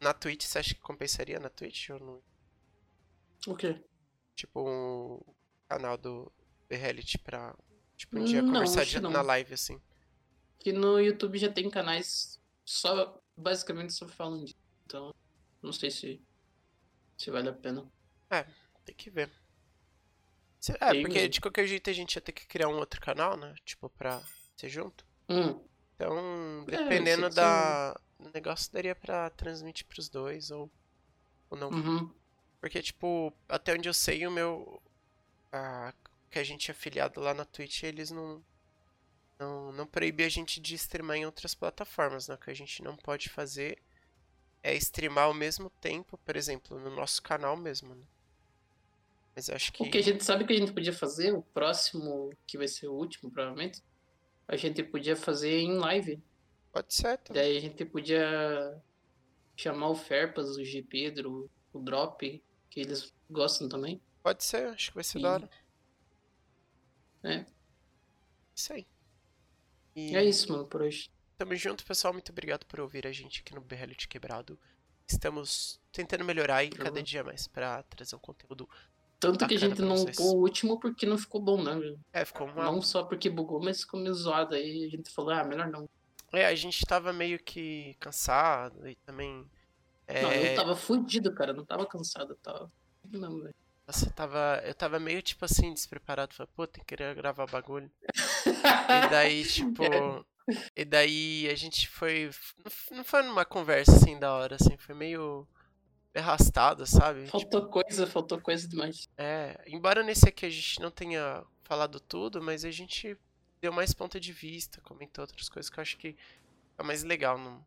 Na 0.00 0.12
Twitch, 0.14 0.44
você 0.44 0.58
acha 0.58 0.74
que 0.74 0.80
compensaria 0.80 1.38
na 1.40 1.48
Twitch 1.50 1.90
ou 1.90 1.98
no. 1.98 2.24
O 3.48 3.56
quê? 3.56 3.80
Tipo, 4.34 4.60
um 4.68 5.20
canal 5.68 5.96
do 5.98 6.30
The 6.68 6.76
Reality 6.76 7.18
pra. 7.18 7.54
Tipo, 7.96 8.18
um 8.18 8.24
dia 8.24 8.42
Não, 8.42 8.52
conversar 8.52 8.84
de- 8.84 9.00
na 9.00 9.22
live, 9.22 9.54
assim. 9.54 9.80
Que 10.58 10.72
no 10.72 10.98
YouTube 11.00 11.38
já 11.38 11.50
tem 11.52 11.68
canais 11.70 12.40
só. 12.64 13.18
Basicamente 13.36 13.92
só 13.92 14.06
falando 14.08 14.44
disso. 14.44 14.56
Então, 14.86 15.14
não 15.62 15.72
sei 15.72 15.90
se. 15.90 16.20
Se 17.16 17.30
vale 17.30 17.48
a 17.48 17.52
pena. 17.52 17.86
Tem 18.84 18.94
que 18.96 19.10
ver. 19.10 19.30
É, 20.80 20.90
Tem 20.90 21.02
porque 21.02 21.14
mesmo. 21.18 21.28
de 21.28 21.40
qualquer 21.40 21.66
jeito 21.66 21.88
a 21.90 21.92
gente 21.92 22.14
ia 22.14 22.20
ter 22.22 22.32
que 22.32 22.46
criar 22.46 22.68
um 22.68 22.76
outro 22.78 23.00
canal, 23.00 23.36
né? 23.36 23.54
Tipo, 23.64 23.88
pra 23.90 24.22
ser 24.56 24.68
junto. 24.68 25.04
Hum. 25.28 25.60
Então, 25.94 26.64
É, 26.68 26.70
dependendo 26.70 27.28
que 27.28 27.34
da. 27.36 27.92
do 28.18 28.30
negócio, 28.32 28.72
daria 28.72 28.94
pra 28.94 29.30
transmitir 29.30 29.86
pros 29.86 30.08
dois 30.08 30.50
ou, 30.50 30.70
ou 31.50 31.58
não. 31.58 31.68
Uhum. 31.70 32.14
Porque, 32.62 32.80
tipo, 32.80 33.34
até 33.48 33.74
onde 33.74 33.88
eu 33.88 33.92
sei, 33.92 34.24
o 34.24 34.30
meu. 34.30 34.80
A, 35.50 35.92
que 36.30 36.38
a 36.38 36.44
gente 36.44 36.70
é 36.70 36.72
afiliado 36.72 37.20
lá 37.20 37.34
na 37.34 37.44
Twitch, 37.44 37.82
eles 37.82 38.12
não. 38.12 38.40
Não, 39.36 39.72
não 39.72 39.84
proíbe 39.84 40.22
a 40.22 40.28
gente 40.28 40.60
de 40.60 40.76
streamar 40.76 41.16
em 41.16 41.26
outras 41.26 41.56
plataformas, 41.56 42.28
né? 42.28 42.36
O 42.36 42.38
que 42.38 42.52
a 42.52 42.54
gente 42.54 42.80
não 42.80 42.96
pode 42.96 43.28
fazer 43.28 43.76
é 44.62 44.76
streamar 44.76 45.24
ao 45.24 45.34
mesmo 45.34 45.68
tempo, 45.80 46.16
por 46.18 46.36
exemplo, 46.36 46.78
no 46.78 46.94
nosso 46.94 47.20
canal 47.20 47.56
mesmo, 47.56 47.96
né? 47.96 48.04
Mas 49.34 49.50
acho 49.50 49.72
que. 49.72 49.82
O 49.82 49.90
que 49.90 49.98
a 49.98 50.02
gente 50.02 50.22
sabe 50.22 50.44
que 50.44 50.52
a 50.52 50.56
gente 50.56 50.72
podia 50.72 50.92
fazer, 50.92 51.34
o 51.34 51.42
próximo, 51.42 52.30
que 52.46 52.56
vai 52.56 52.68
ser 52.68 52.86
o 52.86 52.94
último, 52.94 53.28
provavelmente, 53.28 53.82
a 54.46 54.54
gente 54.54 54.84
podia 54.84 55.16
fazer 55.16 55.58
em 55.58 55.78
live. 55.78 56.22
Pode 56.70 56.94
ser, 56.94 57.18
também. 57.18 57.42
Daí 57.42 57.56
a 57.56 57.60
gente 57.60 57.84
podia 57.84 58.80
chamar 59.56 59.88
o 59.88 59.96
Ferpas, 59.96 60.56
o 60.56 60.64
G 60.64 60.80
Pedro, 60.80 61.50
o 61.72 61.80
Drop, 61.80 62.40
que 62.72 62.80
eles 62.80 63.12
gostam 63.30 63.68
também. 63.68 64.00
Pode 64.22 64.42
ser, 64.42 64.68
acho 64.68 64.88
que 64.90 64.94
vai 64.94 65.04
ser 65.04 65.18
E- 65.18 65.22
da 65.22 65.32
hora. 65.34 65.50
É. 67.22 67.44
Isso 68.54 68.72
aí. 68.72 68.86
E 69.94 70.16
É 70.16 70.24
isso, 70.24 70.50
mano, 70.50 70.66
por 70.66 70.80
hoje. 70.82 71.10
Tamo 71.36 71.54
junto, 71.54 71.84
pessoal. 71.84 72.14
Muito 72.14 72.32
obrigado 72.32 72.64
por 72.66 72.80
ouvir 72.80 73.06
a 73.06 73.12
gente 73.12 73.40
aqui 73.42 73.54
no 73.54 73.64
Reality 73.68 74.08
Quebrado. 74.08 74.58
Estamos 75.06 75.78
tentando 75.92 76.24
melhorar 76.24 76.56
aí 76.56 76.70
cada 76.70 77.02
dia 77.02 77.22
mais 77.22 77.46
pra 77.46 77.82
trazer 77.82 78.16
um 78.16 78.20
conteúdo. 78.20 78.66
Tanto 79.20 79.46
que 79.46 79.54
a 79.54 79.58
gente 79.58 79.82
não 79.82 80.04
pôs 80.04 80.18
o 80.18 80.36
último 80.36 80.80
porque 80.80 81.04
não 81.04 81.18
ficou 81.18 81.40
bom, 81.40 81.62
né? 81.62 81.72
É, 82.12 82.24
ficou 82.24 82.46
uma. 82.46 82.64
Não 82.64 82.80
só 82.80 83.04
porque 83.04 83.28
bugou, 83.28 83.62
mas 83.62 83.82
ficou 83.82 84.00
meio 84.00 84.14
zoado. 84.14 84.54
Aí 84.54 84.84
a 84.84 84.88
gente 84.88 85.10
falou, 85.10 85.32
ah, 85.32 85.44
melhor 85.44 85.68
não. 85.70 85.88
É, 86.32 86.46
a 86.46 86.54
gente 86.54 86.84
tava 86.86 87.12
meio 87.12 87.38
que 87.38 87.94
cansado 88.00 88.88
e 88.88 88.96
também. 88.96 89.46
É... 90.06 90.22
Não, 90.22 90.32
eu 90.32 90.56
tava 90.56 90.76
fudido, 90.76 91.32
cara. 91.34 91.52
Não 91.52 91.64
tava 91.64 91.86
cansado, 91.86 92.32
eu 92.32 92.36
tava. 92.36 92.70
Não, 93.10 93.40
velho. 93.40 93.54
Nossa, 93.86 94.06
eu 94.06 94.12
tava, 94.12 94.62
eu 94.64 94.74
tava 94.74 94.98
meio 94.98 95.20
tipo 95.22 95.44
assim, 95.44 95.72
despreparado. 95.72 96.34
Falei, 96.34 96.50
pô, 96.54 96.66
tem 96.66 96.84
que 96.84 96.96
querer 96.96 97.14
gravar 97.14 97.46
bagulho. 97.46 97.90
e 98.06 98.50
daí, 99.10 99.44
tipo. 99.44 99.84
É. 99.84 100.24
E 100.76 100.84
daí 100.84 101.48
a 101.48 101.54
gente 101.54 101.88
foi. 101.88 102.30
Não 102.90 103.04
foi 103.04 103.22
numa 103.22 103.44
conversa 103.44 103.92
assim 103.92 104.18
da 104.18 104.32
hora, 104.32 104.56
assim. 104.56 104.76
Foi 104.76 104.94
meio 104.94 105.46
arrastado, 106.14 106.86
sabe? 106.86 107.26
Faltou 107.26 107.68
coisa, 107.68 108.06
faltou 108.06 108.40
coisa 108.40 108.68
demais. 108.68 109.08
É, 109.16 109.62
embora 109.66 110.02
nesse 110.02 110.28
aqui 110.28 110.44
a 110.44 110.50
gente 110.50 110.80
não 110.80 110.90
tenha 110.90 111.42
falado 111.62 111.98
tudo, 112.00 112.42
mas 112.42 112.64
a 112.64 112.70
gente 112.70 113.16
deu 113.60 113.72
mais 113.72 113.94
ponto 113.94 114.20
de 114.20 114.32
vista, 114.32 114.80
comentou 114.82 115.22
outras 115.22 115.48
coisas 115.48 115.70
que 115.70 115.78
eu 115.78 115.82
acho 115.82 115.96
que 115.96 116.16
é 116.76 116.82
mais 116.82 117.02
legal. 117.02 117.38
Não... 117.38 117.64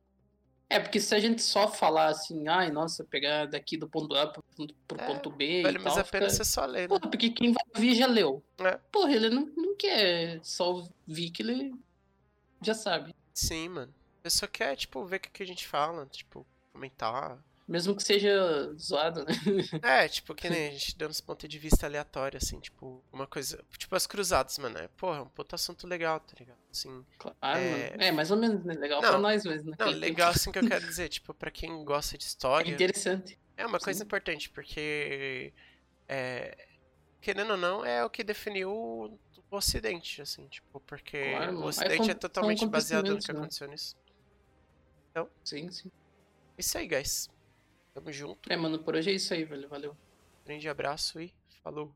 É, 0.69 0.79
porque 0.79 0.99
se 0.99 1.13
a 1.13 1.19
gente 1.19 1.41
só 1.41 1.67
falar 1.67 2.07
assim, 2.07 2.47
ai, 2.47 2.71
nossa, 2.71 3.03
pegar 3.03 3.45
daqui 3.45 3.77
do 3.77 3.87
ponto 3.87 4.15
A 4.15 4.27
pro, 4.27 4.43
pro 4.87 4.99
É, 4.99 5.05
ponto 5.05 5.29
B 5.29 5.61
Vale 5.61 5.77
e 5.77 5.83
tal, 5.83 5.99
a 5.99 6.03
pena 6.03 6.25
fica... 6.25 6.29
você 6.29 6.43
só 6.43 6.65
ler, 6.65 6.89
né? 6.89 6.99
Porque 6.99 7.29
quem 7.29 7.51
vai 7.51 7.63
ouvir 7.75 7.95
já 7.95 8.07
leu. 8.07 8.43
É. 8.59 8.79
Porra, 8.91 9.13
ele 9.13 9.29
não, 9.29 9.45
não 9.55 9.75
quer 9.75 10.39
só 10.43 10.73
ouvir 10.73 11.29
que 11.29 11.43
ele 11.43 11.71
já 12.61 12.73
sabe. 12.73 13.13
Sim, 13.33 13.69
mano. 13.69 13.93
Eu 14.23 14.31
só 14.31 14.47
quer, 14.47 14.75
tipo, 14.75 15.05
ver 15.05 15.17
o 15.17 15.19
que 15.19 15.43
a 15.43 15.45
gente 15.45 15.67
fala, 15.67 16.05
tipo, 16.07 16.45
comentar. 16.73 17.37
Mesmo 17.67 17.95
que 17.95 18.03
seja 18.03 18.29
zoado, 18.77 19.25
né? 19.25 19.33
É, 19.81 20.07
tipo, 20.07 20.35
que 20.35 20.47
nem 20.47 20.67
a 20.67 20.71
gente 20.71 20.95
dando 20.95 21.09
uns 21.09 21.19
pontos 21.21 21.49
de 21.49 21.57
vista 21.57 21.87
aleatório, 21.87 22.37
assim, 22.37 22.59
tipo, 22.59 23.03
uma 23.11 23.25
coisa. 23.25 23.63
Tipo, 23.75 23.95
as 23.95 24.05
cruzadas, 24.05 24.55
mano. 24.59 24.77
É, 24.77 24.87
porra, 24.89 25.23
um 25.23 25.27
puto 25.29 25.55
assunto 25.55 25.87
legal, 25.87 26.19
tá 26.19 26.35
ligado? 26.39 26.59
Assim. 26.71 27.03
Claro, 27.17 27.37
É. 27.59 27.89
mano. 27.89 28.03
É, 28.03 28.11
mais 28.11 28.29
ou 28.29 28.37
menos, 28.37 28.63
né? 28.63 28.75
Legal 28.75 29.01
Não, 29.01 29.09
pra 29.09 29.17
nós 29.17 29.43
mesmo. 29.43 29.71
Não, 29.71 29.77
naquele 29.79 29.97
legal 29.99 30.27
tempo. 30.27 30.39
assim 30.39 30.51
que 30.51 30.59
eu 30.59 30.67
quero 30.67 30.85
dizer, 30.85 31.09
tipo, 31.09 31.33
pra 31.33 31.49
quem 31.49 31.83
gosta 31.83 32.15
de 32.19 32.23
É 32.23 32.27
história. 32.27 32.71
interessante. 32.71 33.39
É 33.57 33.65
uma 33.65 33.79
coisa 33.79 33.97
Sim. 33.99 34.05
importante, 34.05 34.47
porque. 34.51 35.51
É, 36.07 36.67
querendo 37.19 37.51
ou 37.51 37.57
não, 37.57 37.83
é 37.83 38.05
o 38.05 38.09
que 38.11 38.23
definiu 38.23 38.69
o 38.71 39.19
Ocidente, 39.49 40.21
assim, 40.21 40.47
tipo, 40.49 40.79
porque 40.81 41.31
Claro, 41.31 41.57
o 41.57 41.65
Ocidente 41.65 42.11
é 42.11 42.13
totalmente 42.13 42.63
baseado 42.67 43.09
no 43.11 43.19
que 43.19 43.33
né? 43.33 43.39
aconteceu 43.39 43.67
nisso. 43.67 43.95
Sim, 45.43 45.71
sim. 45.71 45.89
Isso 46.57 46.77
aí, 46.77 46.87
guys. 46.87 47.27
Tamo 47.95 48.11
junto. 48.11 48.51
É, 48.51 48.57
mano, 48.57 48.77
por 48.77 48.93
hoje 48.93 49.09
é 49.09 49.13
isso 49.13 49.33
aí, 49.33 49.45
velho. 49.45 49.69
Valeu. 49.69 49.95
Grande 50.45 50.67
abraço 50.67 51.17
e 51.21 51.33
falou. 51.63 51.95